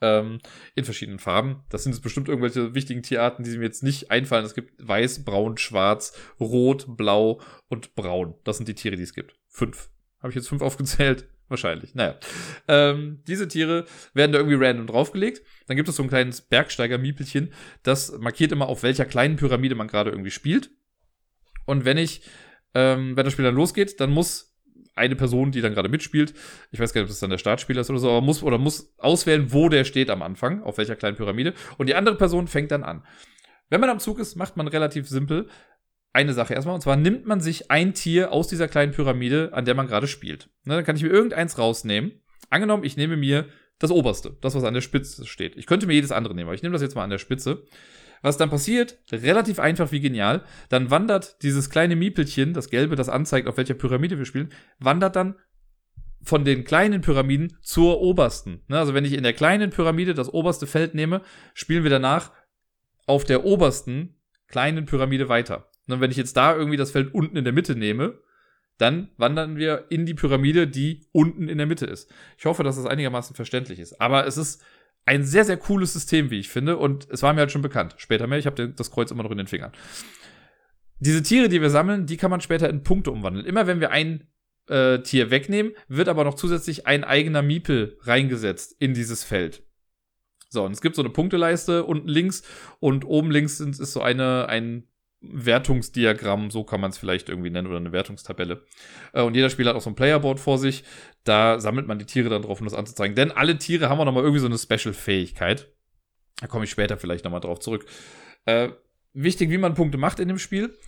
[0.00, 0.40] ähm,
[0.74, 1.64] in verschiedenen Farben.
[1.68, 4.44] Das sind jetzt bestimmt irgendwelche wichtigen Tierarten, die mir jetzt nicht einfallen.
[4.44, 8.34] Es gibt weiß, braun, schwarz, rot, blau und braun.
[8.44, 9.36] Das sind die Tiere, die es gibt.
[9.48, 9.90] Fünf.
[10.20, 11.28] Habe ich jetzt fünf aufgezählt?
[11.48, 11.94] Wahrscheinlich.
[11.94, 12.16] Naja.
[12.68, 15.42] Ähm, diese Tiere werden da irgendwie random draufgelegt.
[15.66, 19.88] Dann gibt es so ein kleines Bergsteiger-Miepelchen, das markiert immer, auf welcher kleinen Pyramide man
[19.88, 20.70] gerade irgendwie spielt.
[21.64, 22.22] Und wenn ich,
[22.74, 24.47] ähm, wenn das Spiel dann losgeht, dann muss
[24.98, 26.34] eine Person, die dann gerade mitspielt.
[26.70, 28.58] Ich weiß gar nicht, ob das dann der Startspieler ist oder so, aber muss oder
[28.58, 31.54] muss auswählen, wo der steht am Anfang, auf welcher kleinen Pyramide.
[31.78, 33.04] Und die andere Person fängt dann an.
[33.70, 35.48] Wenn man am Zug ist, macht man relativ simpel
[36.12, 36.74] eine Sache erstmal.
[36.74, 40.08] Und zwar nimmt man sich ein Tier aus dieser kleinen Pyramide, an der man gerade
[40.08, 40.48] spielt.
[40.64, 42.12] Ne, dann kann ich mir irgendeins rausnehmen.
[42.50, 43.46] Angenommen, ich nehme mir
[43.78, 45.56] das oberste, das, was an der Spitze steht.
[45.56, 47.64] Ich könnte mir jedes andere nehmen, aber ich nehme das jetzt mal an der Spitze.
[48.22, 53.08] Was dann passiert, relativ einfach wie genial, dann wandert dieses kleine Miepelchen, das gelbe, das
[53.08, 55.36] anzeigt, auf welcher Pyramide wir spielen, wandert dann
[56.22, 58.62] von den kleinen Pyramiden zur obersten.
[58.68, 61.22] Ne, also wenn ich in der kleinen Pyramide das oberste Feld nehme,
[61.54, 62.32] spielen wir danach
[63.06, 64.16] auf der obersten
[64.48, 65.70] kleinen Pyramide weiter.
[65.88, 68.18] Und wenn ich jetzt da irgendwie das Feld unten in der Mitte nehme,
[68.76, 72.12] dann wandern wir in die Pyramide, die unten in der Mitte ist.
[72.36, 74.00] Ich hoffe, dass das einigermaßen verständlich ist.
[74.00, 74.62] Aber es ist
[75.08, 76.76] ein sehr, sehr cooles System, wie ich finde.
[76.76, 77.94] Und es war mir halt schon bekannt.
[77.96, 79.72] Später mehr, ich habe das Kreuz immer noch in den Fingern.
[81.00, 83.46] Diese Tiere, die wir sammeln, die kann man später in Punkte umwandeln.
[83.46, 84.28] Immer wenn wir ein
[84.68, 89.62] äh, Tier wegnehmen, wird aber noch zusätzlich ein eigener Miepel reingesetzt in dieses Feld.
[90.50, 92.42] So, und es gibt so eine Punkteleiste unten links
[92.78, 94.88] und oben links ist so eine, ein
[95.20, 98.64] Wertungsdiagramm, so kann man es vielleicht irgendwie nennen, oder eine Wertungstabelle.
[99.12, 100.84] Äh, und jeder Spieler hat auch so ein Playerboard vor sich.
[101.24, 103.16] Da sammelt man die Tiere dann drauf, um das anzuzeigen.
[103.16, 105.72] Denn alle Tiere haben auch nochmal irgendwie so eine Special-Fähigkeit.
[106.40, 107.86] Da komme ich später vielleicht nochmal drauf zurück.
[108.44, 108.70] Äh,
[109.12, 110.78] wichtig, wie man Punkte macht in dem Spiel.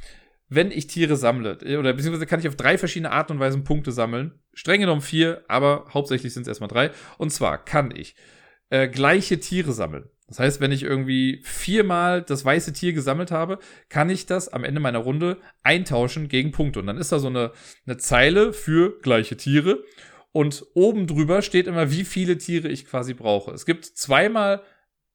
[0.49, 3.65] Wenn ich Tiere sammle, äh, oder beziehungsweise kann ich auf drei verschiedene Arten und Weisen
[3.65, 4.41] Punkte sammeln.
[4.55, 6.91] Streng genommen vier, aber hauptsächlich sind es erstmal drei.
[7.19, 8.15] Und zwar kann ich
[8.69, 10.09] äh, gleiche Tiere sammeln.
[10.31, 13.59] Das heißt, wenn ich irgendwie viermal das weiße Tier gesammelt habe,
[13.89, 16.79] kann ich das am Ende meiner Runde eintauschen gegen Punkte.
[16.79, 17.51] Und dann ist da so eine,
[17.85, 19.83] eine Zeile für gleiche Tiere.
[20.31, 23.51] Und oben drüber steht immer, wie viele Tiere ich quasi brauche.
[23.51, 24.63] Es gibt zweimal,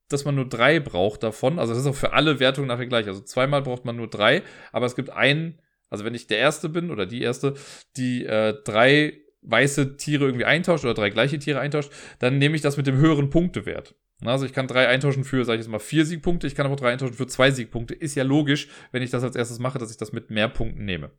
[0.09, 1.59] dass man nur drei braucht davon.
[1.59, 3.07] Also das ist auch für alle Wertungen nachher gleich.
[3.07, 4.43] Also zweimal braucht man nur drei.
[4.73, 7.53] Aber es gibt einen, also wenn ich der Erste bin oder die Erste,
[7.95, 12.61] die äh, drei weiße Tiere irgendwie eintauscht oder drei gleiche Tiere eintauscht, dann nehme ich
[12.61, 13.95] das mit dem höheren Punktewert.
[14.23, 16.77] Also ich kann drei eintauschen für, sag ich jetzt mal, vier Siegpunkte, ich kann aber
[16.77, 17.93] drei eintauschen für zwei Siegpunkte.
[17.93, 20.85] Ist ja logisch, wenn ich das als erstes mache, dass ich das mit mehr Punkten
[20.85, 21.11] nehme.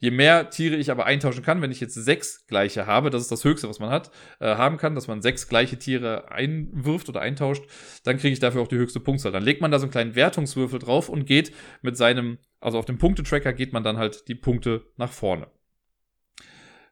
[0.00, 3.30] Je mehr Tiere ich aber eintauschen kann, wenn ich jetzt sechs gleiche habe, das ist
[3.30, 4.10] das Höchste, was man hat,
[4.40, 7.64] äh, haben kann, dass man sechs gleiche Tiere einwirft oder eintauscht,
[8.02, 9.32] dann kriege ich dafür auch die höchste Punktzahl.
[9.32, 12.84] Dann legt man da so einen kleinen Wertungswürfel drauf und geht mit seinem, also auf
[12.84, 15.46] dem Punktetracker geht man dann halt die Punkte nach vorne.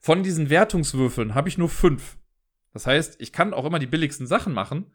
[0.01, 2.17] Von diesen Wertungswürfeln habe ich nur fünf.
[2.73, 4.93] Das heißt, ich kann auch immer die billigsten Sachen machen,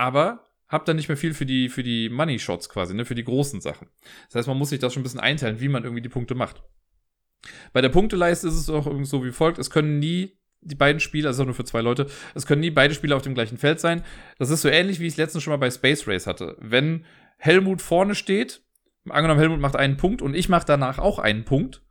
[0.00, 3.14] aber habe dann nicht mehr viel für die, für die Money Shots quasi, ne, für
[3.14, 3.88] die großen Sachen.
[4.28, 6.34] Das heißt, man muss sich das schon ein bisschen einteilen, wie man irgendwie die Punkte
[6.34, 6.62] macht.
[7.72, 9.58] Bei der Punkteleiste ist es auch irgendwie so wie folgt.
[9.58, 12.94] Es können nie die beiden Spieler, also nur für zwei Leute, es können nie beide
[12.94, 14.04] Spieler auf dem gleichen Feld sein.
[14.38, 16.56] Das ist so ähnlich, wie ich es letztens schon mal bei Space Race hatte.
[16.60, 17.04] Wenn
[17.38, 18.62] Helmut vorne steht,
[19.08, 21.82] angenommen Helmut macht einen Punkt und ich mache danach auch einen Punkt,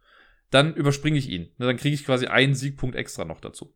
[0.52, 1.52] dann überspringe ich ihn.
[1.58, 3.76] Dann kriege ich quasi einen Siegpunkt extra noch dazu.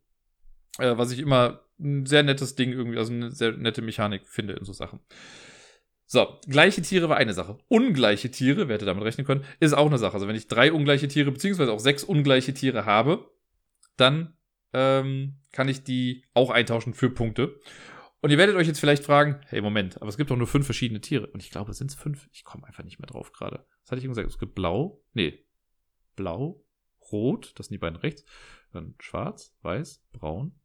[0.78, 4.54] Äh, was ich immer ein sehr nettes Ding irgendwie, also eine sehr nette Mechanik finde
[4.54, 5.00] in so Sachen.
[6.06, 7.58] So, gleiche Tiere war eine Sache.
[7.68, 10.14] Ungleiche Tiere, wer hätte damit rechnen können, ist auch eine Sache.
[10.14, 13.30] Also wenn ich drei ungleiche Tiere, beziehungsweise auch sechs ungleiche Tiere habe,
[13.96, 14.36] dann
[14.72, 17.58] ähm, kann ich die auch eintauschen für Punkte.
[18.20, 20.66] Und ihr werdet euch jetzt vielleicht fragen, hey, Moment, aber es gibt doch nur fünf
[20.66, 21.26] verschiedene Tiere.
[21.28, 22.28] Und ich glaube, es sind fünf.
[22.32, 23.66] Ich komme einfach nicht mehr drauf gerade.
[23.82, 24.28] Was hatte ich gesagt?
[24.28, 25.44] Es gibt blau, nee,
[26.16, 26.64] blau,
[27.12, 28.24] rot, das sind die beiden rechts,
[28.72, 30.58] dann schwarz, weiß, braun,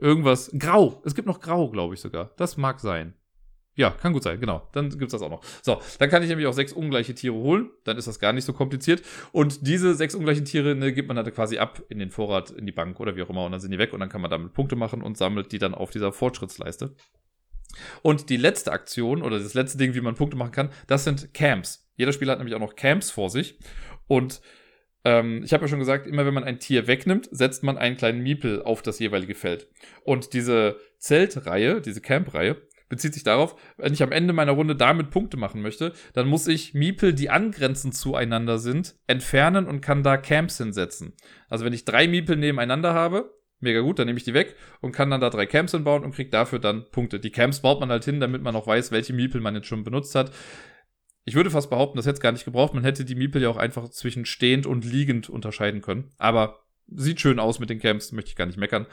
[0.00, 0.50] Irgendwas.
[0.58, 1.02] Grau.
[1.04, 2.32] Es gibt noch Grau, glaube ich sogar.
[2.36, 3.14] Das mag sein.
[3.76, 4.68] Ja, kann gut sein, genau.
[4.72, 5.42] Dann gibt's das auch noch.
[5.62, 7.70] So, dann kann ich nämlich auch sechs ungleiche Tiere holen.
[7.82, 9.02] Dann ist das gar nicht so kompliziert.
[9.32, 12.66] Und diese sechs ungleichen Tiere ne, gibt man halt quasi ab in den Vorrat, in
[12.66, 13.44] die Bank oder wie auch immer.
[13.44, 15.58] Und dann sind die weg und dann kann man damit Punkte machen und sammelt die
[15.58, 16.94] dann auf dieser Fortschrittsleiste.
[18.02, 21.34] Und die letzte Aktion oder das letzte Ding, wie man Punkte machen kann, das sind
[21.34, 21.90] Camps.
[21.96, 23.58] Jeder Spieler hat nämlich auch noch Camps vor sich.
[24.06, 24.40] Und
[25.04, 27.96] ähm, ich habe ja schon gesagt, immer wenn man ein Tier wegnimmt, setzt man einen
[27.96, 29.68] kleinen Miepel auf das jeweilige Feld.
[30.02, 32.56] Und diese Zeltreihe, diese Camp-Reihe,
[32.88, 36.46] bezieht sich darauf, wenn ich am Ende meiner Runde damit Punkte machen möchte, dann muss
[36.46, 41.14] ich Miepel, die angrenzend zueinander sind, entfernen und kann da Camps hinsetzen.
[41.48, 44.92] Also wenn ich drei Miepel nebeneinander habe, mega gut, dann nehme ich die weg und
[44.92, 47.18] kann dann da drei Camps hinbauen und kriege dafür dann Punkte.
[47.18, 49.84] Die Camps baut man halt hin, damit man auch weiß, welche Miepel man jetzt schon
[49.84, 50.30] benutzt hat.
[51.24, 52.74] Ich würde fast behaupten, das hätte es gar nicht gebraucht.
[52.74, 56.10] Man hätte die Miepel ja auch einfach zwischen stehend und liegend unterscheiden können.
[56.18, 58.86] Aber sieht schön aus mit den Camps, möchte ich gar nicht meckern.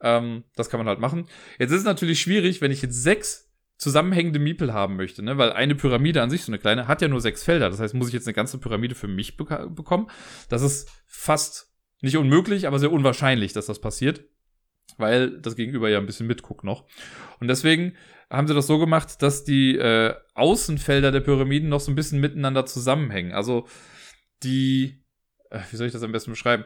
[0.00, 1.26] Ähm, das kann man halt machen.
[1.58, 5.38] Jetzt ist es natürlich schwierig, wenn ich jetzt sechs zusammenhängende Miepel haben möchte, ne?
[5.38, 7.68] weil eine Pyramide an sich, so eine kleine, hat ja nur sechs Felder.
[7.68, 10.08] Das heißt, muss ich jetzt eine ganze Pyramide für mich bek bekommen.
[10.48, 14.24] Das ist fast nicht unmöglich, aber sehr unwahrscheinlich, dass das passiert,
[14.98, 16.86] weil das Gegenüber ja ein bisschen mitguckt noch.
[17.40, 17.94] Und deswegen
[18.32, 22.20] haben sie das so gemacht, dass die äh, Außenfelder der Pyramiden noch so ein bisschen
[22.20, 23.32] miteinander zusammenhängen.
[23.32, 23.66] Also
[24.42, 25.04] die,
[25.50, 26.64] äh, wie soll ich das am besten beschreiben?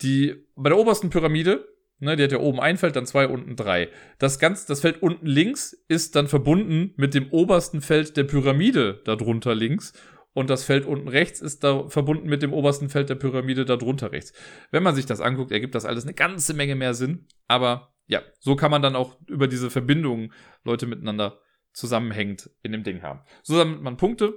[0.00, 1.66] Die bei der obersten Pyramide
[2.00, 3.88] Ne, die hat ja oben ein Feld, dann zwei, unten drei.
[4.20, 9.00] Das ganz, das Feld unten links ist dann verbunden mit dem obersten Feld der Pyramide
[9.04, 9.94] darunter links.
[10.32, 14.12] Und das Feld unten rechts ist da verbunden mit dem obersten Feld der Pyramide darunter
[14.12, 14.32] rechts.
[14.70, 17.26] Wenn man sich das anguckt, ergibt das alles eine ganze Menge mehr Sinn.
[17.48, 20.32] Aber ja, so kann man dann auch über diese Verbindungen
[20.64, 21.40] Leute miteinander
[21.72, 23.20] zusammenhängend in dem Ding haben.
[23.42, 24.34] So sammelt man Punkte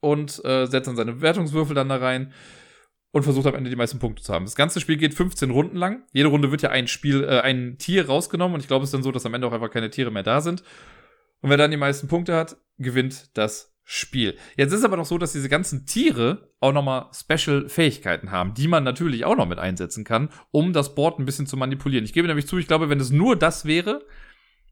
[0.00, 2.32] und äh, setzt dann seine Wertungswürfel dann da rein
[3.10, 4.44] und versucht am Ende die meisten Punkte zu haben.
[4.44, 6.04] Das ganze Spiel geht 15 Runden lang.
[6.12, 8.94] Jede Runde wird ja ein Spiel, äh, ein Tier rausgenommen und ich glaube, es ist
[8.94, 10.62] dann so, dass am Ende auch einfach keine Tiere mehr da sind.
[11.40, 14.36] Und wer dann die meisten Punkte hat, gewinnt das Spiel.
[14.56, 18.82] Jetzt ist aber noch so, dass diese ganzen Tiere auch nochmal Special-Fähigkeiten haben, die man
[18.82, 22.04] natürlich auch noch mit einsetzen kann, um das Board ein bisschen zu manipulieren.
[22.04, 24.06] Ich gebe nämlich zu, ich glaube, wenn es nur das wäre,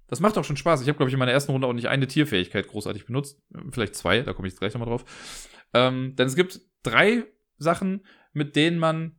[0.08, 0.80] das macht auch schon Spaß.
[0.80, 3.42] Ich habe, glaube ich, in meiner ersten Runde auch nicht eine Tierfähigkeit großartig benutzt.
[3.70, 5.04] Vielleicht zwei, da komme ich jetzt gleich nochmal drauf.
[5.74, 7.24] Ähm, denn es gibt drei
[7.58, 9.18] Sachen, mit denen man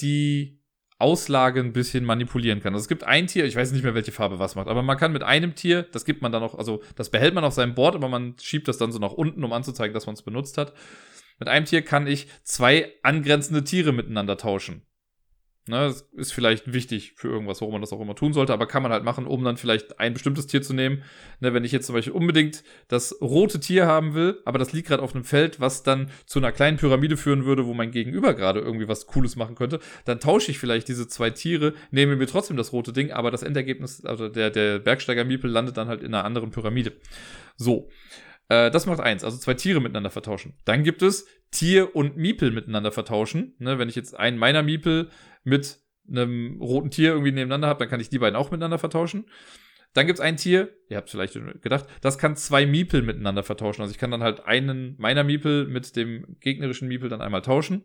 [0.00, 0.57] die
[0.98, 2.74] Auslage ein bisschen manipulieren kann.
[2.74, 4.98] Also es gibt ein Tier, ich weiß nicht mehr, welche Farbe was macht, aber man
[4.98, 7.74] kann mit einem Tier, das gibt man dann auch, also das behält man auf seinem
[7.74, 10.58] Board, aber man schiebt das dann so nach unten, um anzuzeigen, dass man es benutzt
[10.58, 10.72] hat.
[11.38, 14.82] Mit einem Tier kann ich zwei angrenzende Tiere miteinander tauschen.
[15.68, 18.66] Ne, das ist vielleicht wichtig für irgendwas, warum man das auch immer tun sollte, aber
[18.66, 21.02] kann man halt machen, um dann vielleicht ein bestimmtes Tier zu nehmen.
[21.40, 24.88] Ne, wenn ich jetzt zum Beispiel unbedingt das rote Tier haben will, aber das liegt
[24.88, 28.34] gerade auf einem Feld, was dann zu einer kleinen Pyramide führen würde, wo mein Gegenüber
[28.34, 32.26] gerade irgendwie was Cooles machen könnte, dann tausche ich vielleicht diese zwei Tiere, nehme mir
[32.26, 36.14] trotzdem das rote Ding, aber das Endergebnis, also der, der Bergsteiger-Miepel landet dann halt in
[36.14, 36.92] einer anderen Pyramide.
[37.56, 37.88] So.
[38.48, 40.54] Äh, das macht eins, also zwei Tiere miteinander vertauschen.
[40.64, 43.54] Dann gibt es Tier und Miepel miteinander vertauschen.
[43.58, 45.10] Ne, wenn ich jetzt einen meiner Miepel
[45.44, 49.26] mit einem roten Tier irgendwie nebeneinander habe, dann kann ich die beiden auch miteinander vertauschen.
[49.94, 53.82] Dann gibt es ein Tier, ihr habt vielleicht gedacht, das kann zwei Miepel miteinander vertauschen.
[53.82, 57.84] Also ich kann dann halt einen meiner Miepel mit dem gegnerischen Miepel dann einmal tauschen.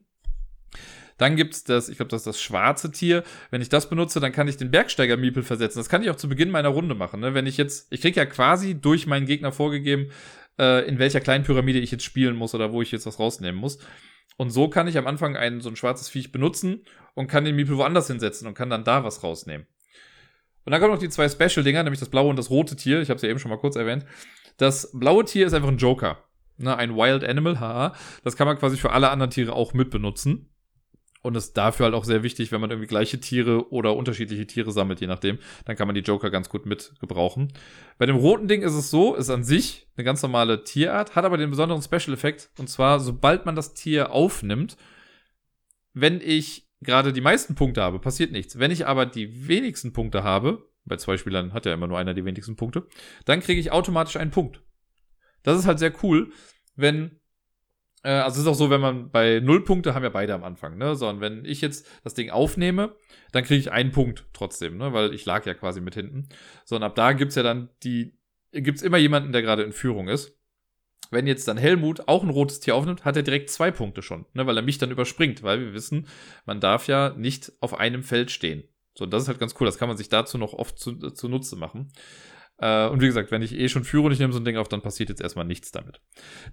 [1.18, 3.24] Dann gibt es das, ich glaube, das ist das schwarze Tier.
[3.51, 5.80] Wenn ich das benutze, dann kann ich den Bergsteiger-Miepel versetzen.
[5.80, 7.20] Das kann ich auch zu Beginn meiner Runde machen.
[7.20, 7.34] Ne?
[7.34, 10.10] Wenn ich jetzt, ich kriege ja quasi durch meinen Gegner vorgegeben,
[10.60, 13.60] äh, in welcher kleinen Pyramide ich jetzt spielen muss oder wo ich jetzt was rausnehmen
[13.60, 13.80] muss.
[14.38, 17.55] Und so kann ich am Anfang ein so ein schwarzes Viech benutzen und kann den
[17.55, 19.67] Miepel woanders hinsetzen und kann dann da was rausnehmen.
[20.65, 23.01] Und dann kommen noch die zwei Special-Dinger, nämlich das blaue und das rote Tier.
[23.01, 24.05] Ich habe es ja eben schon mal kurz erwähnt.
[24.57, 26.23] Das blaue Tier ist einfach ein Joker.
[26.57, 27.95] Ne, ein Wild Animal, haha.
[28.23, 30.53] Das kann man quasi für alle anderen Tiere auch mit benutzen.
[31.24, 34.74] Und ist dafür halt auch sehr wichtig, wenn man irgendwie gleiche Tiere oder unterschiedliche Tiere
[34.74, 35.39] sammelt, je nachdem.
[35.63, 37.53] Dann kann man die Joker ganz gut mit gebrauchen.
[37.97, 41.24] Bei dem roten Ding ist es so, ist an sich eine ganz normale Tierart, hat
[41.24, 42.51] aber den besonderen Special-Effekt.
[42.59, 44.76] Und zwar, sobald man das Tier aufnimmt,
[45.93, 48.59] wenn ich gerade die meisten Punkte habe, passiert nichts.
[48.59, 52.13] Wenn ich aber die wenigsten Punkte habe, bei zwei Spielern hat ja immer nur einer
[52.13, 52.86] die wenigsten Punkte,
[53.24, 54.61] dann kriege ich automatisch einen Punkt.
[55.43, 56.32] Das ist halt sehr cool,
[56.76, 57.21] wenn
[58.04, 60.43] äh, also es ist auch so, wenn man bei null Punkte haben ja beide am
[60.43, 60.95] Anfang, ne?
[60.95, 62.95] So, und wenn ich jetzt das Ding aufnehme,
[63.32, 64.93] dann kriege ich einen Punkt trotzdem, ne?
[64.93, 66.28] Weil ich lag ja quasi mit hinten.
[66.66, 68.18] So, und ab da gibt's ja dann die,
[68.51, 70.38] gibt's immer jemanden, der gerade in Führung ist.
[71.12, 74.26] Wenn jetzt dann Helmut auch ein rotes Tier aufnimmt, hat er direkt zwei Punkte schon,
[74.34, 74.45] ne?
[74.45, 76.08] Weil er mich dann überspringt, weil wir wissen,
[76.45, 78.64] man darf ja nicht auf einem Feld stehen.
[78.95, 79.66] So, und das ist halt ganz cool.
[79.66, 81.91] Das kann man sich dazu noch oft zu, zunutze machen.
[82.58, 84.58] Äh, und wie gesagt, wenn ich eh schon führe und ich nehme so ein Ding
[84.58, 86.01] auf, dann passiert jetzt erstmal nichts damit.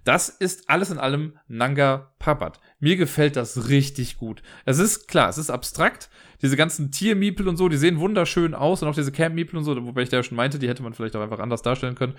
[0.03, 2.59] Das ist alles in allem Nanga Parbat.
[2.79, 4.41] Mir gefällt das richtig gut.
[4.65, 6.09] Es ist klar, es ist abstrakt.
[6.41, 9.75] Diese ganzen Tiermiepel und so, die sehen wunderschön aus und auch diese Camp-Miepel und so,
[9.85, 12.15] wobei ich da ja schon meinte, die hätte man vielleicht auch einfach anders darstellen können.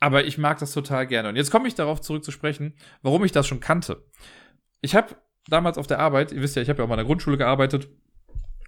[0.00, 1.28] Aber ich mag das total gerne.
[1.28, 4.04] Und jetzt komme ich darauf zurück zu sprechen, warum ich das schon kannte.
[4.80, 5.16] Ich habe
[5.48, 7.36] damals auf der Arbeit, ihr wisst ja, ich habe ja auch mal in der Grundschule
[7.36, 7.88] gearbeitet,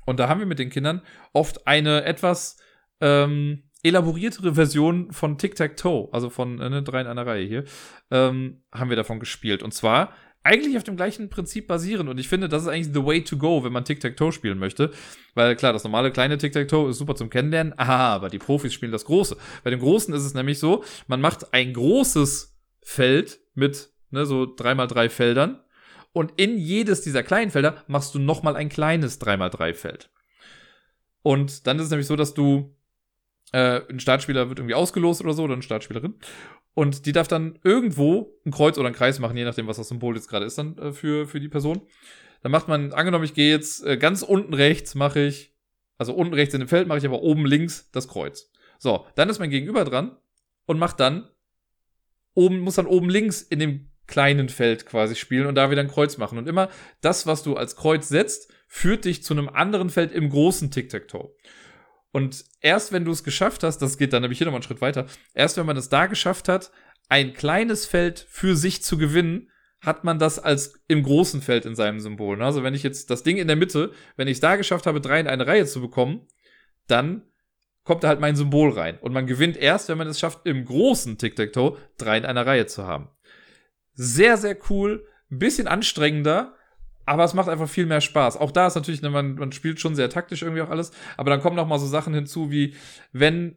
[0.07, 2.59] und da haben wir mit den Kindern oft eine etwas
[3.01, 7.65] ähm, elaboriertere Version von Tic-Tac-Toe, also von äh, ne, drei in einer Reihe hier,
[8.11, 9.63] ähm, haben wir davon gespielt.
[9.63, 10.13] Und zwar
[10.47, 12.09] eigentlich auf dem gleichen Prinzip basieren.
[12.09, 14.93] Und ich finde, das ist eigentlich the way to go, wenn man Tic-Tac-Toe spielen möchte.
[15.35, 19.05] Weil klar, das normale kleine Tic-Tac-Toe ist super zum Kennenlernen, aber die Profis spielen das
[19.05, 19.37] große.
[19.65, 24.47] Bei dem großen ist es nämlich so, man macht ein großes Feld mit ne, so
[24.55, 25.61] dreimal drei Feldern.
[26.13, 30.11] Und in jedes dieser kleinen Felder machst du nochmal ein kleines 3x3 Feld.
[31.23, 32.76] Und dann ist es nämlich so, dass du
[33.57, 36.15] äh, ein Startspieler wird irgendwie ausgelost oder so, oder eine Startspielerin.
[36.75, 39.89] Und die darf dann irgendwo ein Kreuz oder ein Kreis machen, je nachdem, was das
[39.89, 41.81] Symbol jetzt gerade ist dann äh, für, für die Person.
[42.43, 45.57] Dann macht man, angenommen, ich gehe jetzt äh, ganz unten rechts, mache ich,
[45.97, 48.53] also unten rechts in dem Feld mache ich aber oben links das Kreuz.
[48.79, 50.19] So, dann ist mein Gegenüber dran
[50.67, 51.31] und macht dann
[52.35, 55.89] oben, muss dann oben links in dem kleinen Feld quasi spielen und da wieder ein
[55.89, 56.37] Kreuz machen.
[56.37, 56.69] Und immer
[57.01, 61.35] das, was du als Kreuz setzt, führt dich zu einem anderen Feld im großen Tic-Tac-Toe.
[62.17, 64.81] Und erst wenn du es geschafft hast, das geht dann nämlich hier nochmal einen Schritt
[64.81, 65.05] weiter,
[65.35, 66.71] erst wenn man es da geschafft hat,
[67.11, 69.51] ein kleines Feld für sich zu gewinnen,
[69.83, 72.43] hat man das als im großen Feld in seinem Symbol.
[72.43, 75.03] Also wenn ich jetzt das Ding in der Mitte, wenn ich es da geschafft habe,
[75.03, 76.27] drei in eine Reihe zu bekommen,
[76.87, 77.21] dann
[77.85, 78.99] kommt da halt mein Symbol rein.
[78.99, 82.65] Und man gewinnt erst, wenn man es schafft, im großen Tic-Tac-Toe drei in einer Reihe
[82.65, 83.11] zu haben.
[83.93, 85.07] Sehr, sehr cool.
[85.31, 86.56] Ein bisschen anstrengender,
[87.07, 88.37] aber es macht einfach viel mehr Spaß.
[88.37, 91.31] Auch da ist natürlich, ne, man, man spielt schon sehr taktisch irgendwie auch alles, aber
[91.31, 92.75] dann kommen noch mal so Sachen hinzu, wie
[93.13, 93.57] wenn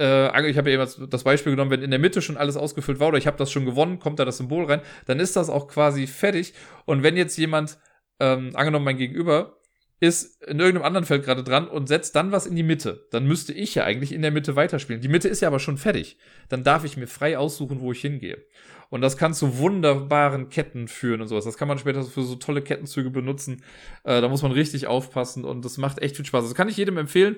[0.00, 3.00] äh, ich habe ja eben das Beispiel genommen, wenn in der Mitte schon alles ausgefüllt
[3.00, 5.48] war oder ich habe das schon gewonnen, kommt da das Symbol rein, dann ist das
[5.48, 6.54] auch quasi fertig.
[6.84, 7.78] Und wenn jetzt jemand,
[8.20, 9.53] ähm, angenommen mein Gegenüber,
[10.00, 13.26] ist in irgendeinem anderen Feld gerade dran und setzt dann was in die Mitte, dann
[13.26, 15.00] müsste ich ja eigentlich in der Mitte weiterspielen.
[15.00, 16.18] Die Mitte ist ja aber schon fertig.
[16.48, 18.44] Dann darf ich mir frei aussuchen, wo ich hingehe.
[18.90, 21.44] Und das kann zu wunderbaren Ketten führen und sowas.
[21.44, 23.62] Das kann man später für so tolle Kettenzüge benutzen.
[24.04, 26.44] Äh, da muss man richtig aufpassen und das macht echt viel Spaß.
[26.44, 27.36] Das kann ich jedem empfehlen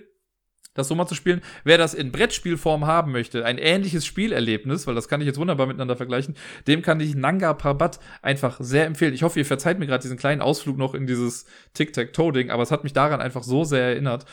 [0.76, 1.42] das so mal zu spielen.
[1.64, 5.66] Wer das in Brettspielform haben möchte, ein ähnliches Spielerlebnis, weil das kann ich jetzt wunderbar
[5.66, 9.14] miteinander vergleichen, dem kann ich Nanga Parbat einfach sehr empfehlen.
[9.14, 12.70] Ich hoffe, ihr verzeiht mir gerade diesen kleinen Ausflug noch in dieses Tic-Tac-Toe-Ding, aber es
[12.70, 14.26] hat mich daran einfach so sehr erinnert.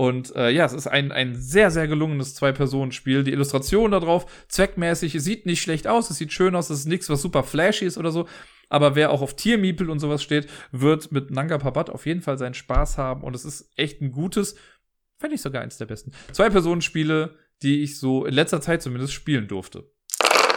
[0.00, 3.22] Und äh, ja, es ist ein, ein sehr, sehr gelungenes Zwei-Personen-Spiel.
[3.22, 7.10] Die Illustration darauf, zweckmäßig, sieht nicht schlecht aus, es sieht schön aus, es ist nichts,
[7.10, 8.26] was super flashy ist oder so.
[8.70, 12.38] Aber wer auch auf Tiermiepel und sowas steht, wird mit Nanga Parbat auf jeden Fall
[12.38, 13.22] seinen Spaß haben.
[13.22, 14.54] Und es ist echt ein gutes,
[15.20, 16.12] fände ich sogar eins der besten.
[16.32, 19.84] Zwei-Personen-Spiele, die ich so in letzter Zeit zumindest spielen durfte.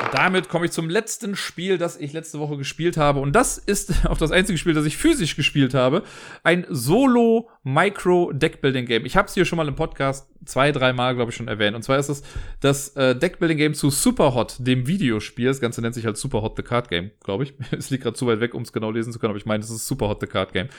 [0.03, 3.19] Und damit komme ich zum letzten Spiel, das ich letzte Woche gespielt habe.
[3.19, 6.03] Und das ist auch das einzige Spiel, das ich physisch gespielt habe.
[6.43, 9.05] Ein Solo-Micro-Deckbuilding-Game.
[9.05, 11.75] Ich habe es hier schon mal im Podcast zwei, dreimal, glaube ich, schon erwähnt.
[11.75, 12.23] Und zwar ist es
[12.59, 15.47] das äh, Deckbuilding-Game zu Superhot, dem Videospiel.
[15.47, 17.53] Das Ganze nennt sich halt Superhot the Card Game, glaube ich.
[17.71, 19.63] es liegt gerade zu weit weg, um es genau lesen zu können, aber ich meine,
[19.63, 20.69] es ist Superhot the Card Game.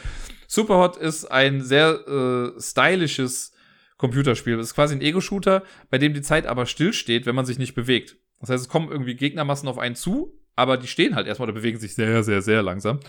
[0.47, 3.54] Superhot ist ein sehr äh, stylisches
[3.97, 4.57] Computerspiel.
[4.57, 7.75] Das ist quasi ein Ego-Shooter, bei dem die Zeit aber stillsteht, wenn man sich nicht
[7.75, 8.17] bewegt.
[8.41, 11.59] Das heißt, es kommen irgendwie Gegnermassen auf einen zu, aber die stehen halt erstmal oder
[11.59, 13.01] bewegen sich sehr, sehr, sehr langsam.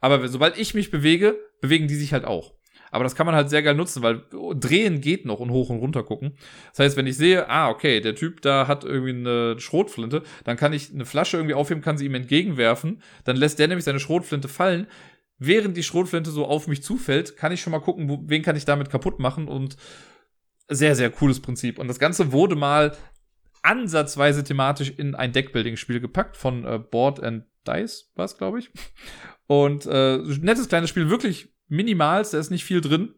[0.00, 2.54] Aber sobald ich mich bewege, bewegen die sich halt auch.
[2.90, 4.22] Aber das kann man halt sehr geil nutzen, weil
[4.54, 6.36] drehen geht noch und hoch und runter gucken.
[6.70, 10.56] Das heißt, wenn ich sehe, ah, okay, der Typ da hat irgendwie eine Schrotflinte, dann
[10.56, 13.02] kann ich eine Flasche irgendwie aufheben, kann sie ihm entgegenwerfen.
[13.24, 14.86] Dann lässt der nämlich seine Schrotflinte fallen.
[15.38, 18.64] Während die Schrotflinte so auf mich zufällt, kann ich schon mal gucken, wen kann ich
[18.64, 19.76] damit kaputt machen und
[20.68, 21.78] sehr, sehr cooles Prinzip.
[21.78, 22.96] Und das Ganze wurde mal
[23.62, 28.70] ansatzweise thematisch in ein Deckbuilding-Spiel gepackt von äh, Board and Dice, war es, glaube ich.
[29.46, 33.14] Und äh, nettes kleines Spiel, wirklich minimal, da ist nicht viel drin.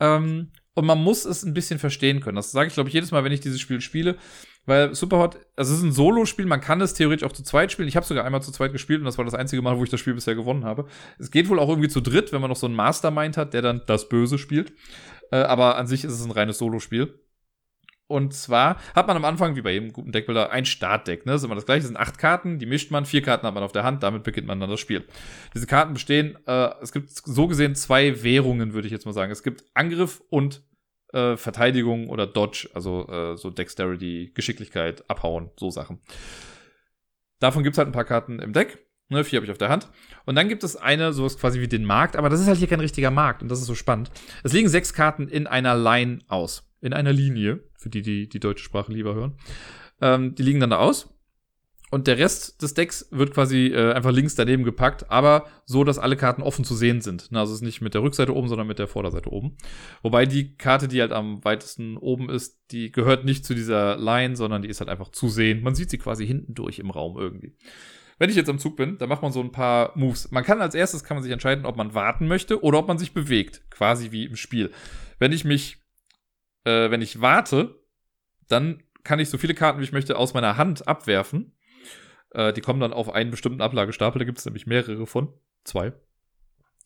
[0.00, 2.36] Ähm, und man muss es ein bisschen verstehen können.
[2.36, 4.16] Das sage ich, glaube ich, jedes Mal, wenn ich dieses Spiel spiele.
[4.64, 7.88] Weil Superhot, also es ist ein Solo-Spiel, man kann es theoretisch auch zu zweit spielen.
[7.88, 9.88] Ich habe sogar einmal zu zweit gespielt und das war das einzige Mal, wo ich
[9.88, 10.86] das Spiel bisher gewonnen habe.
[11.18, 13.62] Es geht wohl auch irgendwie zu dritt, wenn man noch so einen Mastermind hat, der
[13.62, 14.74] dann das Böse spielt.
[15.30, 17.18] Äh, aber an sich ist es ein reines Solo-Spiel.
[18.08, 21.26] Und zwar hat man am Anfang, wie bei jedem guten Deckbilder, ein Startdeck.
[21.26, 21.32] Ne?
[21.32, 23.52] Das ist immer das gleiche, das sind acht Karten, die mischt man, vier Karten hat
[23.52, 25.06] man auf der Hand, damit beginnt man dann das Spiel.
[25.54, 29.30] Diese Karten bestehen, äh, es gibt so gesehen zwei Währungen, würde ich jetzt mal sagen.
[29.30, 30.62] Es gibt Angriff und
[31.12, 36.00] äh, Verteidigung oder Dodge, also äh, so Dexterity, Geschicklichkeit, Abhauen, so Sachen.
[37.40, 38.87] Davon gibt es halt ein paar Karten im Deck.
[39.10, 39.88] Ne, vier habe ich auf der Hand.
[40.26, 42.68] Und dann gibt es eine, sowas quasi wie den Markt, aber das ist halt hier
[42.68, 44.10] kein richtiger Markt und das ist so spannend.
[44.44, 46.64] Es liegen sechs Karten in einer Line aus.
[46.80, 49.34] In einer Linie, für die, die die deutsche Sprache lieber hören.
[50.00, 51.08] Ähm, die liegen dann da aus.
[51.90, 55.98] und der Rest des Decks wird quasi äh, einfach links daneben gepackt, aber so, dass
[55.98, 57.30] alle Karten offen zu sehen sind.
[57.32, 59.56] Also es ist nicht mit der Rückseite oben, sondern mit der Vorderseite oben.
[60.02, 64.36] Wobei die Karte, die halt am weitesten oben ist, die gehört nicht zu dieser Line,
[64.36, 65.62] sondern die ist halt einfach zu sehen.
[65.62, 67.56] Man sieht sie quasi hinten durch im Raum irgendwie.
[68.18, 70.30] Wenn ich jetzt am Zug bin, dann macht man so ein paar Moves.
[70.30, 72.98] Man kann als erstes kann man sich entscheiden, ob man warten möchte oder ob man
[72.98, 74.72] sich bewegt, quasi wie im Spiel.
[75.18, 75.78] Wenn ich mich,
[76.64, 77.80] äh, wenn ich warte,
[78.48, 81.58] dann kann ich so viele Karten, wie ich möchte, aus meiner Hand abwerfen
[82.30, 85.32] äh, die kommen dann auf einen bestimmten Ablagestapel, da gibt es nämlich mehrere von.
[85.64, 85.92] Zwei.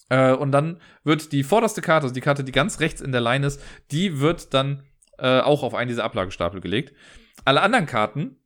[0.09, 3.21] Äh, und dann wird die vorderste Karte, also die Karte, die ganz rechts in der
[3.21, 4.85] Line ist, die wird dann
[5.19, 6.95] äh, auch auf einen dieser Ablagestapel gelegt.
[7.45, 8.37] Alle anderen Karten,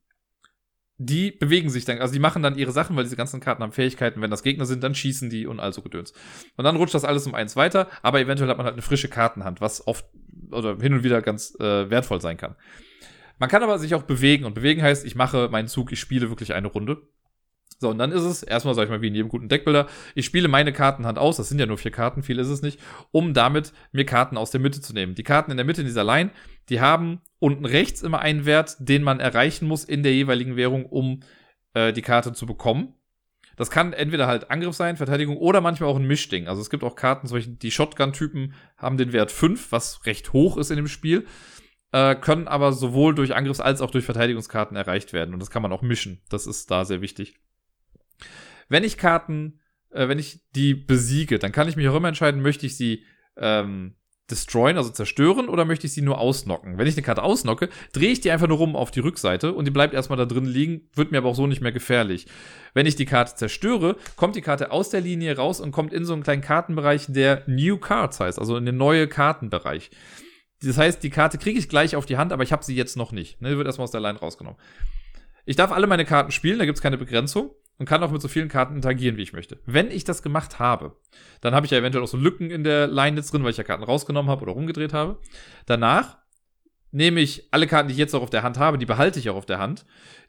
[0.97, 3.71] die bewegen sich dann, also die machen dann ihre Sachen, weil diese ganzen Karten haben
[3.71, 4.21] Fähigkeiten.
[4.21, 6.13] Wenn das Gegner sind, dann schießen die und also Gedöns.
[6.55, 9.07] Und dann rutscht das alles um eins weiter, aber eventuell hat man halt eine frische
[9.07, 10.05] Kartenhand, was oft
[10.51, 12.55] oder hin und wieder ganz äh, wertvoll sein kann.
[13.37, 16.29] Man kann aber sich auch bewegen und bewegen heißt, ich mache meinen Zug, ich spiele
[16.29, 17.01] wirklich eine Runde.
[17.79, 19.85] So, und dann ist es erstmal, sag ich mal, wie in jedem guten Deckbilder,
[20.15, 22.79] ich spiele meine Kartenhand aus, das sind ja nur vier Karten, viel ist es nicht,
[23.11, 25.13] um damit mir Karten aus der Mitte zu nehmen.
[25.13, 26.31] Die Karten in der Mitte in dieser Line,
[26.69, 30.85] die haben unten rechts immer einen Wert, den man erreichen muss in der jeweiligen Währung,
[30.85, 31.21] um
[31.73, 32.93] äh, die Karte zu bekommen.
[33.55, 36.47] Das kann entweder halt Angriff sein, Verteidigung oder manchmal auch ein Mischding.
[36.47, 40.57] Also es gibt auch Karten, solche, die Shotgun-Typen haben den Wert 5, was recht hoch
[40.57, 41.25] ist in dem Spiel
[41.91, 45.33] äh, können aber sowohl durch Angriffs- als auch durch Verteidigungskarten erreicht werden.
[45.33, 46.21] Und das kann man auch mischen.
[46.29, 47.35] Das ist da sehr wichtig.
[48.69, 49.59] Wenn ich Karten,
[49.91, 53.05] äh, wenn ich die besiege, dann kann ich mich auch immer entscheiden, möchte ich sie
[53.37, 53.95] ähm,
[54.29, 56.77] destroyen, also zerstören, oder möchte ich sie nur ausnocken?
[56.77, 59.65] Wenn ich eine Karte ausnocke, drehe ich die einfach nur rum auf die Rückseite und
[59.65, 62.27] die bleibt erstmal da drin liegen, wird mir aber auch so nicht mehr gefährlich.
[62.73, 66.05] Wenn ich die Karte zerstöre, kommt die Karte aus der Linie raus und kommt in
[66.05, 69.91] so einen kleinen Kartenbereich, der New Cards heißt, also in den neue Kartenbereich.
[70.61, 72.97] Das heißt, die Karte kriege ich gleich auf die Hand, aber ich habe sie jetzt
[72.97, 73.41] noch nicht.
[73.41, 74.59] Ne, wird erstmal aus der Line rausgenommen.
[75.45, 78.21] Ich darf alle meine Karten spielen, da gibt es keine Begrenzung und kann auch mit
[78.21, 79.59] so vielen Karten interagieren, wie ich möchte.
[79.65, 80.95] Wenn ich das gemacht habe,
[81.41, 83.57] dann habe ich ja eventuell auch so Lücken in der Line jetzt drin, weil ich
[83.57, 85.19] ja Karten rausgenommen habe oder rumgedreht habe.
[85.65, 86.17] Danach
[86.91, 89.29] nehme ich alle Karten, die ich jetzt auch auf der Hand habe, die behalte ich
[89.29, 89.85] auch auf der Hand.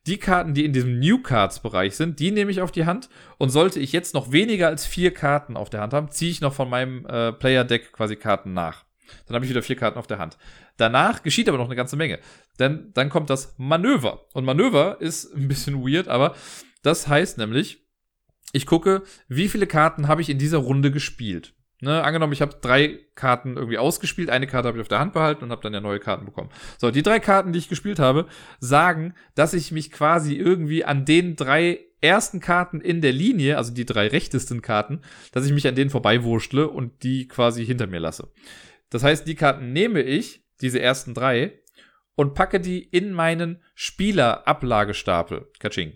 [0.06, 3.08] Die Karten, die in diesem New Cards Bereich sind, die nehme ich auf die Hand.
[3.36, 6.40] Und sollte ich jetzt noch weniger als vier Karten auf der Hand haben, ziehe ich
[6.40, 8.84] noch von meinem äh, Player Deck quasi Karten nach.
[9.26, 10.36] Dann habe ich wieder vier Karten auf der Hand.
[10.76, 12.18] Danach geschieht aber noch eine ganze Menge.
[12.58, 14.26] Denn dann kommt das Manöver.
[14.32, 16.34] Und Manöver ist ein bisschen weird, aber
[16.82, 17.86] das heißt nämlich,
[18.52, 21.54] ich gucke, wie viele Karten habe ich in dieser Runde gespielt.
[21.80, 25.12] Ne, angenommen, ich habe drei Karten irgendwie ausgespielt, eine Karte habe ich auf der Hand
[25.12, 26.50] behalten und habe dann ja neue Karten bekommen.
[26.76, 28.26] So, die drei Karten, die ich gespielt habe,
[28.58, 33.72] sagen, dass ich mich quasi irgendwie an den drei ersten Karten in der Linie, also
[33.72, 38.00] die drei rechtesten Karten, dass ich mich an denen vorbeiwurschtle und die quasi hinter mir
[38.00, 38.28] lasse.
[38.90, 41.60] Das heißt, die Karten nehme ich, diese ersten drei,
[42.16, 45.48] und packe die in meinen Spielerablagestapel.
[45.60, 45.92] Kaching.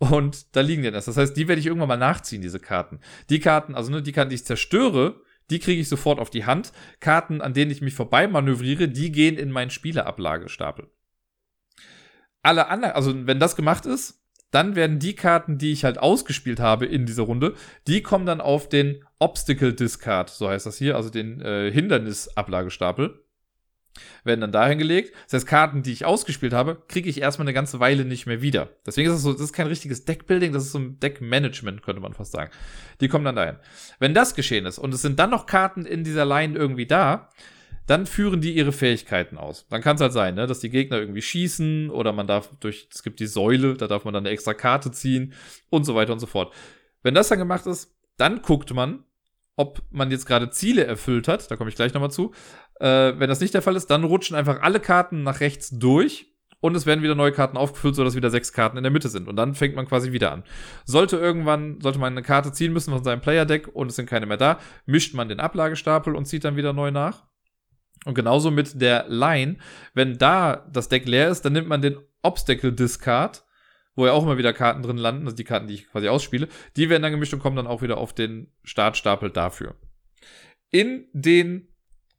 [0.00, 1.04] Und da liegen die das.
[1.04, 3.00] Das heißt, die werde ich irgendwann mal nachziehen, diese Karten.
[3.28, 5.20] Die Karten, also ne, die Karten, die ich zerstöre,
[5.50, 6.72] die kriege ich sofort auf die Hand.
[7.00, 10.88] Karten, an denen ich mich vorbei manövriere, die gehen in meinen Spielerablagestapel.
[12.42, 16.60] Alle anderen, also wenn das gemacht ist, dann werden die Karten, die ich halt ausgespielt
[16.60, 17.54] habe in dieser Runde,
[17.86, 23.22] die kommen dann auf den Obstacle Discard, so heißt das hier, also den äh, Hindernisablagestapel.
[24.24, 25.14] Werden dann dahin gelegt.
[25.24, 28.42] Das heißt, Karten, die ich ausgespielt habe, kriege ich erstmal eine ganze Weile nicht mehr
[28.42, 28.70] wieder.
[28.86, 32.00] Deswegen ist es so, das ist kein richtiges Deckbuilding, das ist so ein Deckmanagement, könnte
[32.00, 32.50] man fast sagen.
[33.00, 33.56] Die kommen dann dahin.
[33.98, 37.30] Wenn das geschehen ist und es sind dann noch Karten in dieser Line irgendwie da,
[37.86, 39.66] dann führen die ihre Fähigkeiten aus.
[39.68, 42.88] Dann kann es halt sein, ne, dass die Gegner irgendwie schießen oder man darf durch,
[42.92, 45.32] es gibt die Säule, da darf man dann eine extra Karte ziehen
[45.70, 46.54] und so weiter und so fort.
[47.02, 49.04] Wenn das dann gemacht ist, dann guckt man,
[49.56, 52.32] ob man jetzt gerade Ziele erfüllt hat, da komme ich gleich nochmal zu.
[52.80, 56.26] Äh, wenn das nicht der Fall ist, dann rutschen einfach alle Karten nach rechts durch
[56.60, 59.28] und es werden wieder neue Karten aufgefüllt, sodass wieder sechs Karten in der Mitte sind.
[59.28, 60.44] Und dann fängt man quasi wieder an.
[60.84, 64.26] Sollte irgendwann, sollte man eine Karte ziehen müssen von seinem Player-Deck und es sind keine
[64.26, 67.26] mehr da, mischt man den Ablagestapel und zieht dann wieder neu nach.
[68.06, 69.58] Und genauso mit der Line,
[69.94, 73.44] wenn da das Deck leer ist, dann nimmt man den Obstacle Discard,
[73.94, 76.48] wo ja auch immer wieder Karten drin landen, also die Karten, die ich quasi ausspiele,
[76.76, 79.74] die werden dann gemischt und kommen dann auch wieder auf den Startstapel dafür.
[80.70, 81.69] In den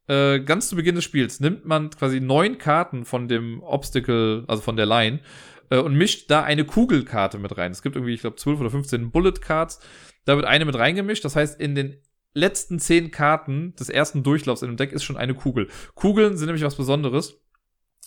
[0.07, 4.61] äh, ganz zu Beginn des Spiels nimmt man quasi neun Karten von dem Obstacle, also
[4.61, 5.19] von der Line,
[5.69, 7.71] äh, und mischt da eine Kugelkarte mit rein.
[7.71, 9.79] Es gibt irgendwie, ich glaube, 12 oder 15 Bullet Cards.
[10.25, 11.25] Da wird eine mit reingemischt.
[11.25, 11.97] Das heißt, in den
[12.33, 15.67] letzten zehn Karten des ersten Durchlaufs in dem Deck ist schon eine Kugel.
[15.95, 17.41] Kugeln sind nämlich was Besonderes.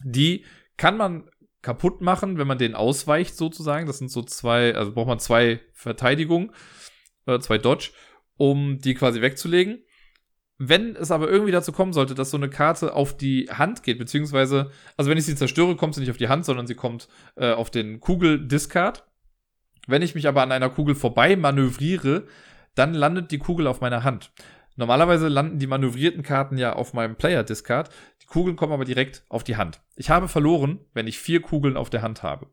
[0.03, 0.45] Die
[0.77, 1.29] kann man
[1.63, 3.87] kaputt machen, wenn man den ausweicht, sozusagen.
[3.87, 6.53] Das sind so zwei, also braucht man zwei Verteidigungen,
[7.27, 7.91] äh, zwei Dodge,
[8.37, 9.85] um die quasi wegzulegen.
[10.59, 13.99] Wenn es aber irgendwie dazu kommen sollte, dass so eine Karte auf die Hand geht,
[13.99, 17.09] beziehungsweise, also wenn ich sie zerstöre, kommt sie nicht auf die Hand, sondern sie kommt
[17.37, 19.05] äh, auf den Kugel-Discard.
[19.89, 22.27] Wenn ich mich aber an einer Kugel vorbei manövriere,
[22.77, 24.33] dann landet die Kugel auf meiner Hand.
[24.77, 27.91] Normalerweise landen die manövrierten Karten ja auf meinem Player-Discard.
[28.23, 29.81] Die Kugeln kommen aber direkt auf die Hand.
[29.97, 32.49] Ich habe verloren, wenn ich vier Kugeln auf der Hand habe.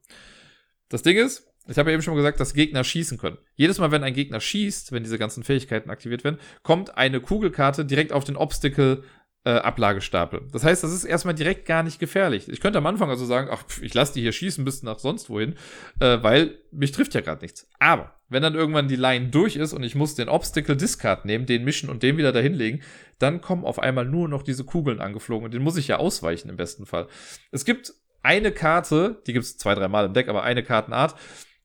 [0.89, 3.38] Das Ding ist, ich habe ja eben schon gesagt, dass Gegner schießen können.
[3.55, 7.86] Jedes Mal, wenn ein Gegner schießt, wenn diese ganzen Fähigkeiten aktiviert werden, kommt eine Kugelkarte
[7.86, 9.03] direkt auf den Obstacle
[9.43, 10.47] äh, Ablagestapel.
[10.51, 12.47] Das heißt, das ist erstmal direkt gar nicht gefährlich.
[12.47, 15.30] Ich könnte am Anfang also sagen, ach, ich lasse die hier schießen bis nach sonst
[15.30, 15.55] wohin,
[15.99, 17.68] äh, weil mich trifft ja gerade nichts.
[17.80, 21.47] Aber wenn dann irgendwann die Line durch ist und ich muss den Obstacle Discard nehmen,
[21.47, 22.84] den mischen und den wieder dahinlegen,
[23.18, 26.49] dann kommen auf einmal nur noch diese Kugeln angeflogen und den muss ich ja ausweichen
[26.49, 27.07] im besten Fall.
[27.51, 27.93] Es gibt
[28.24, 31.16] eine Karte, die gibt es zwei, dreimal im Deck, aber eine Kartenart.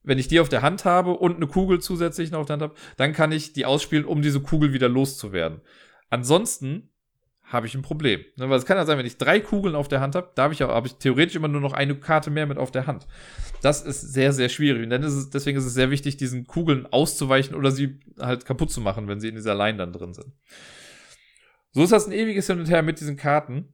[0.03, 2.63] Wenn ich die auf der Hand habe und eine Kugel zusätzlich noch auf der Hand
[2.63, 5.61] habe, dann kann ich die ausspielen, um diese Kugel wieder loszuwerden.
[6.09, 6.89] Ansonsten
[7.47, 8.23] habe ich ein Problem.
[8.35, 10.43] Ne, weil es kann ja sein, wenn ich drei Kugeln auf der Hand habe, da
[10.43, 13.07] habe ich, hab ich theoretisch immer nur noch eine Karte mehr mit auf der Hand.
[13.61, 14.83] Das ist sehr, sehr schwierig.
[14.83, 18.45] Und dann ist es, deswegen ist es sehr wichtig, diesen Kugeln auszuweichen oder sie halt
[18.45, 20.33] kaputt zu machen, wenn sie in dieser Line dann drin sind.
[21.71, 23.73] So ist das ein ewiges Hin und Her mit diesen Karten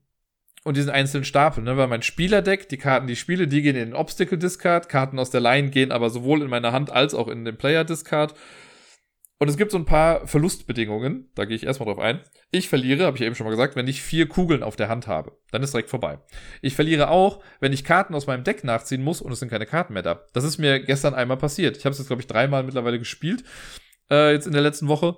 [0.64, 1.76] und diesen einzelnen Stapeln, ne?
[1.76, 5.30] weil mein Spielerdeck, die Karten, die spiele, die gehen in den Obstacle Discard, Karten aus
[5.30, 8.34] der Line gehen aber sowohl in meiner Hand als auch in den Player Discard
[9.38, 12.20] und es gibt so ein paar Verlustbedingungen, da gehe ich erstmal drauf ein.
[12.50, 15.06] Ich verliere, habe ich eben schon mal gesagt, wenn ich vier Kugeln auf der Hand
[15.08, 15.36] habe.
[15.50, 16.20] Dann ist direkt vorbei.
[16.62, 19.66] Ich verliere auch, wenn ich Karten aus meinem Deck nachziehen muss und es sind keine
[19.66, 20.24] Karten mehr da.
[20.32, 21.76] Das ist mir gestern einmal passiert.
[21.76, 23.42] Ich habe es jetzt, glaube ich, dreimal mittlerweile gespielt,
[24.10, 25.16] äh, jetzt in der letzten Woche.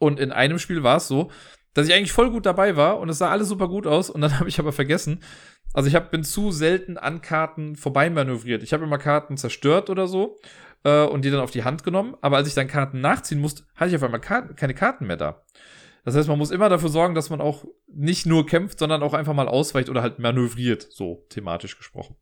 [0.00, 1.30] Und in einem Spiel war es so,
[1.74, 4.20] dass ich eigentlich voll gut dabei war und es sah alles super gut aus und
[4.20, 5.20] dann habe ich aber vergessen,
[5.74, 8.62] also ich hab, bin zu selten an Karten vorbei manövriert.
[8.62, 10.38] Ich habe immer Karten zerstört oder so
[10.84, 12.16] äh, und die dann auf die Hand genommen.
[12.20, 15.16] Aber als ich dann Karten nachziehen musste, hatte ich auf einmal Karten, keine Karten mehr
[15.16, 15.44] da.
[16.04, 19.12] Das heißt, man muss immer dafür sorgen, dass man auch nicht nur kämpft, sondern auch
[19.12, 22.16] einfach mal ausweicht oder halt manövriert, so thematisch gesprochen.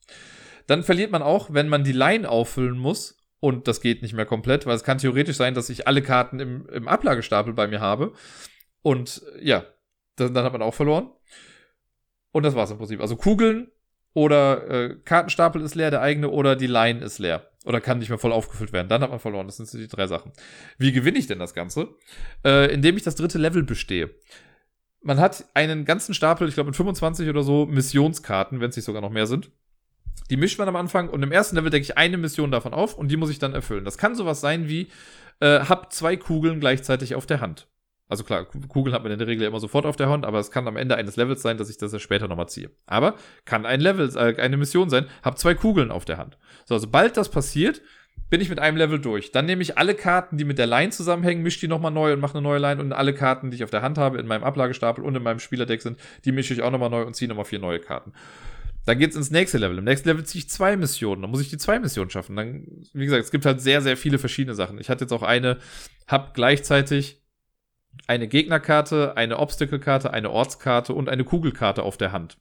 [0.66, 3.16] Dann verliert man auch, wenn man die Line auffüllen muss.
[3.38, 6.40] Und das geht nicht mehr komplett, weil es kann theoretisch sein, dass ich alle Karten
[6.40, 8.12] im, im Ablagestapel bei mir habe.
[8.86, 9.64] Und ja,
[10.14, 11.10] dann, dann hat man auch verloren.
[12.30, 13.00] Und das war's im Prinzip.
[13.00, 13.66] Also Kugeln
[14.12, 17.50] oder äh, Kartenstapel ist leer, der eigene, oder die Line ist leer.
[17.64, 18.88] Oder kann nicht mehr voll aufgefüllt werden.
[18.88, 19.48] Dann hat man verloren.
[19.48, 20.30] Das sind die drei Sachen.
[20.78, 21.88] Wie gewinne ich denn das Ganze?
[22.44, 24.14] Äh, indem ich das dritte Level bestehe.
[25.02, 28.84] Man hat einen ganzen Stapel, ich glaube mit 25 oder so, Missionskarten, wenn es nicht
[28.84, 29.50] sogar noch mehr sind.
[30.30, 32.96] Die mischt man am Anfang und im ersten Level decke ich eine Mission davon auf
[32.96, 33.84] und die muss ich dann erfüllen.
[33.84, 34.92] Das kann sowas sein wie,
[35.40, 37.66] äh, hab zwei Kugeln gleichzeitig auf der Hand.
[38.08, 40.50] Also klar, Kugeln hat man in der Regel immer sofort auf der Hand, aber es
[40.50, 42.70] kann am Ende eines Levels sein, dass ich das ja später nochmal ziehe.
[42.86, 46.38] Aber kann ein Level, äh, eine Mission sein, hab zwei Kugeln auf der Hand.
[46.66, 47.82] So, sobald das passiert,
[48.30, 49.32] bin ich mit einem Level durch.
[49.32, 52.20] Dann nehme ich alle Karten, die mit der Line zusammenhängen, mische die nochmal neu und
[52.20, 54.44] mache eine neue Line und alle Karten, die ich auf der Hand habe, in meinem
[54.44, 57.44] Ablagestapel und in meinem Spielerdeck sind, die mische ich auch nochmal neu und ziehe nochmal
[57.44, 58.12] vier neue Karten.
[58.84, 59.78] Dann geht's ins nächste Level.
[59.78, 61.22] Im nächsten Level ziehe ich zwei Missionen.
[61.22, 62.36] Dann muss ich die zwei Missionen schaffen.
[62.36, 64.78] Dann, wie gesagt, es gibt halt sehr, sehr viele verschiedene Sachen.
[64.78, 65.58] Ich hatte jetzt auch eine,
[66.06, 67.20] hab gleichzeitig
[68.06, 72.38] eine Gegnerkarte, eine Obstacle-Karte, eine Ortskarte und eine Kugelkarte auf der Hand.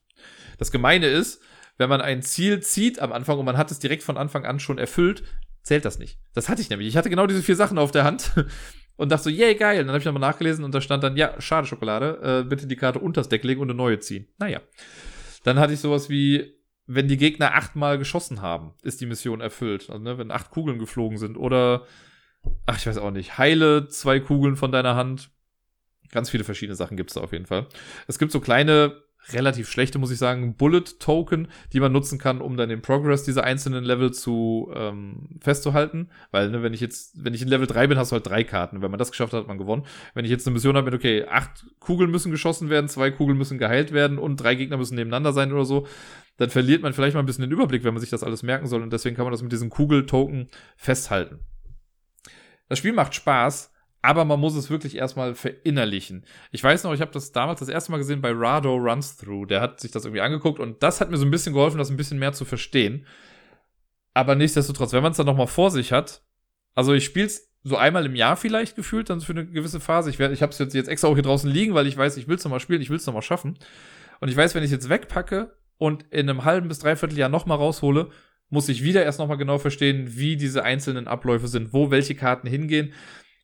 [0.58, 1.42] Das Gemeine ist,
[1.78, 4.58] wenn man ein Ziel zieht am Anfang und man hat es direkt von Anfang an
[4.58, 5.22] schon erfüllt,
[5.62, 6.18] zählt das nicht.
[6.32, 6.88] Das hatte ich nämlich.
[6.88, 8.32] Ich hatte genau diese vier Sachen auf der Hand
[8.96, 9.80] und dachte so, yay, geil.
[9.80, 12.66] Und dann habe ich nochmal nachgelesen und da stand dann, ja, schade Schokolade, äh, bitte
[12.66, 14.28] die Karte unters Deck legen und eine neue ziehen.
[14.38, 14.60] Naja.
[15.44, 19.90] Dann hatte ich sowas wie, wenn die Gegner achtmal geschossen haben, ist die Mission erfüllt.
[19.90, 21.84] Also, ne, wenn acht Kugeln geflogen sind oder,
[22.64, 25.30] ach, ich weiß auch nicht, heile zwei Kugeln von deiner Hand,
[26.10, 27.66] Ganz viele verschiedene Sachen gibt es da auf jeden Fall.
[28.06, 29.02] Es gibt so kleine,
[29.32, 33.44] relativ schlechte, muss ich sagen, Bullet-Token, die man nutzen kann, um dann den Progress dieser
[33.44, 36.10] einzelnen Level zu ähm, festzuhalten.
[36.30, 38.44] Weil, ne, wenn ich jetzt, wenn ich in Level 3 bin, hast du halt drei
[38.44, 38.82] Karten.
[38.82, 39.84] Wenn man das geschafft hat, hat man gewonnen.
[40.14, 43.38] Wenn ich jetzt eine Mission habe mit, okay, acht Kugeln müssen geschossen werden, zwei Kugeln
[43.38, 45.86] müssen geheilt werden und drei Gegner müssen nebeneinander sein oder so,
[46.36, 48.66] dann verliert man vielleicht mal ein bisschen den Überblick, wenn man sich das alles merken
[48.66, 48.82] soll.
[48.82, 51.40] Und deswegen kann man das mit diesen Kugel-Token festhalten.
[52.68, 53.72] Das Spiel macht Spaß,
[54.06, 56.24] aber man muss es wirklich erstmal verinnerlichen.
[56.52, 59.46] Ich weiß noch, ich habe das damals das erste Mal gesehen bei Rado Runs Through.
[59.46, 61.90] Der hat sich das irgendwie angeguckt und das hat mir so ein bisschen geholfen, das
[61.90, 63.04] ein bisschen mehr zu verstehen.
[64.14, 66.22] Aber nichtsdestotrotz, wenn man es dann nochmal vor sich hat,
[66.76, 70.08] also ich spiele es so einmal im Jahr vielleicht gefühlt, dann für eine gewisse Phase.
[70.08, 72.28] Ich, ich habe es jetzt, jetzt extra auch hier draußen liegen, weil ich weiß, ich
[72.28, 73.58] will es nochmal spielen, ich will es nochmal schaffen.
[74.20, 77.28] Und ich weiß, wenn ich es jetzt wegpacke und in einem halben bis dreiviertel Jahr
[77.28, 78.10] nochmal raushole,
[78.50, 82.46] muss ich wieder erst nochmal genau verstehen, wie diese einzelnen Abläufe sind, wo welche Karten
[82.46, 82.92] hingehen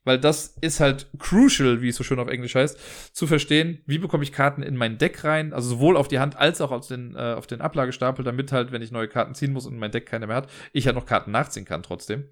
[0.03, 3.97] weil das ist halt crucial, wie es so schön auf Englisch heißt, zu verstehen, wie
[3.97, 6.87] bekomme ich Karten in mein Deck rein, also sowohl auf die Hand als auch auf
[6.87, 9.91] den, äh, auf den Ablagestapel, damit halt, wenn ich neue Karten ziehen muss und mein
[9.91, 12.25] Deck keine mehr hat, ich halt noch Karten nachziehen kann trotzdem.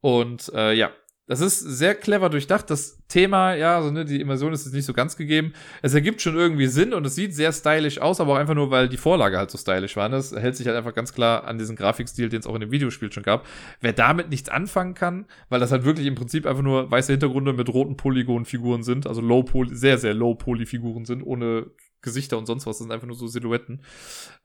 [0.00, 0.92] Und äh, ja,
[1.28, 2.70] das ist sehr clever durchdacht.
[2.70, 5.52] Das Thema, ja, also, ne, die Immersion ist jetzt nicht so ganz gegeben.
[5.82, 8.70] Es ergibt schon irgendwie Sinn und es sieht sehr stylisch aus, aber auch einfach nur,
[8.70, 10.08] weil die Vorlage halt so stylisch war.
[10.08, 12.70] Das hält sich halt einfach ganz klar an diesen Grafikstil, den es auch in dem
[12.70, 13.46] Videospiel schon gab.
[13.82, 17.52] Wer damit nichts anfangen kann, weil das halt wirklich im Prinzip einfach nur weiße Hintergründe
[17.52, 21.66] mit roten Polygon-Figuren sind, also low poly, sehr, sehr low Poly-Figuren sind, ohne
[22.00, 23.82] Gesichter und sonst was, das sind einfach nur so Silhouetten.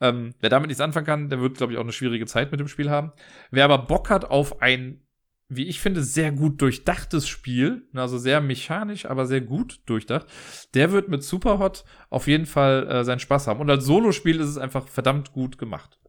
[0.01, 2.59] Ähm, wer damit nichts anfangen kann, der wird, glaube ich, auch eine schwierige Zeit mit
[2.59, 3.13] dem Spiel haben.
[3.51, 4.99] Wer aber Bock hat auf ein
[5.49, 10.27] wie ich finde, sehr gut durchdachtes Spiel, also sehr mechanisch, aber sehr gut durchdacht,
[10.73, 13.59] der wird mit Superhot auf jeden Fall äh, seinen Spaß haben.
[13.59, 15.99] Und als Solospiel ist es einfach verdammt gut gemacht.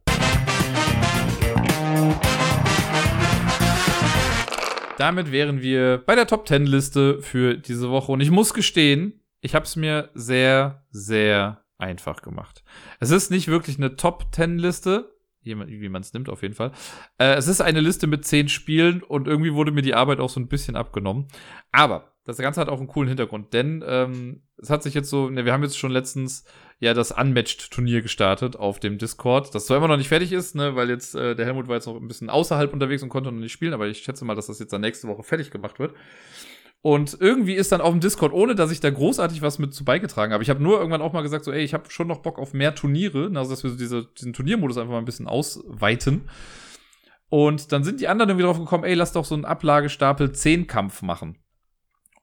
[4.97, 8.11] Damit wären wir bei der Top 10 Liste für diese Woche.
[8.13, 12.63] Und ich muss gestehen, ich habe es mir sehr, sehr einfach gemacht.
[12.99, 15.14] Es ist nicht wirklich eine Top 10 Liste,
[15.45, 16.71] wie man es nimmt auf jeden Fall.
[17.17, 20.29] Äh, es ist eine Liste mit zehn Spielen und irgendwie wurde mir die Arbeit auch
[20.29, 21.27] so ein bisschen abgenommen.
[21.71, 25.29] Aber das Ganze hat auch einen coolen Hintergrund, denn ähm, es hat sich jetzt so,
[25.29, 26.43] ne, wir haben jetzt schon letztens
[26.79, 30.75] ja das Unmatched-Turnier gestartet auf dem Discord, das zwar immer noch nicht fertig ist, ne,
[30.75, 33.39] weil jetzt äh, der Helmut war jetzt noch ein bisschen außerhalb unterwegs und konnte noch
[33.39, 35.93] nicht spielen, aber ich schätze mal, dass das jetzt dann nächste Woche fertig gemacht wird.
[36.85, 39.83] Und irgendwie ist dann auf dem Discord, ohne dass ich da großartig was mit zu
[39.83, 40.43] beigetragen habe.
[40.43, 42.53] Ich habe nur irgendwann auch mal gesagt, so, ey, ich habe schon noch Bock auf
[42.53, 46.29] mehr Turniere, also dass wir so diese, diesen Turniermodus einfach mal ein bisschen ausweiten.
[47.27, 50.67] Und dann sind die anderen irgendwie drauf gekommen, ey, lass doch so einen Ablagestapel 10
[50.67, 51.39] Kampf machen.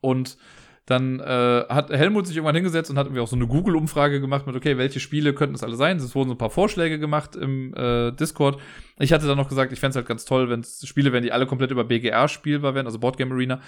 [0.01, 0.39] Und
[0.86, 4.47] dann äh, hat Helmut sich irgendwann hingesetzt und hat irgendwie auch so eine Google-Umfrage gemacht
[4.47, 5.97] mit, okay, welche Spiele könnten es alle sein?
[5.97, 8.60] Es wurden so ein paar Vorschläge gemacht im äh, Discord.
[9.01, 11.32] Ich hatte dann noch gesagt, ich fände es halt ganz toll, wenn Spiele wären, die
[11.32, 13.60] alle komplett über BGR spielbar wären, also Boardgame Arena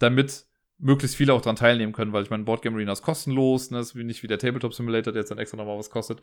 [0.00, 0.46] damit
[0.80, 3.94] möglichst viele auch dran teilnehmen können, weil ich meine, Boardgame Arena ist kostenlos, ne, ist
[3.94, 6.20] nicht wie der Tabletop Simulator, der jetzt dann extra nochmal was kostet.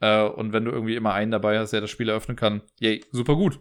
[0.00, 3.04] Äh, und wenn du irgendwie immer einen dabei hast, der das Spiel eröffnen kann, yay,
[3.10, 3.60] super gut.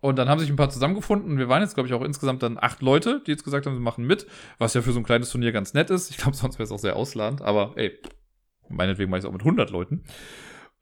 [0.00, 1.38] Und dann haben sich ein paar zusammengefunden.
[1.38, 3.80] Wir waren jetzt, glaube ich, auch insgesamt dann acht Leute, die jetzt gesagt haben, sie
[3.80, 4.26] machen mit,
[4.58, 6.10] was ja für so ein kleines Turnier ganz nett ist.
[6.10, 7.98] Ich glaube, sonst wäre es auch sehr ausladend, aber ey,
[8.68, 10.04] meinetwegen mache ich es auch mit 100 Leuten.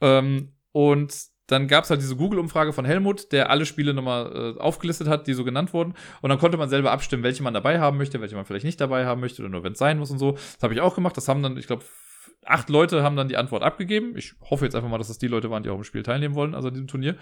[0.00, 1.14] Ähm, und
[1.46, 5.26] dann gab es halt diese Google-Umfrage von Helmut, der alle Spiele nochmal äh, aufgelistet hat,
[5.26, 5.94] die so genannt wurden.
[6.22, 8.80] Und dann konnte man selber abstimmen, welche man dabei haben möchte, welche man vielleicht nicht
[8.80, 10.32] dabei haben möchte oder nur wenn es sein muss und so.
[10.32, 11.16] Das habe ich auch gemacht.
[11.16, 11.84] Das haben dann, ich glaube,
[12.44, 14.16] acht Leute haben dann die Antwort abgegeben.
[14.16, 16.34] Ich hoffe jetzt einfach mal, dass es die Leute waren, die auch im Spiel teilnehmen
[16.34, 17.16] wollen, also an diesem Turnier.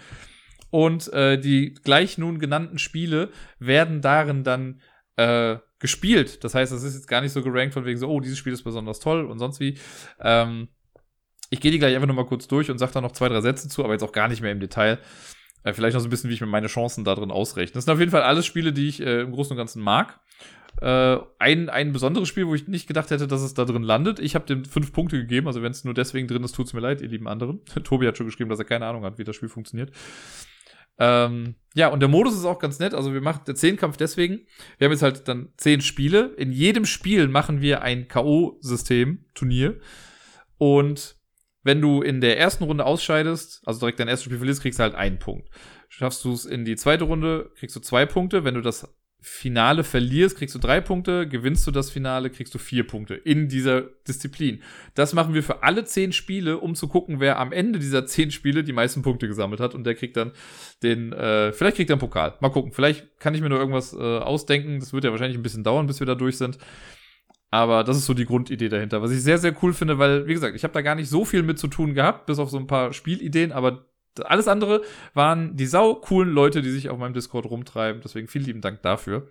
[0.71, 3.29] Und äh, die gleich nun genannten Spiele
[3.59, 4.81] werden darin dann
[5.17, 6.43] äh, gespielt.
[6.43, 8.53] Das heißt, es ist jetzt gar nicht so gerankt von wegen so, oh, dieses Spiel
[8.53, 9.77] ist besonders toll und sonst wie.
[10.19, 10.69] Ähm,
[11.49, 13.69] ich gehe die gleich einfach nochmal kurz durch und sage da noch zwei, drei Sätze
[13.69, 14.99] zu, aber jetzt auch gar nicht mehr im Detail.
[15.63, 17.73] Äh, vielleicht noch so ein bisschen, wie ich mir meine Chancen da drin ausrechne.
[17.73, 20.19] Das sind auf jeden Fall alles Spiele, die ich äh, im Großen und Ganzen mag.
[20.81, 24.19] Äh, ein, ein besonderes Spiel, wo ich nicht gedacht hätte, dass es da drin landet.
[24.19, 26.81] Ich habe dem fünf Punkte gegeben, also wenn es nur deswegen drin ist, tut's mir
[26.81, 27.61] leid, ihr lieben anderen.
[27.83, 29.91] Tobi hat schon geschrieben, dass er keine Ahnung hat, wie das Spiel funktioniert.
[30.97, 32.93] Ähm, ja, und der Modus ist auch ganz nett.
[32.93, 34.41] Also wir machen der Zehnkampf deswegen.
[34.77, 36.33] Wir haben jetzt halt dann zehn Spiele.
[36.37, 39.79] In jedem Spiel machen wir ein K.O.-System, Turnier.
[40.57, 41.14] Und
[41.65, 44.83] wenn du in der ersten Runde ausscheidest, also direkt dein erstes Spiel verlierst, kriegst du
[44.83, 45.49] halt einen Punkt.
[45.89, 48.43] Schaffst du es in die zweite Runde, kriegst du zwei Punkte.
[48.43, 48.87] Wenn du das
[49.19, 51.27] Finale verlierst, kriegst du drei Punkte.
[51.27, 54.61] Gewinnst du das Finale, kriegst du vier Punkte in dieser Disziplin.
[54.93, 58.29] Das machen wir für alle zehn Spiele, um zu gucken, wer am Ende dieser zehn
[58.29, 59.73] Spiele die meisten Punkte gesammelt hat.
[59.73, 60.33] Und der kriegt dann
[60.83, 62.35] den, äh, vielleicht kriegt er einen Pokal.
[62.41, 62.73] Mal gucken.
[62.73, 64.79] Vielleicht kann ich mir nur irgendwas äh, ausdenken.
[64.79, 66.59] Das wird ja wahrscheinlich ein bisschen dauern, bis wir da durch sind.
[67.51, 70.33] Aber das ist so die Grundidee dahinter, was ich sehr, sehr cool finde, weil, wie
[70.33, 72.57] gesagt, ich habe da gar nicht so viel mit zu tun gehabt, bis auf so
[72.57, 73.85] ein paar Spielideen, aber
[74.23, 74.81] alles andere
[75.13, 78.01] waren die sau coolen Leute, die sich auf meinem Discord rumtreiben.
[78.01, 79.29] Deswegen vielen lieben Dank dafür.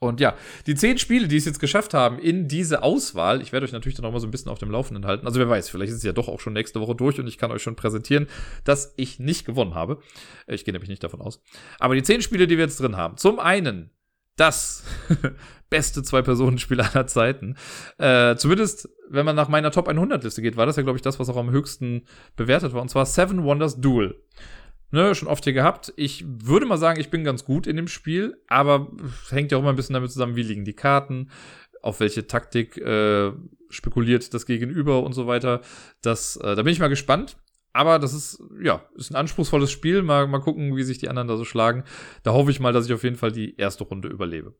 [0.00, 0.34] Und ja,
[0.66, 3.96] die zehn Spiele, die es jetzt geschafft haben in diese Auswahl, ich werde euch natürlich
[3.96, 5.26] dann auch mal so ein bisschen auf dem Laufenden halten.
[5.26, 7.36] Also wer weiß, vielleicht ist es ja doch auch schon nächste Woche durch und ich
[7.36, 8.26] kann euch schon präsentieren,
[8.64, 10.00] dass ich nicht gewonnen habe.
[10.46, 11.42] Ich gehe nämlich nicht davon aus.
[11.78, 13.18] Aber die zehn Spiele, die wir jetzt drin haben.
[13.18, 13.90] Zum einen
[14.40, 14.84] das
[15.70, 17.56] beste Zwei-Personen-Spiel aller Zeiten.
[17.98, 21.18] Äh, zumindest, wenn man nach meiner Top 100-Liste geht, war das ja, glaube ich, das,
[21.18, 22.02] was auch am höchsten
[22.36, 22.82] bewertet war.
[22.82, 24.20] Und zwar Seven Wonders Duel.
[24.92, 25.92] Ne, schon oft hier gehabt.
[25.94, 28.90] Ich würde mal sagen, ich bin ganz gut in dem Spiel, aber
[29.28, 31.30] hängt ja auch immer ein bisschen damit zusammen, wie liegen die Karten,
[31.80, 33.30] auf welche Taktik äh,
[33.68, 35.60] spekuliert das Gegenüber und so weiter.
[36.02, 37.36] Das, äh, da bin ich mal gespannt.
[37.72, 40.02] Aber das ist, ja, ist ein anspruchsvolles Spiel.
[40.02, 41.84] Mal, mal gucken, wie sich die anderen da so schlagen.
[42.24, 44.54] Da hoffe ich mal, dass ich auf jeden Fall die erste Runde überlebe.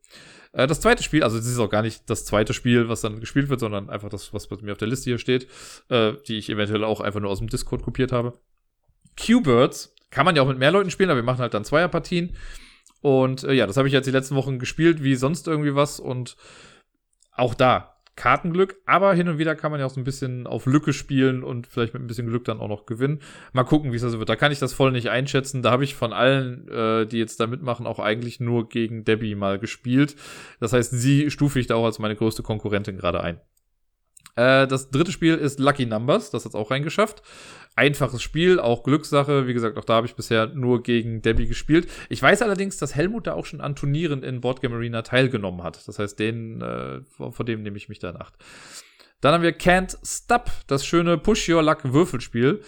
[0.52, 3.18] Äh, das zweite Spiel, also es ist auch gar nicht das zweite Spiel, was dann
[3.18, 5.48] gespielt wird, sondern einfach das, was bei mir auf der Liste hier steht,
[5.88, 8.38] äh, die ich eventuell auch einfach nur aus dem Discord kopiert habe.
[9.18, 12.36] Q-Birds kann man ja auch mit mehr Leuten spielen, aber wir machen halt dann Zweierpartien.
[13.00, 15.98] Und äh, ja, das habe ich jetzt die letzten Wochen gespielt, wie sonst irgendwie was.
[16.00, 16.36] Und
[17.32, 20.66] auch da Kartenglück, aber hin und wieder kann man ja auch so ein bisschen auf
[20.66, 23.20] Lücke spielen und vielleicht mit ein bisschen Glück dann auch noch gewinnen.
[23.52, 24.28] Mal gucken, wie es also wird.
[24.28, 25.62] Da kann ich das voll nicht einschätzen.
[25.62, 29.34] Da habe ich von allen, äh, die jetzt da mitmachen, auch eigentlich nur gegen Debbie
[29.34, 30.16] mal gespielt.
[30.60, 33.40] Das heißt, sie stufe ich da auch als meine größte Konkurrentin gerade ein.
[34.36, 37.22] Äh, das dritte Spiel ist Lucky Numbers, das hat es auch reingeschafft.
[37.76, 39.46] Einfaches Spiel, auch Glückssache.
[39.46, 41.88] Wie gesagt, auch da habe ich bisher nur gegen Debbie gespielt.
[42.08, 45.86] Ich weiß allerdings, dass Helmut da auch schon an Turnieren in Boardgame Arena teilgenommen hat.
[45.86, 48.34] Das heißt, den, äh, vor dem nehme ich mich da in Acht.
[49.20, 52.60] Dann haben wir Can't Stop, das schöne Push Your Luck Würfelspiel.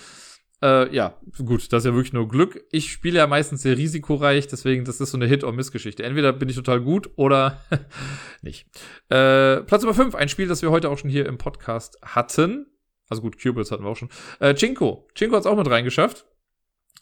[0.62, 2.64] Äh, ja, gut, das ist ja wirklich nur Glück.
[2.70, 6.05] Ich spiele ja meistens sehr risikoreich, deswegen, das ist so eine Hit-or-Miss-Geschichte.
[6.05, 7.60] Entweder bin ich total gut oder
[8.43, 8.66] nicht.
[9.09, 12.66] Äh, Platz Nummer 5, ein Spiel, das wir heute auch schon hier im Podcast hatten.
[13.09, 14.09] Also gut, Cubits hatten wir auch schon.
[14.39, 15.09] Äh, Chinko.
[15.16, 16.26] Chinko hat es auch mit reingeschafft.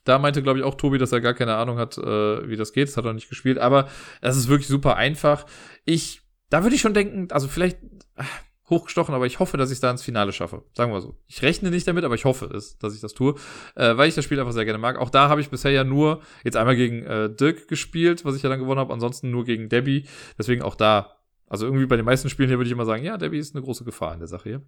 [0.04, 2.72] Da meinte, glaube ich, auch Tobi, dass er gar keine Ahnung hat, äh, wie das
[2.72, 2.88] geht.
[2.88, 3.58] Das hat er nicht gespielt.
[3.58, 3.88] Aber
[4.22, 5.44] es ist wirklich super einfach.
[5.84, 7.78] Ich, da würde ich schon denken, also vielleicht,
[8.16, 8.24] äh,
[8.70, 10.62] hochgestochen, aber ich hoffe, dass ich es da ins Finale schaffe.
[10.72, 11.16] Sagen wir so.
[11.26, 13.34] Ich rechne nicht damit, aber ich hoffe es, dass ich das tue,
[13.74, 14.96] äh, weil ich das Spiel einfach sehr gerne mag.
[14.96, 18.42] Auch da habe ich bisher ja nur jetzt einmal gegen äh, Dirk gespielt, was ich
[18.42, 20.06] ja dann gewonnen habe, ansonsten nur gegen Debbie.
[20.38, 21.16] Deswegen auch da.
[21.46, 23.64] Also irgendwie bei den meisten Spielen hier würde ich immer sagen, ja, Debbie ist eine
[23.64, 24.62] große Gefahr in der Sache hier.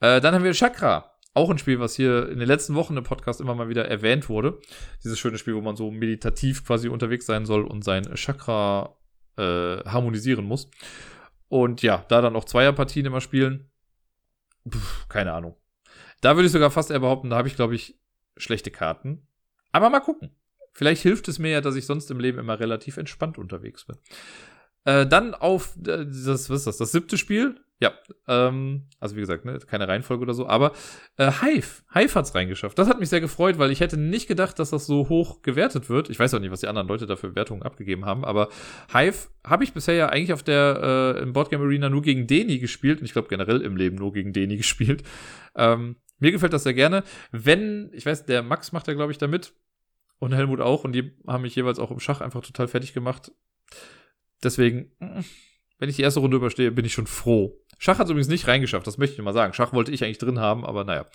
[0.00, 1.12] Äh, dann haben wir Chakra.
[1.34, 4.30] Auch ein Spiel, was hier in den letzten Wochen im Podcast immer mal wieder erwähnt
[4.30, 4.58] wurde.
[5.04, 8.96] Dieses schöne Spiel, wo man so meditativ quasi unterwegs sein soll und sein Chakra
[9.36, 10.70] äh, harmonisieren muss.
[11.48, 13.70] Und ja, da dann auch Zweierpartien immer spielen.
[14.68, 14.78] Puh,
[15.08, 15.56] keine Ahnung.
[16.20, 17.98] Da würde ich sogar fast eher behaupten, da habe ich, glaube ich,
[18.36, 19.26] schlechte Karten.
[19.72, 20.34] Aber mal gucken.
[20.72, 23.96] Vielleicht hilft es mir ja, dass ich sonst im Leben immer relativ entspannt unterwegs bin.
[24.84, 26.76] Äh, dann auf äh, das, was ist das?
[26.76, 27.92] Das siebte Spiel, ja,
[28.26, 30.72] ähm, also wie gesagt, ne, keine Reihenfolge oder so, aber
[31.18, 32.78] äh, Hive, Hive hat's reingeschafft.
[32.78, 35.90] Das hat mich sehr gefreut, weil ich hätte nicht gedacht, dass das so hoch gewertet
[35.90, 36.08] wird.
[36.08, 38.48] Ich weiß auch nicht, was die anderen Leute dafür Wertungen abgegeben haben, aber
[38.92, 42.58] Hive habe ich bisher ja eigentlich auf der äh, im Boardgame Arena nur gegen Deni
[42.58, 45.02] gespielt und ich glaube generell im Leben nur gegen Deni gespielt.
[45.54, 47.04] Ähm, mir gefällt das sehr gerne.
[47.30, 49.52] Wenn, ich weiß, der Max macht ja, glaube ich, damit
[50.18, 53.32] und Helmut auch und die haben mich jeweils auch im Schach einfach total fertig gemacht.
[54.42, 54.92] Deswegen,
[55.78, 57.58] wenn ich die erste Runde überstehe, bin ich schon froh.
[57.78, 59.52] Schach hat es übrigens nicht reingeschafft, das möchte ich mal sagen.
[59.52, 61.06] Schach wollte ich eigentlich drin haben, aber naja.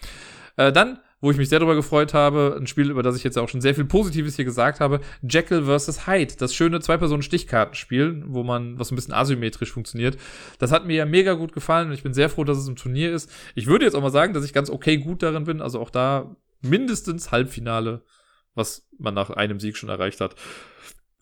[0.58, 3.38] Äh, dann, wo ich mich sehr darüber gefreut habe, ein Spiel, über das ich jetzt
[3.38, 6.08] auch schon sehr viel Positives hier gesagt habe, Jekyll vs.
[6.08, 10.18] Hyde, das schöne Zwei-Personen-Stichkartenspiel, wo man, was ein bisschen asymmetrisch funktioniert.
[10.60, 12.76] Das hat mir ja mega gut gefallen und ich bin sehr froh, dass es im
[12.76, 13.32] Turnier ist.
[13.56, 15.90] Ich würde jetzt auch mal sagen, dass ich ganz okay gut darin bin, also auch
[15.90, 18.04] da mindestens Halbfinale,
[18.56, 20.36] was man nach einem Sieg schon erreicht hat,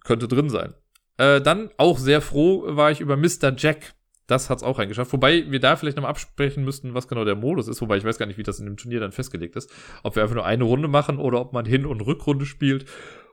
[0.03, 0.73] könnte drin sein.
[1.17, 3.53] Äh, dann auch sehr froh war ich über Mr.
[3.55, 3.93] Jack.
[4.29, 5.11] Das hat's auch reingeschafft.
[5.11, 7.81] Wobei wir da vielleicht nochmal absprechen müssten, was genau der Modus ist.
[7.81, 9.73] Wobei ich weiß gar nicht, wie das in dem Turnier dann festgelegt ist.
[10.03, 12.85] Ob wir einfach nur eine Runde machen oder ob man Hin- und Rückrunde spielt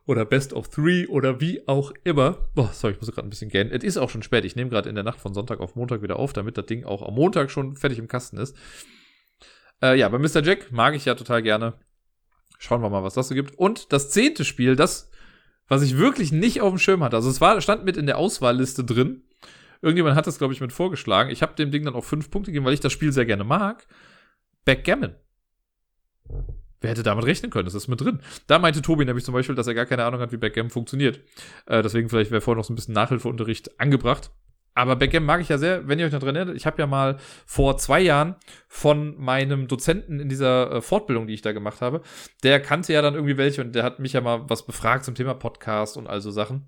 [0.07, 2.49] oder Best of Three oder wie auch immer.
[2.55, 3.71] Boah, sorry, ich muss gerade ein bisschen gähnen.
[3.71, 4.47] Es ist auch schon spät.
[4.47, 6.85] Ich nehme gerade in der Nacht von Sonntag auf Montag wieder auf, damit das Ding
[6.85, 8.57] auch am Montag schon fertig im Kasten ist.
[9.83, 10.43] Äh, ja, bei Mr.
[10.43, 11.75] Jack mag ich ja total gerne.
[12.59, 13.59] Schauen wir mal, was das so gibt.
[13.59, 15.11] Und das zehnte Spiel, das,
[15.69, 17.17] was ich wirklich nicht auf dem Schirm hatte.
[17.17, 19.25] Also es war, stand mit in der Auswahlliste drin.
[19.87, 21.31] Irgendjemand hat das, glaube ich, mit vorgeschlagen.
[21.31, 23.45] Ich habe dem Ding dann auch fünf Punkte gegeben, weil ich das Spiel sehr gerne
[23.45, 23.87] mag.
[24.65, 25.15] Backgammon.
[26.81, 27.67] Wer hätte damit rechnen können?
[27.67, 28.19] Das ist mit drin.
[28.49, 31.21] Da meinte Tobi nämlich zum Beispiel, dass er gar keine Ahnung hat, wie Backgammon funktioniert.
[31.67, 34.33] Äh, deswegen vielleicht wäre vorher noch so ein bisschen Nachhilfeunterricht angebracht.
[34.75, 36.57] Aber Backgammon mag ich ja sehr, wenn ihr euch noch dran erinnert.
[36.57, 38.35] Ich habe ja mal vor zwei Jahren
[38.67, 42.03] von meinem Dozenten in dieser äh, Fortbildung, die ich da gemacht habe,
[42.43, 45.15] der kannte ja dann irgendwie welche und der hat mich ja mal was befragt zum
[45.15, 46.67] Thema Podcast und all so Sachen.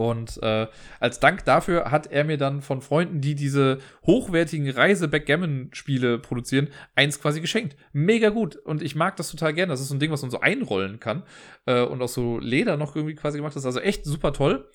[0.00, 0.66] Und äh,
[0.98, 7.20] als Dank dafür hat er mir dann von Freunden, die diese hochwertigen Reise-Backgammon-Spiele produzieren, eins
[7.20, 7.76] quasi geschenkt.
[7.92, 8.56] Mega gut.
[8.56, 9.74] Und ich mag das total gerne.
[9.74, 11.24] Das ist so ein Ding, was man so einrollen kann.
[11.66, 13.66] Äh, und aus so Leder noch irgendwie quasi gemacht ist.
[13.66, 14.70] Also echt super toll.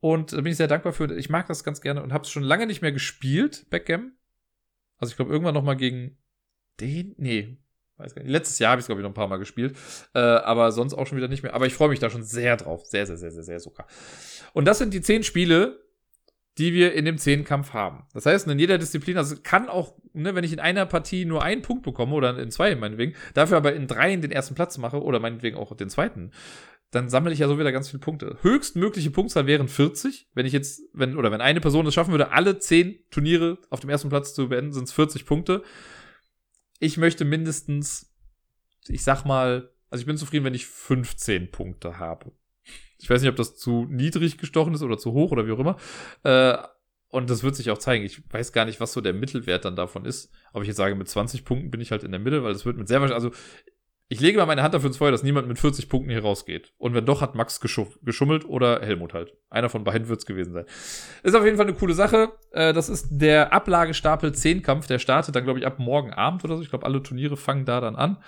[0.00, 1.16] Und da bin ich sehr dankbar für.
[1.16, 4.16] Ich mag das ganz gerne und habe es schon lange nicht mehr gespielt, Backgammon.
[4.96, 6.18] Also ich glaube irgendwann noch mal gegen
[6.80, 7.56] den, nee.
[8.22, 9.76] Letztes Jahr habe ich es, glaube ich, noch ein paar Mal gespielt.
[10.14, 11.54] Äh, aber sonst auch schon wieder nicht mehr.
[11.54, 12.84] Aber ich freue mich da schon sehr drauf.
[12.84, 13.86] Sehr, sehr, sehr, sehr, sehr sogar.
[14.52, 15.80] Und das sind die zehn Spiele,
[16.58, 18.04] die wir in dem Zehnkampf haben.
[18.14, 21.42] Das heißt, in jeder Disziplin, also kann auch, ne, wenn ich in einer Partie nur
[21.42, 25.02] einen Punkt bekomme oder in zwei meinetwegen, dafür aber in dreien den ersten Platz mache
[25.02, 26.30] oder meinetwegen auch den zweiten,
[26.92, 28.38] dann sammle ich ja so wieder ganz viele Punkte.
[28.40, 30.28] Höchstmögliche Punktzahl wären 40.
[30.34, 33.80] Wenn ich jetzt, wenn, oder wenn eine Person es schaffen würde, alle zehn Turniere auf
[33.80, 35.62] dem ersten Platz zu beenden, sind es 40 Punkte
[36.78, 38.14] ich möchte mindestens,
[38.88, 42.32] ich sag mal, also ich bin zufrieden, wenn ich 15 Punkte habe.
[42.98, 45.58] Ich weiß nicht, ob das zu niedrig gestochen ist oder zu hoch oder wie auch
[45.58, 45.76] immer.
[46.22, 46.56] Äh,
[47.08, 48.04] und das wird sich auch zeigen.
[48.04, 50.32] Ich weiß gar nicht, was so der Mittelwert dann davon ist.
[50.52, 52.66] Ob ich jetzt sage, mit 20 Punkten bin ich halt in der Mitte, weil das
[52.66, 53.36] wird mit sehr wahrscheinlich, also
[54.08, 56.72] Ich lege mal meine Hand dafür ins Feuer, dass niemand mit 40 Punkten hier rausgeht.
[56.78, 59.34] Und wenn doch, hat Max geschummelt oder Helmut halt.
[59.50, 60.64] Einer von beiden wird es gewesen sein.
[61.24, 62.30] Ist auf jeden Fall eine coole Sache.
[62.52, 64.86] Äh, das ist der Ablagestapel 10 Kampf.
[64.86, 66.62] Der startet dann, glaube ich, ab morgen Abend oder so.
[66.62, 68.18] Ich glaube, alle Turniere fangen da dann an.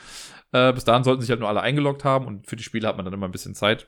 [0.52, 2.96] Äh, bis dahin sollten sich halt nur alle eingeloggt haben und für die Spiele hat
[2.96, 3.86] man dann immer ein bisschen Zeit.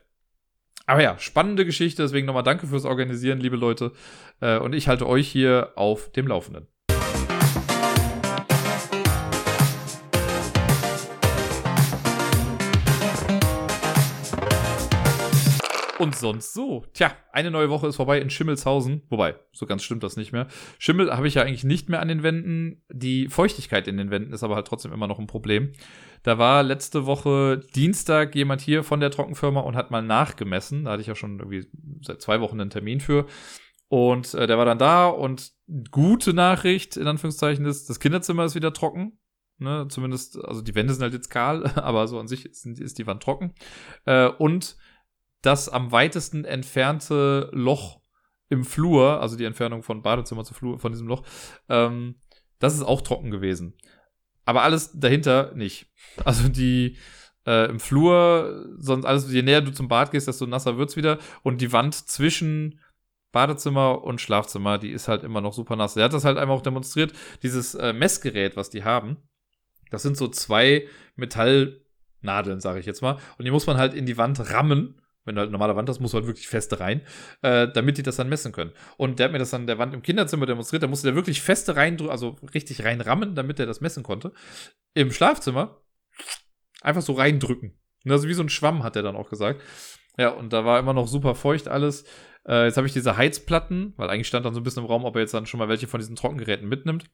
[0.86, 2.02] Aber ja, spannende Geschichte.
[2.02, 3.92] Deswegen nochmal danke fürs Organisieren, liebe Leute.
[4.40, 6.68] Äh, und ich halte euch hier auf dem Laufenden.
[16.00, 16.86] Und sonst so.
[16.94, 19.02] Tja, eine neue Woche ist vorbei in Schimmelshausen.
[19.10, 20.46] Wobei, so ganz stimmt das nicht mehr.
[20.78, 22.82] Schimmel habe ich ja eigentlich nicht mehr an den Wänden.
[22.90, 25.72] Die Feuchtigkeit in den Wänden ist aber halt trotzdem immer noch ein Problem.
[26.22, 30.84] Da war letzte Woche Dienstag jemand hier von der Trockenfirma und hat mal nachgemessen.
[30.84, 31.66] Da hatte ich ja schon irgendwie
[32.00, 33.26] seit zwei Wochen einen Termin für.
[33.88, 35.52] Und äh, der war dann da und
[35.90, 39.18] gute Nachricht, in Anführungszeichen, ist, das Kinderzimmer ist wieder trocken.
[39.58, 42.98] Ne, zumindest, also die Wände sind halt jetzt kahl, aber so an sich ist, ist
[42.98, 43.52] die Wand trocken.
[44.06, 44.78] Äh, und
[45.42, 48.00] das am weitesten entfernte Loch
[48.48, 51.22] im Flur, also die Entfernung von Badezimmer zu Flur, von diesem Loch,
[51.68, 52.16] ähm,
[52.58, 53.74] das ist auch trocken gewesen.
[54.44, 55.86] Aber alles dahinter nicht.
[56.24, 56.96] Also die
[57.46, 61.18] äh, im Flur, sonst alles, je näher du zum Bad gehst, desto nasser wird's wieder.
[61.42, 62.80] Und die Wand zwischen
[63.32, 65.96] Badezimmer und Schlafzimmer, die ist halt immer noch super nass.
[65.96, 67.12] Er hat das halt einfach auch demonstriert,
[67.42, 69.18] dieses äh, Messgerät, was die haben.
[69.90, 70.86] Das sind so zwei
[71.16, 73.18] Metallnadeln, sage ich jetzt mal.
[73.38, 75.00] Und die muss man halt in die Wand rammen
[75.30, 77.02] wenn du halt normale Wand hast, musst du halt wirklich feste rein,
[77.42, 78.72] äh, damit die das dann messen können.
[78.96, 81.40] Und der hat mir das an der Wand im Kinderzimmer demonstriert, da musste der wirklich
[81.40, 84.32] feste rein, also richtig reinrammen, damit er das messen konnte.
[84.94, 85.80] Im Schlafzimmer
[86.82, 87.78] einfach so reindrücken.
[88.08, 89.62] Also wie so ein Schwamm, hat er dann auch gesagt.
[90.18, 92.04] Ja, und da war immer noch super feucht alles.
[92.46, 95.04] Äh, jetzt habe ich diese Heizplatten, weil eigentlich stand dann so ein bisschen im Raum,
[95.04, 97.04] ob er jetzt dann schon mal welche von diesen Trockengeräten mitnimmt.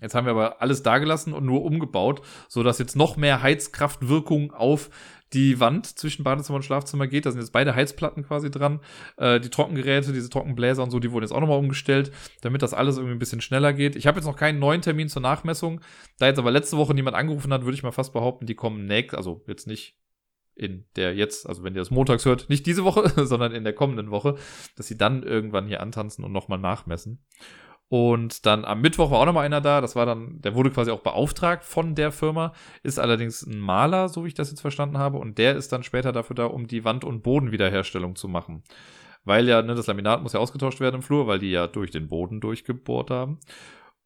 [0.00, 4.90] Jetzt haben wir aber alles dagelassen und nur umgebaut, sodass jetzt noch mehr Heizkraftwirkung auf
[5.34, 7.26] die Wand zwischen Badezimmer und Schlafzimmer geht.
[7.26, 8.80] Da sind jetzt beide Heizplatten quasi dran.
[9.16, 12.12] Äh, die Trockengeräte, diese Trockenbläser und so, die wurden jetzt auch nochmal umgestellt,
[12.42, 13.96] damit das alles irgendwie ein bisschen schneller geht.
[13.96, 15.80] Ich habe jetzt noch keinen neuen Termin zur Nachmessung.
[16.18, 18.86] Da jetzt aber letzte Woche niemand angerufen hat, würde ich mal fast behaupten, die kommen
[18.86, 19.98] nächst, also jetzt nicht
[20.56, 23.72] in der jetzt, also wenn ihr das montags hört, nicht diese Woche, sondern in der
[23.72, 24.36] kommenden Woche,
[24.76, 27.24] dass sie dann irgendwann hier antanzen und nochmal nachmessen.
[27.94, 29.80] Und dann am Mittwoch war auch noch mal einer da.
[29.80, 32.52] Das war dann, der wurde quasi auch beauftragt von der Firma,
[32.82, 35.18] ist allerdings ein Maler, so wie ich das jetzt verstanden habe.
[35.18, 38.64] Und der ist dann später dafür da, um die Wand- und Bodenwiederherstellung zu machen.
[39.22, 41.92] Weil ja, ne, das Laminat muss ja ausgetauscht werden im Flur, weil die ja durch
[41.92, 43.38] den Boden durchgebohrt haben.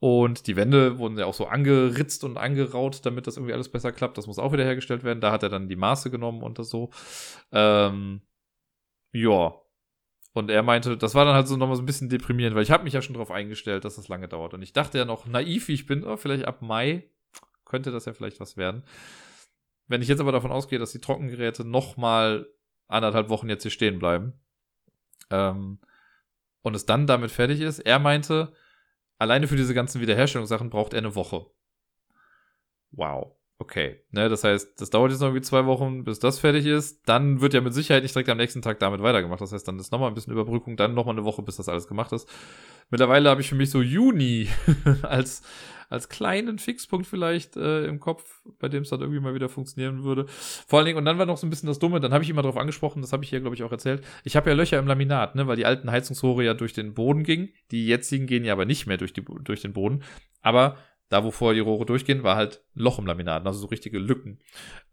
[0.00, 3.90] Und die Wände wurden ja auch so angeritzt und angeraut, damit das irgendwie alles besser
[3.90, 4.18] klappt.
[4.18, 5.22] Das muss auch wieder hergestellt werden.
[5.22, 6.90] Da hat er dann die Maße genommen und das so.
[7.52, 8.20] Ähm,
[9.12, 9.54] ja,
[10.32, 12.70] und er meinte, das war dann halt so nochmal so ein bisschen deprimierend, weil ich
[12.70, 14.54] habe mich ja schon darauf eingestellt, dass das lange dauert.
[14.54, 17.10] Und ich dachte ja noch, naiv wie ich bin, oh, vielleicht ab Mai
[17.64, 18.84] könnte das ja vielleicht was werden.
[19.86, 22.46] Wenn ich jetzt aber davon ausgehe, dass die Trockengeräte nochmal
[22.88, 24.34] anderthalb Wochen jetzt hier stehen bleiben
[25.30, 25.80] ähm,
[26.62, 28.52] und es dann damit fertig ist, er meinte,
[29.18, 31.46] alleine für diese ganzen Wiederherstellungssachen braucht er eine Woche.
[32.90, 34.00] Wow okay.
[34.10, 37.08] Ne, das heißt, das dauert jetzt noch irgendwie zwei Wochen, bis das fertig ist.
[37.08, 39.40] Dann wird ja mit Sicherheit nicht direkt am nächsten Tag damit weitergemacht.
[39.40, 41.88] Das heißt, dann ist nochmal ein bisschen Überbrückung, dann nochmal eine Woche, bis das alles
[41.88, 42.28] gemacht ist.
[42.90, 44.48] Mittlerweile habe ich für mich so Juni
[45.02, 45.42] als,
[45.90, 50.04] als kleinen Fixpunkt vielleicht äh, im Kopf, bei dem es dann irgendwie mal wieder funktionieren
[50.04, 50.26] würde.
[50.28, 52.30] Vor allen Dingen, und dann war noch so ein bisschen das Dumme, dann habe ich
[52.30, 54.02] immer darauf angesprochen, das habe ich hier, glaube ich, auch erzählt.
[54.24, 57.24] Ich habe ja Löcher im Laminat, ne, weil die alten Heizungsrohre ja durch den Boden
[57.24, 57.50] gingen.
[57.70, 60.02] Die jetzigen gehen ja aber nicht mehr durch, die, durch den Boden.
[60.40, 60.78] Aber
[61.08, 64.38] da, wo vorher die Rohre durchgehen, war halt Loch im Laminat, also so richtige Lücken.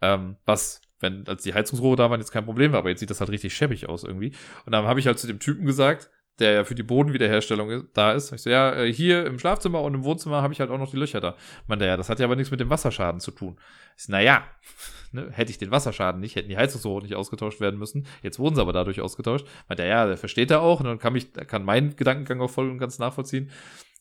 [0.02, 3.10] Ähm, was, wenn, als die Heizungsrohre da waren, jetzt kein Problem war, aber jetzt sieht
[3.10, 4.32] das halt richtig schäbig aus irgendwie.
[4.66, 6.10] Und dann habe ich halt zu dem Typen gesagt,
[6.40, 8.32] der ja für die Bodenwiederherstellung da ist.
[8.34, 10.92] Ich so, ja, äh, hier im Schlafzimmer und im Wohnzimmer habe ich halt auch noch
[10.92, 11.36] die Löcher da.
[11.68, 13.58] Meinte ja, das hat ja aber nichts mit dem Wasserschaden zu tun.
[13.98, 14.44] Ich so, naja,
[15.12, 18.06] ne, hätte ich den Wasserschaden nicht, hätten die Heizungsrohre nicht ausgetauscht werden müssen.
[18.22, 19.48] Jetzt wurden sie aber dadurch ausgetauscht.
[19.70, 22.70] Meinte ja, der versteht er auch und dann kann mich, kann mein Gedankengang auch voll
[22.70, 23.50] und ganz nachvollziehen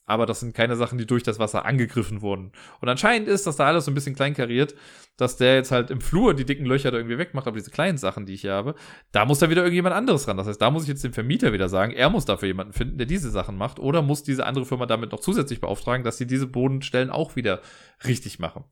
[0.06, 2.52] aber das sind keine Sachen, die durch das Wasser angegriffen wurden.
[2.80, 4.74] Und anscheinend ist das da alles so ein bisschen kleinkariert,
[5.16, 7.98] dass der jetzt halt im Flur die dicken Löcher da irgendwie wegmacht, aber diese kleinen
[7.98, 8.74] Sachen, die ich hier habe,
[9.12, 10.36] da muss da wieder irgendjemand anderes ran.
[10.36, 12.98] Das heißt, da muss ich jetzt dem Vermieter wieder sagen, er muss dafür jemanden finden,
[12.98, 16.26] der diese Sachen macht, oder muss diese andere Firma damit noch zusätzlich beauftragen, dass sie
[16.26, 17.60] diese Bodenstellen auch wieder
[18.06, 18.64] richtig machen.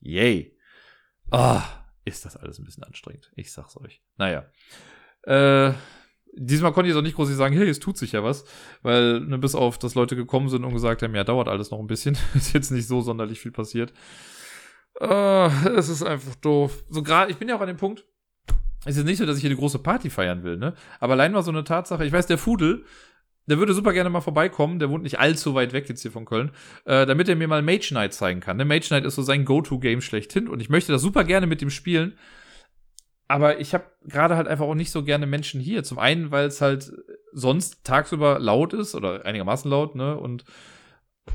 [0.00, 0.56] Yay.
[1.30, 1.62] Ah, oh,
[2.04, 3.30] ist das alles ein bisschen anstrengend.
[3.36, 4.02] Ich sag's euch.
[4.16, 4.50] Naja.
[5.22, 5.72] Äh,
[6.34, 8.44] diesmal konnte ich auch nicht groß sagen, hey, es tut sich ja was,
[8.82, 11.78] weil ne, bis auf, dass Leute gekommen sind und gesagt haben, ja, dauert alles noch
[11.78, 13.92] ein bisschen, ist jetzt nicht so sonderlich viel passiert.
[15.00, 16.84] Uh, es ist einfach doof.
[16.90, 18.04] So gerade, ich bin ja auch an dem Punkt,
[18.84, 20.74] es ist nicht so, dass ich hier eine große Party feiern will, ne?
[20.98, 22.84] Aber allein mal so eine Tatsache, ich weiß, der Fudel,
[23.48, 24.78] der würde super gerne mal vorbeikommen.
[24.78, 26.50] Der wohnt nicht allzu weit weg jetzt hier von Köln,
[26.84, 28.56] äh, damit er mir mal Mage Knight zeigen kann.
[28.58, 28.64] Ne?
[28.64, 31.70] Mage Knight ist so sein Go-To-Game schlechthin und ich möchte das super gerne mit ihm
[31.70, 32.12] spielen.
[33.28, 35.84] Aber ich habe gerade halt einfach auch nicht so gerne Menschen hier.
[35.84, 36.90] Zum einen, weil es halt
[37.32, 40.18] sonst tagsüber laut ist oder einigermaßen laut, ne?
[40.18, 40.44] Und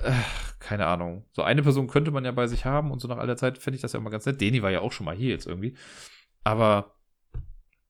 [0.04, 0.12] äh,
[0.60, 1.26] keine Ahnung.
[1.34, 3.60] So eine Person könnte man ja bei sich haben und so nach all der Zeit
[3.60, 4.42] fände ich das ja immer ganz nett.
[4.42, 5.76] Deni war ja auch schon mal hier jetzt irgendwie.
[6.44, 6.96] Aber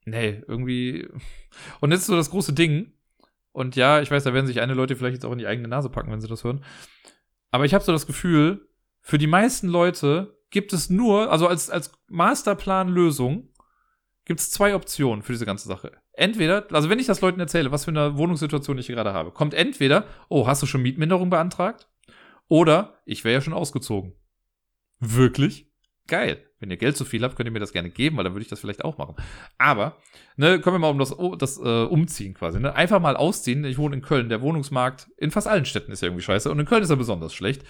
[0.05, 1.07] nee, irgendwie.
[1.79, 2.91] Und jetzt so das große Ding.
[3.51, 5.67] Und ja, ich weiß, da werden sich eine Leute vielleicht jetzt auch in die eigene
[5.67, 6.63] Nase packen, wenn sie das hören.
[7.51, 8.67] Aber ich habe so das Gefühl,
[8.99, 13.52] für die meisten Leute gibt es nur, also als, als Masterplan-Lösung,
[14.25, 15.91] gibt es zwei Optionen für diese ganze Sache.
[16.13, 19.53] Entweder, also wenn ich das Leuten erzähle, was für eine Wohnungssituation ich gerade habe, kommt
[19.53, 21.87] entweder, oh, hast du schon Mietminderung beantragt?
[22.47, 24.13] Oder, ich wäre ja schon ausgezogen.
[24.99, 25.71] Wirklich?
[26.07, 26.45] Geil.
[26.59, 28.43] Wenn ihr Geld zu viel habt, könnt ihr mir das gerne geben, weil dann würde
[28.43, 29.15] ich das vielleicht auch machen.
[29.57, 29.97] Aber,
[30.37, 32.59] ne, kommen wir mal um das, das äh, Umziehen quasi.
[32.59, 32.73] Ne?
[32.73, 33.65] Einfach mal ausziehen.
[33.65, 34.29] Ich wohne in Köln.
[34.29, 36.49] Der Wohnungsmarkt in fast allen Städten ist ja irgendwie scheiße.
[36.49, 37.63] Und in Köln ist er besonders schlecht.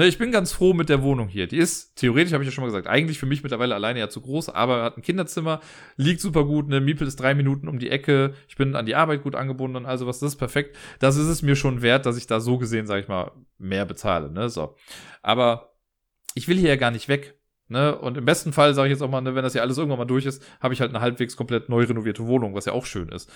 [0.00, 1.46] Ne, ich bin ganz froh mit der Wohnung hier.
[1.46, 4.08] Die ist, theoretisch habe ich ja schon mal gesagt, eigentlich für mich mittlerweile alleine ja
[4.08, 5.60] zu groß, aber hat ein Kinderzimmer,
[5.98, 8.94] liegt super gut, ne, Miepel ist drei Minuten um die Ecke, ich bin an die
[8.94, 10.74] Arbeit gut angebunden und also was, das ist perfekt.
[11.00, 13.84] Das ist es mir schon wert, dass ich da so gesehen, sage ich mal, mehr
[13.84, 14.74] bezahle, ne, so.
[15.20, 15.74] Aber
[16.34, 17.38] ich will hier ja gar nicht weg.
[17.68, 17.94] Ne?
[17.94, 19.98] Und im besten Fall sage ich jetzt auch mal, ne, wenn das ja alles irgendwann
[19.98, 22.86] mal durch ist, habe ich halt eine halbwegs komplett neu renovierte Wohnung, was ja auch
[22.86, 23.30] schön ist.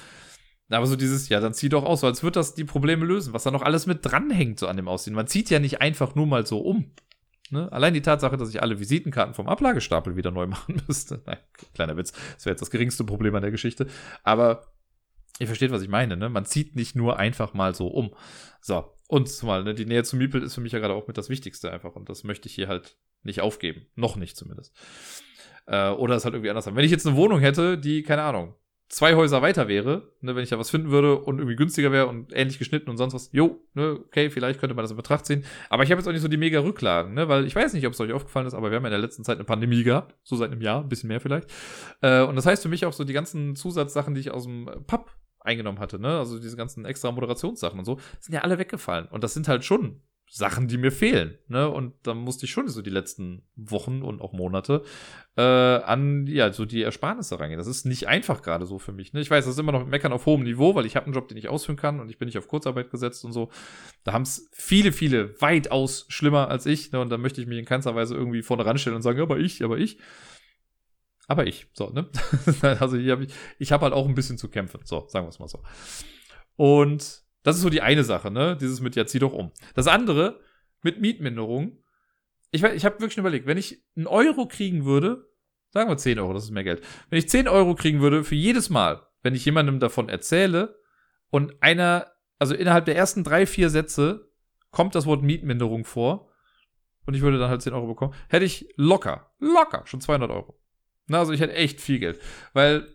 [0.70, 3.32] Aber so dieses, ja, dann zieh doch aus, so als wird das die Probleme lösen,
[3.32, 5.15] was da noch alles mit dranhängt, so an dem Aussehen.
[5.15, 6.93] Man zieht ja nicht einfach nur mal so um.
[7.51, 7.70] Ne?
[7.70, 11.23] Allein die Tatsache, dass ich alle Visitenkarten vom Ablagestapel wieder neu machen müsste.
[11.27, 11.39] Nein,
[11.74, 12.12] kleiner Witz.
[12.12, 13.86] Das wäre jetzt das geringste Problem an der Geschichte.
[14.23, 14.73] Aber
[15.39, 16.28] ihr versteht, was ich meine, ne?
[16.28, 18.15] Man zieht nicht nur einfach mal so um.
[18.61, 18.91] So.
[19.07, 21.28] Und zumal, ne, die Nähe zu Miepel ist für mich ja gerade auch mit das
[21.28, 21.95] Wichtigste einfach.
[21.95, 23.86] Und das möchte ich hier halt nicht aufgeben.
[23.95, 24.74] Noch nicht zumindest.
[25.66, 26.77] Äh, oder es halt irgendwie anders haben.
[26.77, 28.55] Wenn ich jetzt eine Wohnung hätte, die, keine Ahnung,
[28.89, 32.06] zwei Häuser weiter wäre, ne, wenn ich da was finden würde und irgendwie günstiger wäre
[32.06, 35.27] und ähnlich geschnitten und sonst was, jo, ne, okay, vielleicht könnte man das in Betracht
[35.27, 35.44] ziehen.
[35.70, 37.86] Aber ich habe jetzt auch nicht so die mega Rücklagen, ne, weil ich weiß nicht,
[37.86, 39.82] ob es euch aufgefallen ist, aber wir haben ja in der letzten Zeit eine Pandemie
[39.82, 41.51] gehabt, so seit einem Jahr, ein bisschen mehr vielleicht.
[42.02, 44.70] Äh, und das heißt für mich auch so die ganzen Zusatzsachen, die ich aus dem
[44.86, 49.06] Pub eingenommen hatte, ne, also diese ganzen extra Moderationssachen und so, sind ja alle weggefallen.
[49.06, 51.38] Und das sind halt schon Sachen, die mir fehlen.
[51.46, 51.68] Ne?
[51.68, 54.82] Und da musste ich schon so die letzten Wochen und auch Monate
[55.36, 57.59] äh, an ja so die Ersparnisse rangehen.
[57.59, 59.12] Das ist nicht einfach gerade so für mich.
[59.12, 59.20] Ne?
[59.20, 61.28] Ich weiß, das ist immer noch Meckern auf hohem Niveau, weil ich habe einen Job,
[61.28, 63.51] den ich ausführen kann und ich bin nicht auf Kurzarbeit gesetzt und so.
[64.02, 66.90] Da haben es viele, viele weitaus schlimmer als ich.
[66.90, 67.01] Ne?
[67.01, 69.62] Und da möchte ich mich in keinster Weise irgendwie vorne ranstellen und sagen, aber ich,
[69.62, 69.98] aber ich.
[71.26, 72.09] Aber ich, so, ne?
[72.80, 74.80] also hier hab ich, ich habe halt auch ein bisschen zu kämpfen.
[74.84, 75.62] So, sagen wir es mal so.
[76.56, 78.56] Und das ist so die eine Sache, ne?
[78.60, 79.52] Dieses mit, ja, zieh doch um.
[79.74, 80.40] Das andere,
[80.82, 81.78] mit Mietminderung.
[82.50, 85.28] Ich, ich habe wirklich überlegt, wenn ich einen Euro kriegen würde,
[85.70, 86.82] sagen wir 10 Euro, das ist mehr Geld.
[87.10, 90.80] Wenn ich 10 Euro kriegen würde für jedes Mal, wenn ich jemandem davon erzähle
[91.30, 94.30] und einer, also innerhalb der ersten drei, vier Sätze
[94.70, 96.30] kommt das Wort Mietminderung vor
[97.06, 100.58] und ich würde dann halt 10 Euro bekommen, hätte ich locker, locker schon 200 Euro.
[101.08, 102.20] Na, also ich hätte echt viel Geld.
[102.54, 102.93] Weil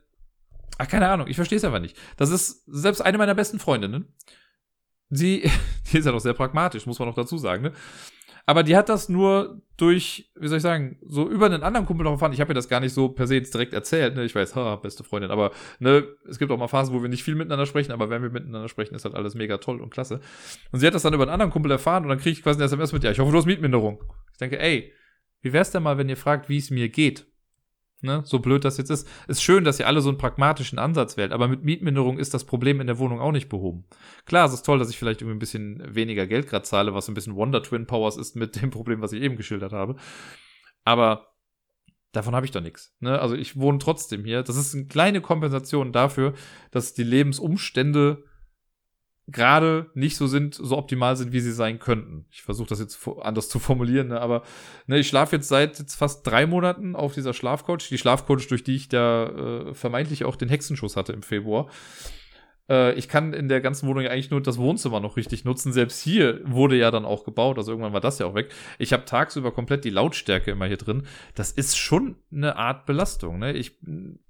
[0.80, 1.98] Ach, keine Ahnung, ich verstehe es einfach nicht.
[2.16, 4.16] Das ist selbst eine meiner besten Freundinnen.
[5.10, 5.42] Sie,
[5.92, 7.74] die ist ja doch sehr pragmatisch, muss man noch dazu sagen, ne?
[8.46, 12.04] Aber die hat das nur durch, wie soll ich sagen, so über einen anderen Kumpel
[12.04, 12.34] noch erfahren.
[12.34, 14.16] Ich habe ihr das gar nicht so per se jetzt direkt erzählt.
[14.16, 14.24] Ne?
[14.24, 15.30] Ich weiß, ha, beste Freundin.
[15.30, 17.92] Aber ne, es gibt auch mal Phasen, wo wir nicht viel miteinander sprechen.
[17.92, 20.20] Aber wenn wir miteinander sprechen, ist halt alles mega toll und klasse.
[20.72, 22.58] Und sie hat das dann über einen anderen Kumpel erfahren und dann kriege ich quasi
[22.58, 24.04] eine SMS mit, ja, ich hoffe, du hast Mietminderung.
[24.32, 24.94] Ich denke, ey,
[25.42, 27.29] wie wär's denn mal, wenn ihr fragt, wie es mir geht?
[28.02, 29.08] Ne, so blöd das jetzt ist.
[29.28, 32.46] Ist schön, dass ihr alle so einen pragmatischen Ansatz wählt, aber mit Mietminderung ist das
[32.46, 33.84] Problem in der Wohnung auch nicht behoben.
[34.26, 37.10] Klar, es ist toll, dass ich vielleicht irgendwie ein bisschen weniger Geld gerade zahle, was
[37.10, 39.98] ein bisschen Wonder Twin Powers ist mit dem Problem, was ich eben geschildert habe.
[40.86, 41.34] Aber
[42.14, 42.96] davon habe ich doch nichts.
[43.02, 43.20] Ne?
[43.20, 44.44] Also ich wohne trotzdem hier.
[44.44, 46.34] Das ist eine kleine Kompensation dafür,
[46.72, 48.24] dass die Lebensumstände
[49.32, 52.26] gerade nicht so sind, so optimal sind, wie sie sein könnten.
[52.32, 54.22] Ich versuche das jetzt anders zu formulieren, ne?
[54.22, 54.44] aber
[54.88, 58.64] ne, ich schlafe jetzt seit jetzt fast drei Monaten auf dieser Schlafcoach, die Schlafcoach, durch
[58.64, 61.70] die ich da äh, vermeintlich auch den Hexenschuss hatte im Februar.
[62.70, 65.74] Äh, ich kann in der ganzen Wohnung eigentlich nur das Wohnzimmer noch richtig nutzen.
[65.74, 68.52] Selbst hier wurde ja dann auch gebaut, also irgendwann war das ja auch weg.
[68.78, 71.04] Ich habe tagsüber komplett die Lautstärke immer hier drin.
[71.36, 73.40] Das ist schon eine Art Belastung.
[73.40, 73.54] Ne?
[73.54, 73.78] Ich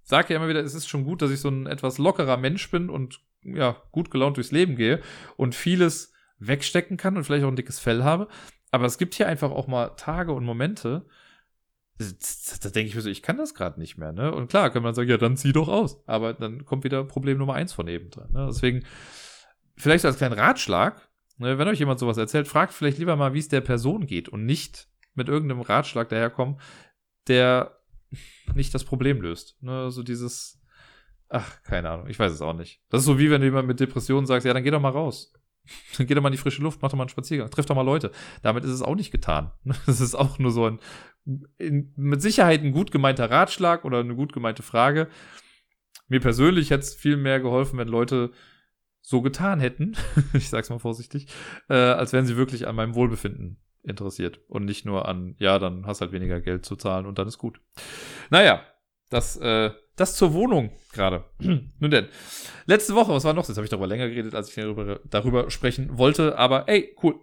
[0.10, 2.70] sage ja immer wieder, es ist schon gut, dass ich so ein etwas lockerer Mensch
[2.72, 5.02] bin und ja, gut gelaunt durchs Leben gehe
[5.38, 8.28] und vieles wegstecken kann und vielleicht auch ein dickes Fell habe.
[8.72, 11.06] Aber es gibt hier einfach auch mal Tage und Momente,
[12.00, 14.34] da denke ich mir so, ich kann das gerade nicht mehr, ne?
[14.34, 16.02] Und klar, kann man sagen, ja, dann zieh doch aus.
[16.08, 18.32] Aber dann kommt wieder Problem Nummer eins von eben dran.
[18.32, 18.48] Ne?
[18.48, 18.86] Deswegen,
[19.76, 23.40] vielleicht als kleinen Ratschlag, ne, wenn euch jemand sowas erzählt, fragt vielleicht lieber mal, wie
[23.40, 26.60] es der Person geht und nicht mit irgendeinem Ratschlag daherkommen,
[27.28, 27.79] der
[28.56, 29.62] nicht das Problem löst.
[29.62, 29.92] Ne?
[29.92, 30.60] So dieses,
[31.30, 32.10] Ach, keine Ahnung.
[32.10, 32.82] Ich weiß es auch nicht.
[32.90, 34.90] Das ist so wie wenn du jemand mit Depressionen sagst, ja, dann geh doch mal
[34.90, 35.34] raus.
[35.98, 37.76] Dann geh doch mal in die frische Luft, mach doch mal einen Spaziergang, triff doch
[37.76, 38.12] mal Leute.
[38.42, 39.52] Damit ist es auch nicht getan.
[39.86, 40.80] Das ist auch nur so ein,
[41.60, 45.10] in, mit Sicherheit ein gut gemeinter Ratschlag oder eine gut gemeinte Frage.
[46.08, 48.32] Mir persönlich hätte es viel mehr geholfen, wenn Leute
[49.02, 49.96] so getan hätten,
[50.34, 51.28] ich sag's mal vorsichtig,
[51.70, 55.86] äh, als wären sie wirklich an meinem Wohlbefinden interessiert und nicht nur an, ja, dann
[55.86, 57.62] hast halt weniger Geld zu zahlen und dann ist gut.
[58.30, 58.62] Naja,
[59.10, 61.26] das, äh, das zur Wohnung gerade.
[61.40, 62.08] Nun denn,
[62.66, 63.48] letzte Woche, was war noch?
[63.48, 67.16] Jetzt habe ich darüber länger geredet, als ich darüber, darüber sprechen wollte, aber ey, cool.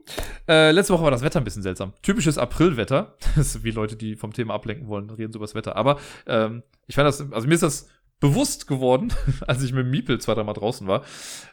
[0.49, 1.95] Äh, letzte Woche war das Wetter ein bisschen seltsam.
[2.03, 3.16] Typisches Aprilwetter.
[3.62, 5.77] Wie Leute, die vom Thema ablenken wollen, reden so über das Wetter.
[5.77, 7.89] Aber ähm, ich fand das, also mir ist das
[8.20, 9.12] bewusst geworden,
[9.47, 11.05] als ich mit Miepel zwei, dreimal draußen war.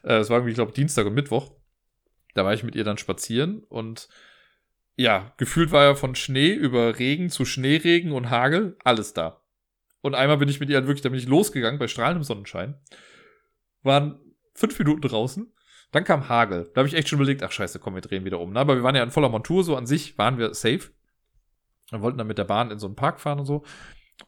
[0.03, 1.51] Äh, es war irgendwie, ich glaube, Dienstag und Mittwoch.
[2.33, 4.09] Da war ich mit ihr dann spazieren und
[4.95, 9.41] ja, gefühlt war ja von Schnee über Regen zu Schneeregen und Hagel alles da.
[10.01, 12.75] Und einmal bin ich mit ihr halt wirklich, da bin ich losgegangen bei strahlendem Sonnenschein.
[13.81, 14.19] Waren
[14.53, 15.51] fünf Minuten draußen.
[15.91, 16.69] Dann kam Hagel.
[16.73, 18.51] Da habe ich echt schon überlegt, ach scheiße, komm, wir drehen wieder um.
[18.51, 20.91] Na, aber wir waren ja in voller Montur, so an sich waren wir safe.
[21.89, 23.63] Wir wollten dann mit der Bahn in so einen Park fahren und so.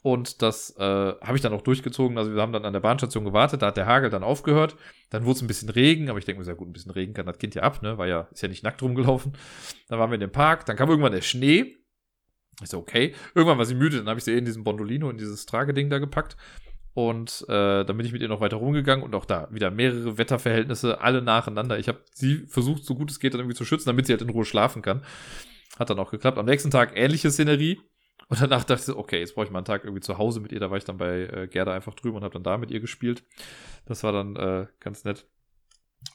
[0.01, 2.17] Und das äh, habe ich dann auch durchgezogen.
[2.17, 4.75] Also wir haben dann an der Bahnstation gewartet, da hat der Hagel dann aufgehört.
[5.09, 7.13] Dann wurde es ein bisschen Regen, aber ich denke mir, sehr gut, ein bisschen Regen
[7.13, 7.97] kann das Kind ja ab, ne?
[7.97, 9.33] War ja, ist ja nicht nackt rumgelaufen.
[9.87, 11.77] Dann waren wir in dem Park, dann kam irgendwann der Schnee.
[12.61, 13.13] Ich so, okay.
[13.33, 15.99] Irgendwann war sie müde, dann habe ich sie in diesem Bondolino, in dieses Trageding da
[15.99, 16.37] gepackt.
[16.93, 20.17] Und äh, dann bin ich mit ihr noch weiter rumgegangen und auch da wieder mehrere
[20.17, 21.77] Wetterverhältnisse, alle nacheinander.
[21.77, 24.21] Ich habe sie versucht, so gut es geht, dann irgendwie zu schützen, damit sie halt
[24.21, 25.03] in Ruhe schlafen kann.
[25.77, 26.37] Hat dann auch geklappt.
[26.37, 27.81] Am nächsten Tag ähnliche Szenerie.
[28.27, 30.51] Und danach dachte ich okay, jetzt brauche ich mal einen Tag irgendwie zu Hause mit
[30.51, 30.59] ihr.
[30.59, 32.79] Da war ich dann bei äh, Gerda einfach drüben und habe dann da mit ihr
[32.79, 33.23] gespielt.
[33.85, 35.25] Das war dann äh, ganz nett.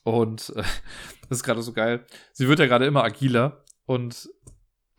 [0.02, 0.62] Und äh,
[1.28, 2.04] das ist gerade so geil.
[2.32, 4.28] Sie wird ja gerade immer agiler und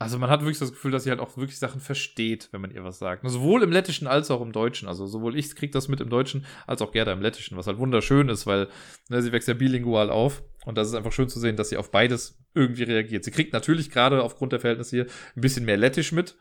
[0.01, 2.71] also man hat wirklich das Gefühl, dass sie halt auch wirklich Sachen versteht, wenn man
[2.71, 3.21] ihr was sagt.
[3.29, 4.87] Sowohl im Lettischen als auch im Deutschen.
[4.87, 7.77] Also sowohl ich krieg das mit im Deutschen als auch Gerda im Lettischen, was halt
[7.77, 8.67] wunderschön ist, weil
[9.09, 10.41] ne, sie wächst ja bilingual auf.
[10.65, 13.23] Und das ist einfach schön zu sehen, dass sie auf beides irgendwie reagiert.
[13.23, 15.05] Sie kriegt natürlich gerade aufgrund der Verhältnisse hier
[15.35, 16.35] ein bisschen mehr Lettisch mit.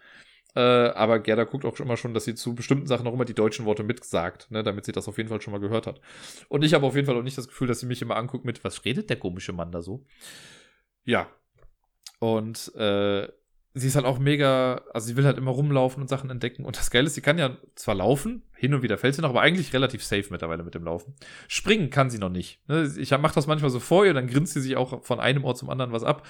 [0.55, 3.35] Äh, aber Gerda guckt auch immer schon, dass sie zu bestimmten Sachen auch immer die
[3.35, 6.01] deutschen Worte mitsagt, ne, damit sie das auf jeden Fall schon mal gehört hat.
[6.49, 8.45] Und ich habe auf jeden Fall auch nicht das Gefühl, dass sie mich immer anguckt
[8.45, 10.05] mit, was redet der komische Mann da so?
[11.05, 11.29] Ja.
[12.19, 13.29] Und äh,
[13.75, 16.65] sie ist halt auch mega, also sie will halt immer rumlaufen und Sachen entdecken.
[16.65, 19.31] Und das Geile ist, sie kann ja zwar laufen, hin und wieder fällt sie noch,
[19.31, 21.15] aber eigentlich relativ safe mittlerweile mit dem Laufen.
[21.49, 22.67] Springen kann sie noch nicht.
[22.69, 22.93] Ne?
[22.99, 25.59] Ich mache das manchmal so vor ihr, dann grinst sie sich auch von einem Ort
[25.59, 26.27] zum anderen was ab,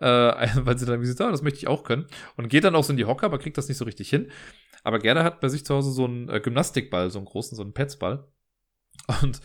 [0.00, 0.06] äh,
[0.56, 2.06] weil sie dann wie sie ah, das möchte ich auch können.
[2.36, 4.30] Und geht dann auch so in die Hocker, aber kriegt das nicht so richtig hin.
[4.84, 7.62] Aber Gerda hat bei sich zu Hause so einen äh, Gymnastikball, so einen großen, so
[7.62, 8.28] einen Petsball.
[9.22, 9.40] Und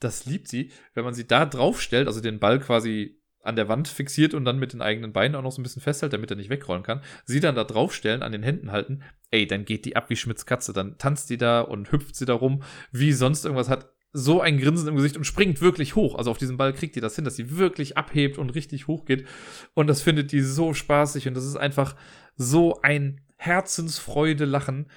[0.00, 3.86] das liebt sie, wenn man sie da draufstellt, also den Ball quasi an der Wand
[3.86, 6.36] fixiert und dann mit den eigenen Beinen auch noch so ein bisschen festhält, damit er
[6.36, 7.00] nicht wegrollen kann.
[7.24, 10.46] Sie dann da draufstellen, an den Händen halten, ey, dann geht die ab wie Schmitz
[10.46, 10.72] Katze.
[10.72, 13.92] Dann tanzt die da und hüpft sie da rum, wie sonst irgendwas hat.
[14.12, 16.14] So ein Grinsen im Gesicht und springt wirklich hoch.
[16.14, 19.04] Also auf diesem Ball kriegt die das hin, dass sie wirklich abhebt und richtig hoch
[19.04, 19.26] geht.
[19.74, 21.96] Und das findet die so spaßig und das ist einfach
[22.36, 24.90] so ein Herzensfreude Lachen,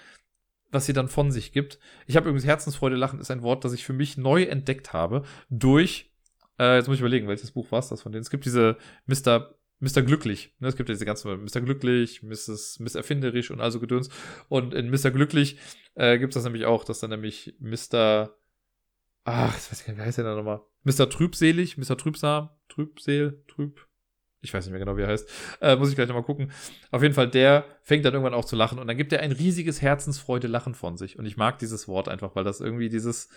[0.71, 1.79] was sie dann von sich gibt.
[2.07, 5.23] Ich habe übrigens Herzensfreude Lachen ist ein Wort, das ich für mich neu entdeckt habe
[5.49, 6.09] durch
[6.59, 8.21] äh, jetzt muss ich überlegen, welches Buch war es das von denen?
[8.21, 8.77] Es gibt diese
[9.07, 9.55] Mr.
[9.79, 10.01] Mr.
[10.01, 10.53] Glücklich.
[10.59, 10.67] Ne?
[10.67, 11.61] Es gibt ja diese ganzen Mr.
[11.61, 12.79] Glücklich, Mrs.
[12.79, 14.09] Miss Erfinderisch und also Gedöns.
[14.49, 15.09] Und in Mr.
[15.09, 15.57] Glücklich
[15.95, 18.35] äh, gibt es das nämlich auch, dass dann nämlich Mr.
[19.31, 20.61] Ach, ich weiß nicht, wie heißt der da nochmal?
[20.83, 21.07] Mr.
[21.07, 21.95] Trübselig, Mr.
[21.95, 23.85] Trübsam, Trübseel, Trüb.
[24.41, 25.29] Ich weiß nicht mehr genau, wie er heißt.
[25.61, 26.51] Äh, muss ich gleich nochmal gucken.
[26.89, 29.31] Auf jeden Fall, der fängt dann irgendwann auch zu lachen und dann gibt er ein
[29.31, 31.19] riesiges Herzensfreude-Lachen von sich.
[31.19, 33.29] Und ich mag dieses Wort einfach, weil das irgendwie dieses,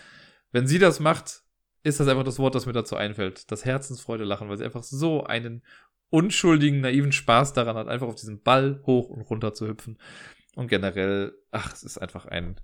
[0.50, 1.42] wenn sie das macht,
[1.82, 3.50] ist das einfach das Wort, das mir dazu einfällt.
[3.50, 5.62] Das Herzensfreude lachen, weil sie einfach so einen
[6.08, 9.98] unschuldigen, naiven Spaß daran hat, einfach auf diesen Ball hoch und runter zu hüpfen.
[10.54, 12.60] Und generell, ach, es ist einfach ein,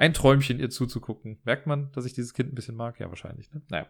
[0.00, 1.38] ein Träumchen, ihr zuzugucken.
[1.44, 2.98] Merkt man, dass ich dieses Kind ein bisschen mag?
[2.98, 3.60] Ja, wahrscheinlich, ne?
[3.68, 3.86] Naja.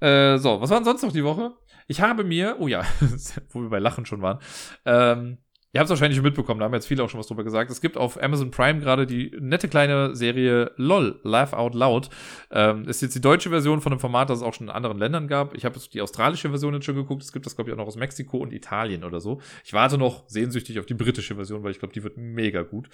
[0.00, 1.54] Äh, so, was war denn sonst noch die Woche?
[1.88, 2.84] Ich habe mir, oh ja,
[3.48, 4.40] wo wir bei Lachen schon waren,
[4.84, 5.38] ähm,
[5.74, 7.70] Ihr habt es wahrscheinlich schon mitbekommen, da haben jetzt viele auch schon was drüber gesagt.
[7.70, 12.10] Es gibt auf Amazon Prime gerade die nette kleine Serie LOL, Laugh Out Loud.
[12.50, 14.98] Ähm, ist jetzt die deutsche Version von einem Format, das es auch schon in anderen
[14.98, 15.54] Ländern gab.
[15.54, 17.22] Ich habe die australische Version jetzt schon geguckt.
[17.22, 19.40] Es gibt das, glaube ich, auch noch aus Mexiko und Italien oder so.
[19.64, 22.90] Ich warte noch sehnsüchtig auf die britische Version, weil ich glaube, die wird mega gut.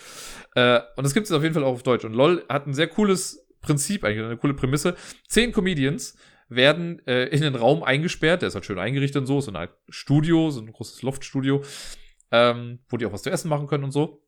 [0.55, 2.05] Äh, und es gibt es auf jeden Fall auch auf Deutsch.
[2.05, 4.95] Und LOL hat ein sehr cooles Prinzip eigentlich, eine coole Prämisse.
[5.27, 6.17] Zehn Comedians
[6.49, 8.43] werden äh, in den Raum eingesperrt.
[8.43, 9.41] Der ist halt schön eingerichtet und so.
[9.41, 11.63] So ein Studio, so ein großes Loftstudio
[12.31, 14.25] ähm, wo die auch was zu essen machen können und so.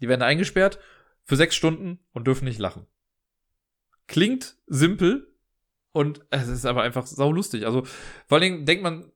[0.00, 0.78] Die werden eingesperrt
[1.24, 2.86] für sechs Stunden und dürfen nicht lachen.
[4.06, 5.34] Klingt simpel
[5.92, 7.66] und es ist aber einfach sau lustig.
[7.66, 7.84] Also
[8.26, 9.10] vor allen Dingen denkt man,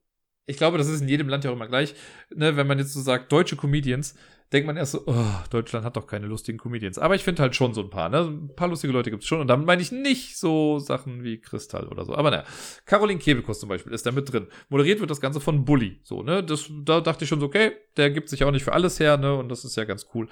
[0.46, 1.94] ich glaube, das ist in jedem Land ja auch immer gleich,
[2.34, 4.14] ne, wenn man jetzt so sagt, deutsche Comedians,
[4.52, 6.98] denkt man erst so, oh, Deutschland hat doch keine lustigen Comedians.
[6.98, 8.20] Aber ich finde halt schon so ein paar, ne?
[8.20, 9.40] Ein paar lustige Leute gibt es schon.
[9.40, 12.14] Und damit meine ich nicht so Sachen wie Kristall oder so.
[12.14, 12.44] Aber naja,
[12.84, 14.48] Caroline Kebekus zum Beispiel ist da mit drin.
[14.68, 16.00] Moderiert wird das Ganze von Bully.
[16.02, 16.42] So, ne?
[16.42, 19.16] Das, da dachte ich schon so, okay, der gibt sich auch nicht für alles her,
[19.16, 19.34] ne?
[19.36, 20.28] Und das ist ja ganz cool.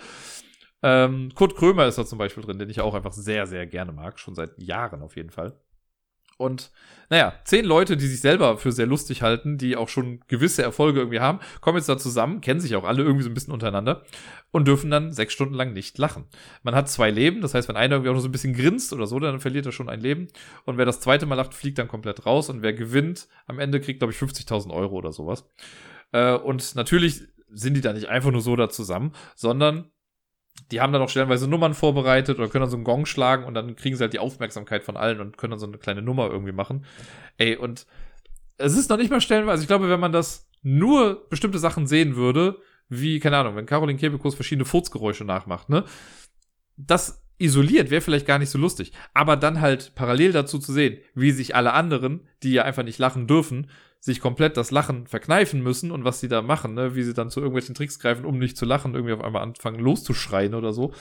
[0.82, 3.92] Ähm, Kurt Krömer ist da zum Beispiel drin, den ich auch einfach sehr, sehr gerne
[3.92, 4.18] mag.
[4.18, 5.58] Schon seit Jahren auf jeden Fall.
[6.38, 6.70] Und
[7.10, 11.00] naja, zehn Leute, die sich selber für sehr lustig halten, die auch schon gewisse Erfolge
[11.00, 14.04] irgendwie haben, kommen jetzt da zusammen, kennen sich auch alle irgendwie so ein bisschen untereinander
[14.52, 16.26] und dürfen dann sechs Stunden lang nicht lachen.
[16.62, 18.92] Man hat zwei Leben, das heißt, wenn einer irgendwie auch noch so ein bisschen grinst
[18.92, 20.28] oder so, dann verliert er schon ein Leben.
[20.64, 23.80] Und wer das zweite Mal lacht, fliegt dann komplett raus und wer gewinnt, am Ende
[23.80, 25.44] kriegt, glaube ich, 50.000 Euro oder sowas.
[26.12, 29.90] Äh, und natürlich sind die da nicht einfach nur so da zusammen, sondern
[30.70, 33.54] die haben dann auch stellenweise Nummern vorbereitet oder können dann so einen Gong schlagen und
[33.54, 36.28] dann kriegen sie halt die Aufmerksamkeit von allen und können dann so eine kleine Nummer
[36.28, 36.84] irgendwie machen.
[37.36, 37.86] Ey, und
[38.58, 42.16] es ist noch nicht mal stellenweise, ich glaube, wenn man das nur bestimmte Sachen sehen
[42.16, 42.58] würde,
[42.88, 45.84] wie, keine Ahnung, wenn Caroline Kebekus verschiedene Furzgeräusche nachmacht, ne?
[46.76, 48.92] Das isoliert wäre vielleicht gar nicht so lustig.
[49.14, 52.98] Aber dann halt parallel dazu zu sehen, wie sich alle anderen, die ja einfach nicht
[52.98, 53.70] lachen dürfen,
[54.00, 56.94] sich komplett das Lachen verkneifen müssen und was sie da machen, ne?
[56.94, 59.80] wie sie dann zu irgendwelchen Tricks greifen, um nicht zu lachen, irgendwie auf einmal anfangen
[59.80, 60.92] loszuschreien oder so.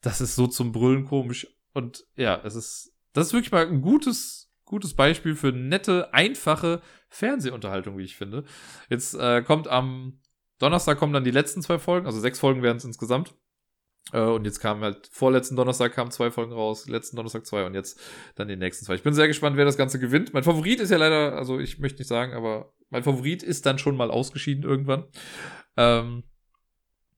[0.00, 1.46] Das ist so zum Brüllen komisch.
[1.74, 6.80] Und ja, es ist, das ist wirklich mal ein gutes, gutes Beispiel für nette, einfache
[7.08, 8.44] Fernsehunterhaltung, wie ich finde.
[8.88, 10.18] Jetzt äh, kommt am
[10.58, 13.34] Donnerstag kommen dann die letzten zwei Folgen, also sechs Folgen werden es insgesamt.
[14.12, 17.74] Äh, und jetzt kamen halt, vorletzten Donnerstag kamen zwei Folgen raus, letzten Donnerstag zwei und
[17.74, 18.00] jetzt
[18.34, 18.94] dann die nächsten zwei.
[18.94, 20.34] Ich bin sehr gespannt, wer das Ganze gewinnt.
[20.34, 23.78] Mein Favorit ist ja leider, also ich möchte nicht sagen, aber mein Favorit ist dann
[23.78, 25.04] schon mal ausgeschieden irgendwann.
[25.76, 26.24] Ähm,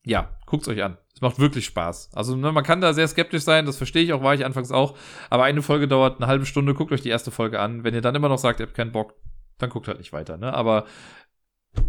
[0.04, 0.98] ja, guckt's euch an.
[1.14, 2.10] Es macht wirklich Spaß.
[2.12, 4.70] Also ne, man kann da sehr skeptisch sein, das verstehe ich auch, war ich anfangs
[4.70, 4.96] auch.
[5.30, 7.84] Aber eine Folge dauert eine halbe Stunde, guckt euch die erste Folge an.
[7.84, 9.14] Wenn ihr dann immer noch sagt, ihr habt keinen Bock,
[9.58, 10.36] dann guckt halt nicht weiter.
[10.36, 10.52] Ne?
[10.52, 10.86] Aber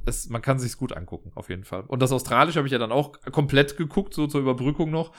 [0.06, 1.84] es, man kann sich's gut angucken, auf jeden Fall.
[1.88, 5.12] Und das Australische habe ich ja dann auch komplett geguckt, so zur Überbrückung noch.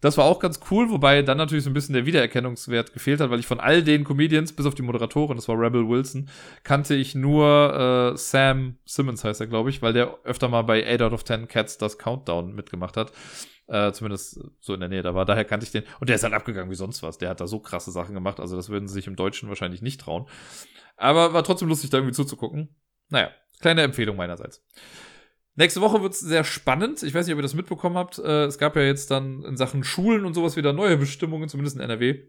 [0.00, 3.30] Das war auch ganz cool, wobei dann natürlich so ein bisschen der Wiedererkennungswert gefehlt hat,
[3.30, 6.28] weil ich von all den Comedians, bis auf die Moderatorin, das war Rebel Wilson,
[6.64, 10.84] kannte ich nur äh, Sam Simmons, heißt er, glaube ich, weil der öfter mal bei
[10.92, 13.12] 8 out of 10 Cats das Countdown mitgemacht hat.
[13.68, 15.24] Äh, zumindest so in der Nähe da war.
[15.24, 15.84] Daher kannte ich den.
[16.00, 17.16] Und der ist halt abgegangen wie sonst was.
[17.18, 18.40] Der hat da so krasse Sachen gemacht.
[18.40, 20.26] Also das würden sie sich im Deutschen wahrscheinlich nicht trauen.
[20.96, 22.74] Aber war trotzdem lustig, da irgendwie zuzugucken.
[23.08, 23.30] Naja,
[23.62, 24.62] Kleine Empfehlung meinerseits.
[25.54, 27.02] Nächste Woche wird es sehr spannend.
[27.02, 28.18] Ich weiß nicht, ob ihr das mitbekommen habt.
[28.18, 31.76] Äh, es gab ja jetzt dann in Sachen Schulen und sowas wieder neue Bestimmungen, zumindest
[31.76, 32.20] in NRW.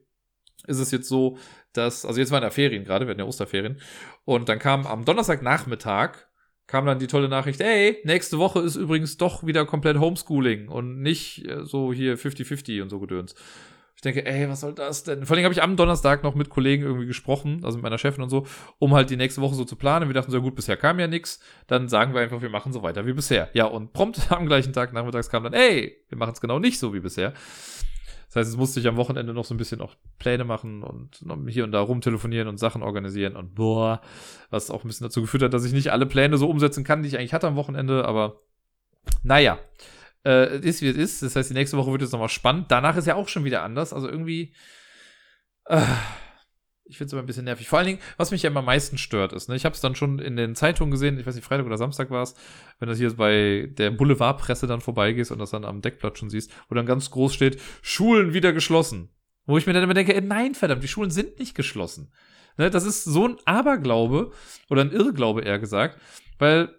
[0.68, 1.38] Ist es jetzt so,
[1.74, 3.82] dass, also jetzt waren ja Ferien gerade, wir hatten ja Osterferien.
[4.26, 6.12] Und dann kam am Donnerstagnachmittag,
[6.68, 11.02] kam dann die tolle Nachricht, ey, nächste Woche ist übrigens doch wieder komplett Homeschooling und
[11.02, 13.36] nicht äh, so hier 50-50 und so Gedöns.
[14.04, 15.26] Ich denke, ey, was soll das denn?
[15.26, 18.22] Vor allem habe ich am Donnerstag noch mit Kollegen irgendwie gesprochen, also mit meiner Chefin
[18.22, 18.46] und so,
[18.78, 20.10] um halt die nächste Woche so zu planen.
[20.10, 21.40] Wir dachten so, gut, bisher kam ja nichts.
[21.68, 23.50] Dann sagen wir einfach, wir machen so weiter wie bisher.
[23.54, 26.80] Ja, und prompt am gleichen Tag nachmittags kam dann, ey, wir machen es genau nicht
[26.80, 27.32] so wie bisher.
[28.28, 31.24] Das heißt, es musste ich am Wochenende noch so ein bisschen auch Pläne machen und
[31.48, 34.02] hier und da rumtelefonieren und Sachen organisieren und boah,
[34.50, 37.04] was auch ein bisschen dazu geführt hat, dass ich nicht alle Pläne so umsetzen kann,
[37.04, 38.42] die ich eigentlich hatte am Wochenende, aber
[39.24, 39.60] naja.
[40.26, 41.24] Äh, ist wie es ist.
[41.24, 42.68] Das heißt, die nächste Woche wird jetzt nochmal spannend.
[42.70, 43.94] Danach ist ja auch schon wieder anders.
[43.94, 44.54] Also irgendwie.
[45.66, 45.82] Äh,
[46.86, 47.68] ich finde es immer ein bisschen nervig.
[47.68, 49.82] Vor allen Dingen, was mich ja immer am meisten stört, ist, ne, ich habe es
[49.82, 52.36] dann schon in den Zeitungen gesehen, ich weiß nicht, Freitag oder Samstag war es,
[52.80, 56.52] wenn du hier bei der Boulevardpresse dann vorbeigehst und das dann am Deckblatt schon siehst,
[56.68, 59.10] wo dann ganz groß steht, Schulen wieder geschlossen.
[59.46, 62.12] Wo ich mir dann immer denke, ey, nein, verdammt, die Schulen sind nicht geschlossen.
[62.58, 64.32] Ne, das ist so ein Aberglaube
[64.70, 66.00] oder ein Irrglaube eher gesagt,
[66.38, 66.70] weil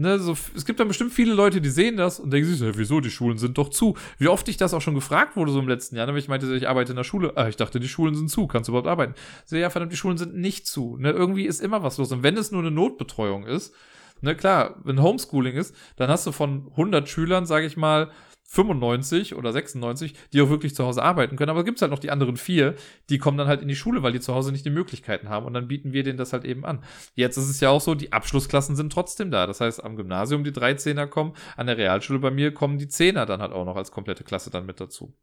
[0.00, 2.74] Ne, so, es gibt dann bestimmt viele Leute, die sehen das und denken sich, ja,
[2.74, 3.98] wieso, die Schulen sind doch zu.
[4.16, 6.28] Wie oft ich das auch schon gefragt wurde, so im letzten Jahr, ne, weil ich
[6.28, 7.34] meinte, ich arbeite in der Schule.
[7.36, 9.14] Ah, ich dachte, die Schulen sind zu, kannst du überhaupt arbeiten?
[9.44, 10.96] So, ja, verdammt, die Schulen sind nicht zu.
[10.96, 12.10] Ne, irgendwie ist immer was los.
[12.12, 13.74] Und wenn es nur eine Notbetreuung ist,
[14.22, 18.10] ne, klar, wenn Homeschooling ist, dann hast du von 100 Schülern, sage ich mal,
[18.52, 21.50] 95 oder 96, die auch wirklich zu Hause arbeiten können.
[21.50, 22.74] Aber es gibt halt noch die anderen vier,
[23.08, 25.46] die kommen dann halt in die Schule, weil die zu Hause nicht die Möglichkeiten haben.
[25.46, 26.82] Und dann bieten wir denen das halt eben an.
[27.14, 29.46] Jetzt ist es ja auch so, die Abschlussklassen sind trotzdem da.
[29.46, 33.24] Das heißt, am Gymnasium die 13er kommen, an der Realschule bei mir kommen die Zehner
[33.24, 35.16] dann halt auch noch als komplette Klasse dann mit dazu.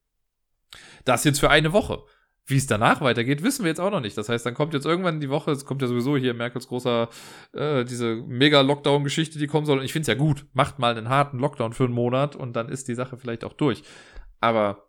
[1.03, 2.03] Das jetzt für eine Woche.
[2.49, 4.17] Wie es danach weitergeht, wissen wir jetzt auch noch nicht.
[4.17, 7.09] Das heißt, dann kommt jetzt irgendwann die Woche, es kommt ja sowieso hier Merkels großer,
[7.51, 9.79] äh, diese Mega-Lockdown-Geschichte, die kommen soll.
[9.79, 10.45] Und ich finde es ja gut.
[10.53, 13.51] Macht mal einen harten Lockdown für einen Monat und dann ist die Sache vielleicht auch
[13.51, 13.83] durch.
[14.39, 14.87] Aber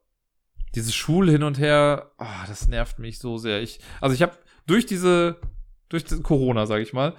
[0.76, 3.60] dieses Schul hin und her, oh, das nervt mich so sehr.
[3.60, 4.36] Ich, also ich habe
[4.68, 5.40] durch diese,
[5.88, 7.14] durch Corona, sage ich mal,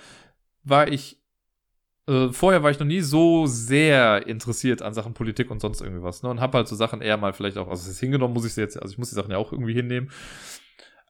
[0.63, 1.18] war ich
[2.09, 6.03] äh, vorher war ich noch nie so sehr interessiert an Sachen Politik und sonst irgendwie
[6.03, 6.29] was, ne?
[6.29, 8.53] Und habe halt so Sachen eher mal vielleicht auch, also es ist hingenommen, muss ich
[8.53, 10.09] sie jetzt, also ich muss die Sachen ja auch irgendwie hinnehmen.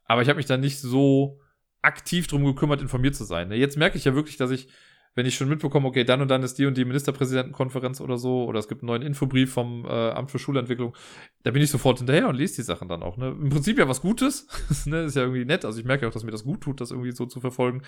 [0.04, 1.40] Aber ich habe mich da nicht so
[1.82, 3.48] aktiv drum gekümmert, informiert zu sein.
[3.48, 3.56] Ne?
[3.56, 4.68] Jetzt merke ich ja wirklich, dass ich
[5.14, 8.44] wenn ich schon mitbekomme, okay, dann und dann ist die und die Ministerpräsidentenkonferenz oder so,
[8.44, 10.96] oder es gibt einen neuen Infobrief vom äh, Amt für Schulentwicklung,
[11.42, 13.16] da bin ich sofort hinterher und lese die Sachen dann auch.
[13.16, 13.28] Ne?
[13.28, 14.46] Im Prinzip ja was Gutes,
[14.86, 15.02] ne?
[15.02, 17.10] ist ja irgendwie nett, also ich merke auch, dass mir das gut tut, das irgendwie
[17.10, 17.82] so zu verfolgen.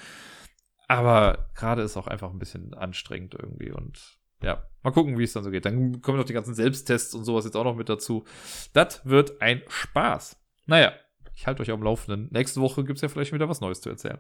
[0.93, 5.32] Aber gerade ist auch einfach ein bisschen anstrengend irgendwie und ja, mal gucken, wie es
[5.32, 5.64] dann so geht.
[5.64, 8.27] Dann kommen noch die ganzen Selbsttests und sowas jetzt auch noch mit dazu.
[8.74, 10.39] Das wird ein Spaß.
[10.66, 10.93] Naja,
[11.35, 12.28] ich halte euch am Laufenden.
[12.31, 14.19] Nächste Woche gibt es ja vielleicht wieder was Neues zu erzählen.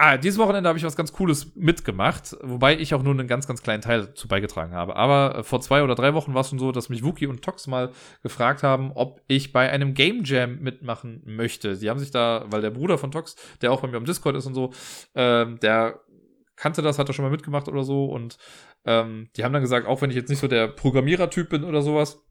[0.00, 3.48] Ah, dieses Wochenende habe ich was ganz Cooles mitgemacht, wobei ich auch nur einen ganz,
[3.48, 4.94] ganz kleinen Teil dazu beigetragen habe.
[4.94, 7.42] Aber äh, vor zwei oder drei Wochen war es schon so, dass mich Wookie und
[7.42, 7.90] Tox mal
[8.22, 11.74] gefragt haben, ob ich bei einem Game Jam mitmachen möchte.
[11.74, 14.36] Sie haben sich da, weil der Bruder von Tox, der auch bei mir am Discord
[14.36, 14.72] ist und so,
[15.16, 15.98] ähm, der
[16.54, 18.04] kannte das, hat er schon mal mitgemacht oder so.
[18.04, 18.38] Und
[18.84, 21.82] ähm, die haben dann gesagt, auch wenn ich jetzt nicht so der Programmierer-Typ bin oder
[21.82, 22.22] sowas,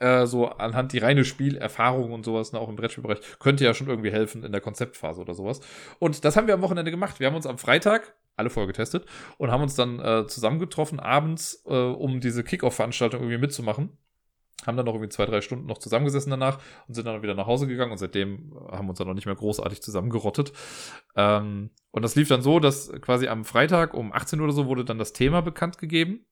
[0.00, 3.88] äh, so anhand die reine Spielerfahrung und sowas, ne, auch im Brettspielbereich, könnte ja schon
[3.88, 5.60] irgendwie helfen in der Konzeptphase oder sowas.
[5.98, 7.20] Und das haben wir am Wochenende gemacht.
[7.20, 9.06] Wir haben uns am Freitag alle vorgetestet
[9.38, 13.96] und haben uns dann äh, zusammengetroffen abends, äh, um diese Kickoff-Veranstaltung irgendwie mitzumachen.
[14.66, 17.46] Haben dann noch irgendwie zwei, drei Stunden noch zusammengesessen danach und sind dann wieder nach
[17.46, 20.52] Hause gegangen und seitdem haben wir uns dann noch nicht mehr großartig zusammengerottet.
[21.16, 24.66] Ähm, und das lief dann so, dass quasi am Freitag um 18 Uhr oder so
[24.66, 26.26] wurde dann das Thema bekannt gegeben.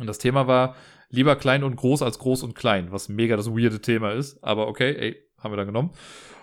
[0.00, 0.74] Und das Thema war
[1.14, 4.42] lieber klein und groß als groß und klein, was mega das weirde Thema ist.
[4.42, 5.92] Aber okay, ey, haben wir dann genommen.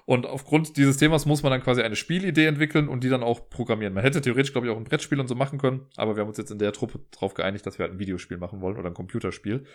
[0.05, 3.49] Und aufgrund dieses Themas muss man dann quasi eine Spielidee entwickeln und die dann auch
[3.49, 3.93] programmieren.
[3.93, 6.29] Man hätte theoretisch, glaube ich, auch ein Brettspiel und so machen können, aber wir haben
[6.29, 8.89] uns jetzt in der Truppe darauf geeinigt, dass wir halt ein Videospiel machen wollen oder
[8.89, 9.65] ein Computerspiel.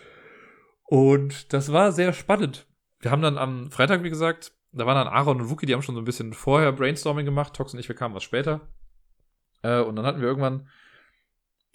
[0.83, 2.67] Und das war sehr spannend.
[2.99, 5.81] Wir haben dann am Freitag, wie gesagt, da waren dann Aaron und Wookie, die haben
[5.81, 7.53] schon so ein bisschen vorher Brainstorming gemacht.
[7.53, 8.67] Tox und ich, wir kamen was später.
[9.63, 10.67] Äh, und dann hatten wir irgendwann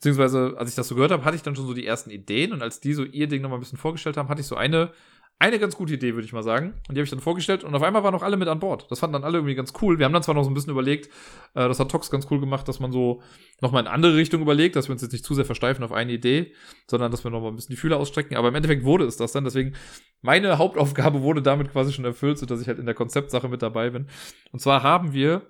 [0.03, 2.53] beziehungsweise als ich das so gehört habe, hatte ich dann schon so die ersten Ideen
[2.53, 4.91] und als die so ihr Ding nochmal ein bisschen vorgestellt haben, hatte ich so eine,
[5.39, 6.75] eine ganz gute Idee, würde ich mal sagen.
[6.89, 8.91] Und die habe ich dann vorgestellt und auf einmal waren auch alle mit an Bord.
[8.91, 10.01] Das fanden dann alle irgendwie ganz cool.
[10.01, 11.07] Wir haben dann zwar noch so ein bisschen überlegt,
[11.55, 13.23] äh, das hat Tox ganz cool gemacht, dass man so
[13.61, 16.11] nochmal in andere Richtung überlegt, dass wir uns jetzt nicht zu sehr versteifen auf eine
[16.11, 16.53] Idee,
[16.91, 18.37] sondern dass wir nochmal ein bisschen die Fühler ausstrecken.
[18.37, 19.45] Aber im Endeffekt wurde es das dann.
[19.45, 19.77] Deswegen,
[20.21, 23.91] meine Hauptaufgabe wurde damit quasi schon erfüllt, sodass ich halt in der Konzeptsache mit dabei
[23.91, 24.09] bin.
[24.51, 25.43] Und zwar haben wir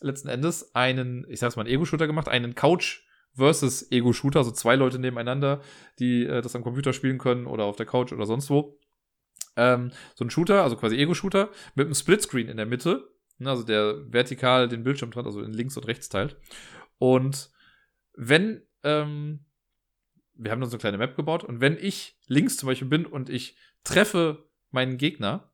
[0.00, 3.02] letzten Endes einen, ich sag's mal, einen Ego-Shooter gemacht, einen Couch-
[3.34, 5.60] versus Ego-Shooter, also zwei Leute nebeneinander,
[5.98, 8.78] die äh, das am Computer spielen können oder auf der Couch oder sonst wo.
[9.56, 13.08] Ähm, so ein Shooter, also quasi Ego-Shooter, mit einem Splitscreen in der Mitte,
[13.38, 16.36] ne, also der vertikal den Bildschirm trennt, also in links und rechts teilt.
[16.98, 17.50] Und
[18.14, 19.46] wenn, ähm,
[20.34, 23.06] wir haben dann so eine kleine Map gebaut, und wenn ich links zum Beispiel bin
[23.06, 25.52] und ich treffe meinen Gegner,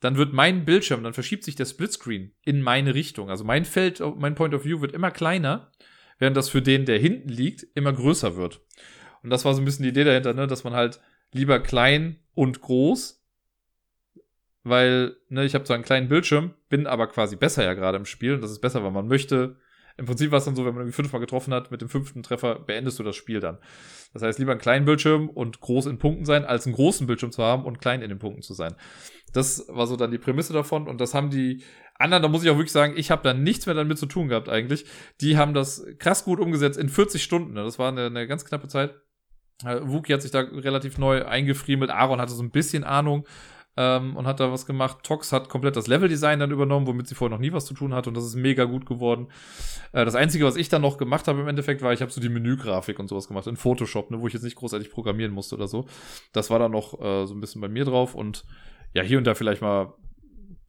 [0.00, 3.28] dann wird mein Bildschirm, dann verschiebt sich der Splitscreen in meine Richtung.
[3.28, 5.70] Also mein Feld, mein Point of View wird immer kleiner
[6.20, 8.60] während das für den, der hinten liegt, immer größer wird.
[9.24, 11.00] Und das war so ein bisschen die Idee dahinter, ne, dass man halt
[11.32, 13.24] lieber klein und groß,
[14.62, 18.04] weil, ne, ich habe zwar einen kleinen Bildschirm, bin aber quasi besser ja gerade im
[18.04, 19.56] Spiel und das ist besser, weil man möchte.
[19.96, 22.22] Im Prinzip war es dann so, wenn man irgendwie fünfmal getroffen hat, mit dem fünften
[22.22, 23.58] Treffer beendest du das Spiel dann.
[24.14, 27.32] Das heißt, lieber einen kleinen Bildschirm und groß in Punkten sein, als einen großen Bildschirm
[27.32, 28.74] zu haben und klein in den Punkten zu sein.
[29.34, 31.64] Das war so dann die Prämisse davon und das haben die
[32.00, 34.28] anderen, da muss ich auch wirklich sagen, ich habe da nichts mehr damit zu tun
[34.28, 34.84] gehabt eigentlich.
[35.20, 37.54] Die haben das krass gut umgesetzt in 40 Stunden.
[37.54, 37.62] Ne?
[37.62, 38.94] Das war eine, eine ganz knappe Zeit.
[39.64, 41.90] Äh, Wookie hat sich da relativ neu eingefriemelt.
[41.90, 43.26] Aaron hatte so ein bisschen Ahnung
[43.76, 44.98] ähm, und hat da was gemacht.
[45.02, 47.94] Tox hat komplett das Leveldesign dann übernommen, womit sie vorher noch nie was zu tun
[47.94, 49.28] hatte und das ist mega gut geworden.
[49.92, 52.20] Äh, das Einzige, was ich dann noch gemacht habe im Endeffekt, war, ich habe so
[52.20, 55.54] die Menügrafik und sowas gemacht in Photoshop, ne, wo ich jetzt nicht großartig programmieren musste
[55.54, 55.86] oder so.
[56.32, 58.44] Das war dann noch äh, so ein bisschen bei mir drauf und
[58.92, 59.94] ja, hier und da vielleicht mal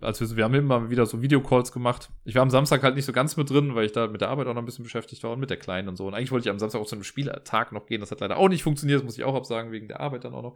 [0.01, 2.09] als wir, wir haben immer wieder so Videocalls gemacht.
[2.25, 4.29] Ich war am Samstag halt nicht so ganz mit drin, weil ich da mit der
[4.29, 6.07] Arbeit auch noch ein bisschen beschäftigt war und mit der Kleinen und so.
[6.07, 8.01] Und eigentlich wollte ich am Samstag auch zu einem Spieltag noch gehen.
[8.01, 10.33] Das hat leider auch nicht funktioniert, das muss ich auch absagen, wegen der Arbeit dann
[10.33, 10.55] auch noch.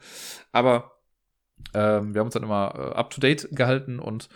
[0.52, 1.00] Aber
[1.74, 4.30] ähm, wir haben uns dann immer äh, up to date gehalten und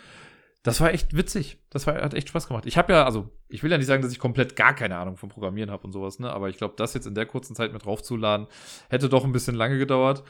[0.62, 1.58] das war echt witzig.
[1.70, 2.66] Das war, hat echt Spaß gemacht.
[2.66, 5.16] Ich habe ja, also, ich will ja nicht sagen, dass ich komplett gar keine Ahnung
[5.16, 6.30] vom Programmieren habe und sowas, ne?
[6.30, 8.46] Aber ich glaube, das jetzt in der kurzen Zeit mit draufzuladen,
[8.90, 10.22] hätte doch ein bisschen lange gedauert.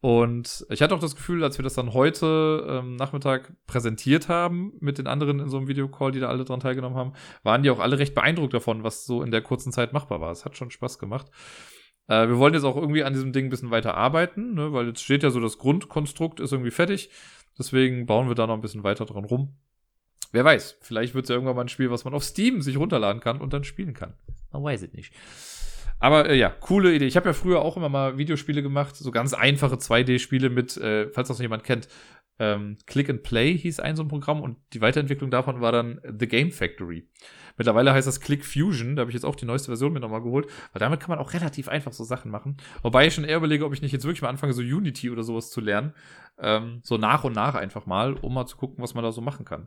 [0.00, 4.72] Und ich hatte auch das Gefühl, als wir das dann heute ähm, Nachmittag präsentiert haben
[4.78, 7.70] mit den anderen in so einem Videocall, die da alle dran teilgenommen haben, waren die
[7.70, 10.30] auch alle recht beeindruckt davon, was so in der kurzen Zeit machbar war.
[10.30, 11.26] Es hat schon Spaß gemacht.
[12.06, 14.86] Äh, wir wollen jetzt auch irgendwie an diesem Ding ein bisschen weiter arbeiten, ne, weil
[14.86, 17.10] jetzt steht ja so, das Grundkonstrukt ist irgendwie fertig.
[17.58, 19.56] Deswegen bauen wir da noch ein bisschen weiter dran rum.
[20.30, 22.76] Wer weiß, vielleicht wird es ja irgendwann mal ein Spiel, was man auf Steam sich
[22.76, 24.14] runterladen kann und dann spielen kann.
[24.52, 25.12] Man weiß es nicht.
[26.00, 27.06] Aber äh, ja, coole Idee.
[27.06, 31.08] Ich habe ja früher auch immer mal Videospiele gemacht, so ganz einfache 2D-Spiele mit, äh,
[31.10, 31.88] falls das noch jemand kennt,
[32.38, 36.00] ähm, Click and Play hieß ein so ein Programm und die Weiterentwicklung davon war dann
[36.04, 37.08] The Game Factory.
[37.56, 40.22] Mittlerweile heißt das Click Fusion, da habe ich jetzt auch die neueste Version mir nochmal
[40.22, 42.56] geholt, weil damit kann man auch relativ einfach so Sachen machen.
[42.82, 45.24] Wobei ich schon eher überlege, ob ich nicht jetzt wirklich mal anfange, so Unity oder
[45.24, 45.92] sowas zu lernen.
[46.38, 49.20] Ähm, so nach und nach einfach mal, um mal zu gucken, was man da so
[49.20, 49.66] machen kann.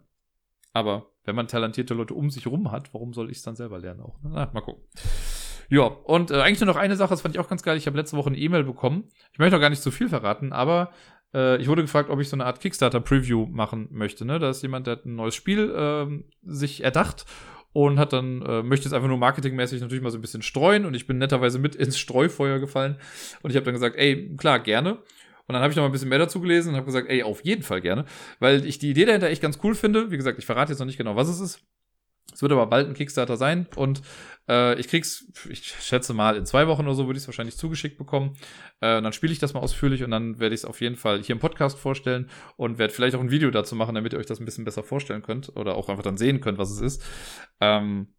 [0.72, 3.78] Aber wenn man talentierte Leute um sich rum hat, warum soll ich es dann selber
[3.78, 4.18] lernen auch?
[4.24, 4.86] Na, mal gucken.
[5.72, 7.77] Ja, und äh, eigentlich nur noch eine Sache, das fand ich auch ganz geil.
[7.77, 9.06] Ich habe letzte Woche eine E-Mail bekommen.
[9.31, 10.91] Ich möchte auch gar nicht zu viel verraten, aber
[11.34, 14.26] äh, ich wurde gefragt, ob ich so eine Art Kickstarter-Preview machen möchte.
[14.26, 14.38] Ne?
[14.38, 17.26] Da ist jemand, der hat ein neues Spiel äh, sich erdacht
[17.72, 20.85] und hat dann, äh, möchte es einfach nur marketingmäßig natürlich mal so ein bisschen streuen
[20.85, 22.98] und ich bin netterweise mit ins Streufeuer gefallen
[23.41, 24.95] und ich habe dann gesagt, ey, klar, gerne.
[25.48, 27.23] Und dann habe ich noch mal ein bisschen mehr dazu gelesen und habe gesagt, ey,
[27.23, 28.03] auf jeden Fall gerne,
[28.39, 30.11] weil ich die Idee dahinter echt ganz cool finde.
[30.11, 31.65] Wie gesagt, ich verrate jetzt noch nicht genau, was es ist.
[32.34, 34.02] Es wird aber bald ein Kickstarter sein und
[34.48, 37.57] äh, ich krieg's, ich schätze mal, in zwei Wochen oder so würde ich es wahrscheinlich
[37.57, 38.35] zugeschickt bekommen.
[38.80, 41.22] Äh, dann spiele ich das mal ausführlich und dann werde ich es auf jeden Fall
[41.22, 44.26] hier im Podcast vorstellen und werde vielleicht auch ein Video dazu machen, damit ihr euch
[44.26, 47.03] das ein bisschen besser vorstellen könnt oder auch einfach dann sehen könnt, was es ist.
[47.60, 48.14] Ähm,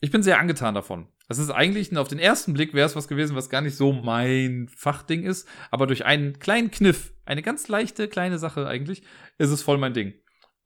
[0.00, 1.08] ich bin sehr angetan davon.
[1.28, 3.92] Das ist eigentlich, auf den ersten Blick wäre es was gewesen, was gar nicht so
[3.92, 9.02] mein Fachding ist, aber durch einen kleinen Kniff, eine ganz leichte kleine Sache eigentlich,
[9.38, 10.14] ist es voll mein Ding.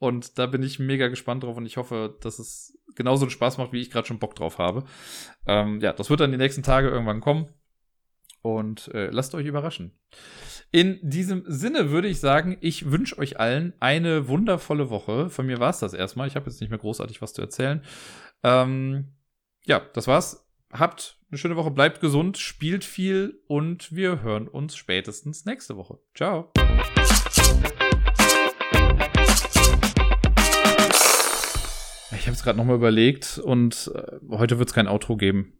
[0.00, 3.58] Und da bin ich mega gespannt drauf und ich hoffe, dass es genauso einen Spaß
[3.58, 4.84] macht, wie ich gerade schon Bock drauf habe.
[5.46, 7.46] Ähm, ja, das wird dann die nächsten Tage irgendwann kommen.
[8.40, 9.92] Und äh, lasst euch überraschen.
[10.72, 15.28] In diesem Sinne würde ich sagen, ich wünsche euch allen eine wundervolle Woche.
[15.28, 16.28] Von mir war es das erstmal.
[16.28, 17.82] Ich habe jetzt nicht mehr großartig was zu erzählen.
[18.42, 19.12] Ähm,
[19.66, 20.48] ja, das war's.
[20.72, 25.98] Habt eine schöne Woche, bleibt gesund, spielt viel und wir hören uns spätestens nächste Woche.
[26.14, 26.50] Ciao.
[32.12, 35.52] Ich habe es gerade nochmal überlegt und äh, heute wird es kein Outro geben.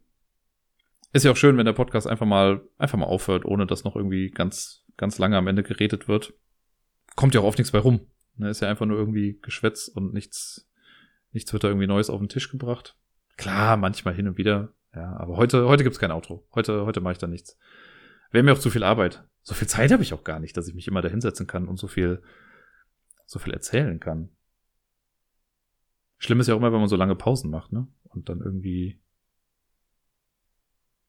[1.13, 3.95] Ist ja auch schön, wenn der Podcast einfach mal einfach mal aufhört, ohne dass noch
[3.95, 6.33] irgendwie ganz ganz lange am Ende geredet wird.
[7.15, 8.01] Kommt ja auch oft nichts bei rum.
[8.35, 10.69] Ne, ist ja einfach nur irgendwie Geschwätz und nichts
[11.31, 12.97] nichts wird da irgendwie Neues auf den Tisch gebracht.
[13.37, 14.73] Klar, manchmal hin und wieder.
[14.93, 16.47] Ja, aber heute heute gibt's kein Outro.
[16.53, 17.57] Heute heute mache ich da nichts.
[18.31, 19.23] Wäre mir auch zu viel Arbeit.
[19.41, 21.67] So viel Zeit habe ich auch gar nicht, dass ich mich immer da hinsetzen kann
[21.67, 22.21] und so viel
[23.25, 24.29] so viel erzählen kann.
[26.21, 27.87] Schlimm ist ja auch immer, wenn man so lange Pausen macht, ne?
[28.03, 28.99] Und dann irgendwie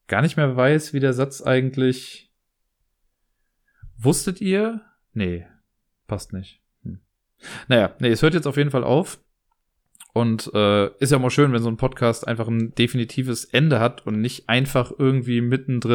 [0.07, 2.33] gar nicht mehr weiß, wie der Satz eigentlich.
[3.99, 4.81] Wusstet ihr?
[5.13, 5.47] Nee,
[6.07, 6.63] passt nicht.
[6.83, 7.01] Hm.
[7.69, 9.23] Naja, nee, es hört jetzt auf jeden Fall auf.
[10.15, 14.07] Und äh, ist ja mal schön, wenn so ein Podcast einfach ein definitives Ende hat
[14.07, 15.91] und nicht einfach irgendwie mittendrin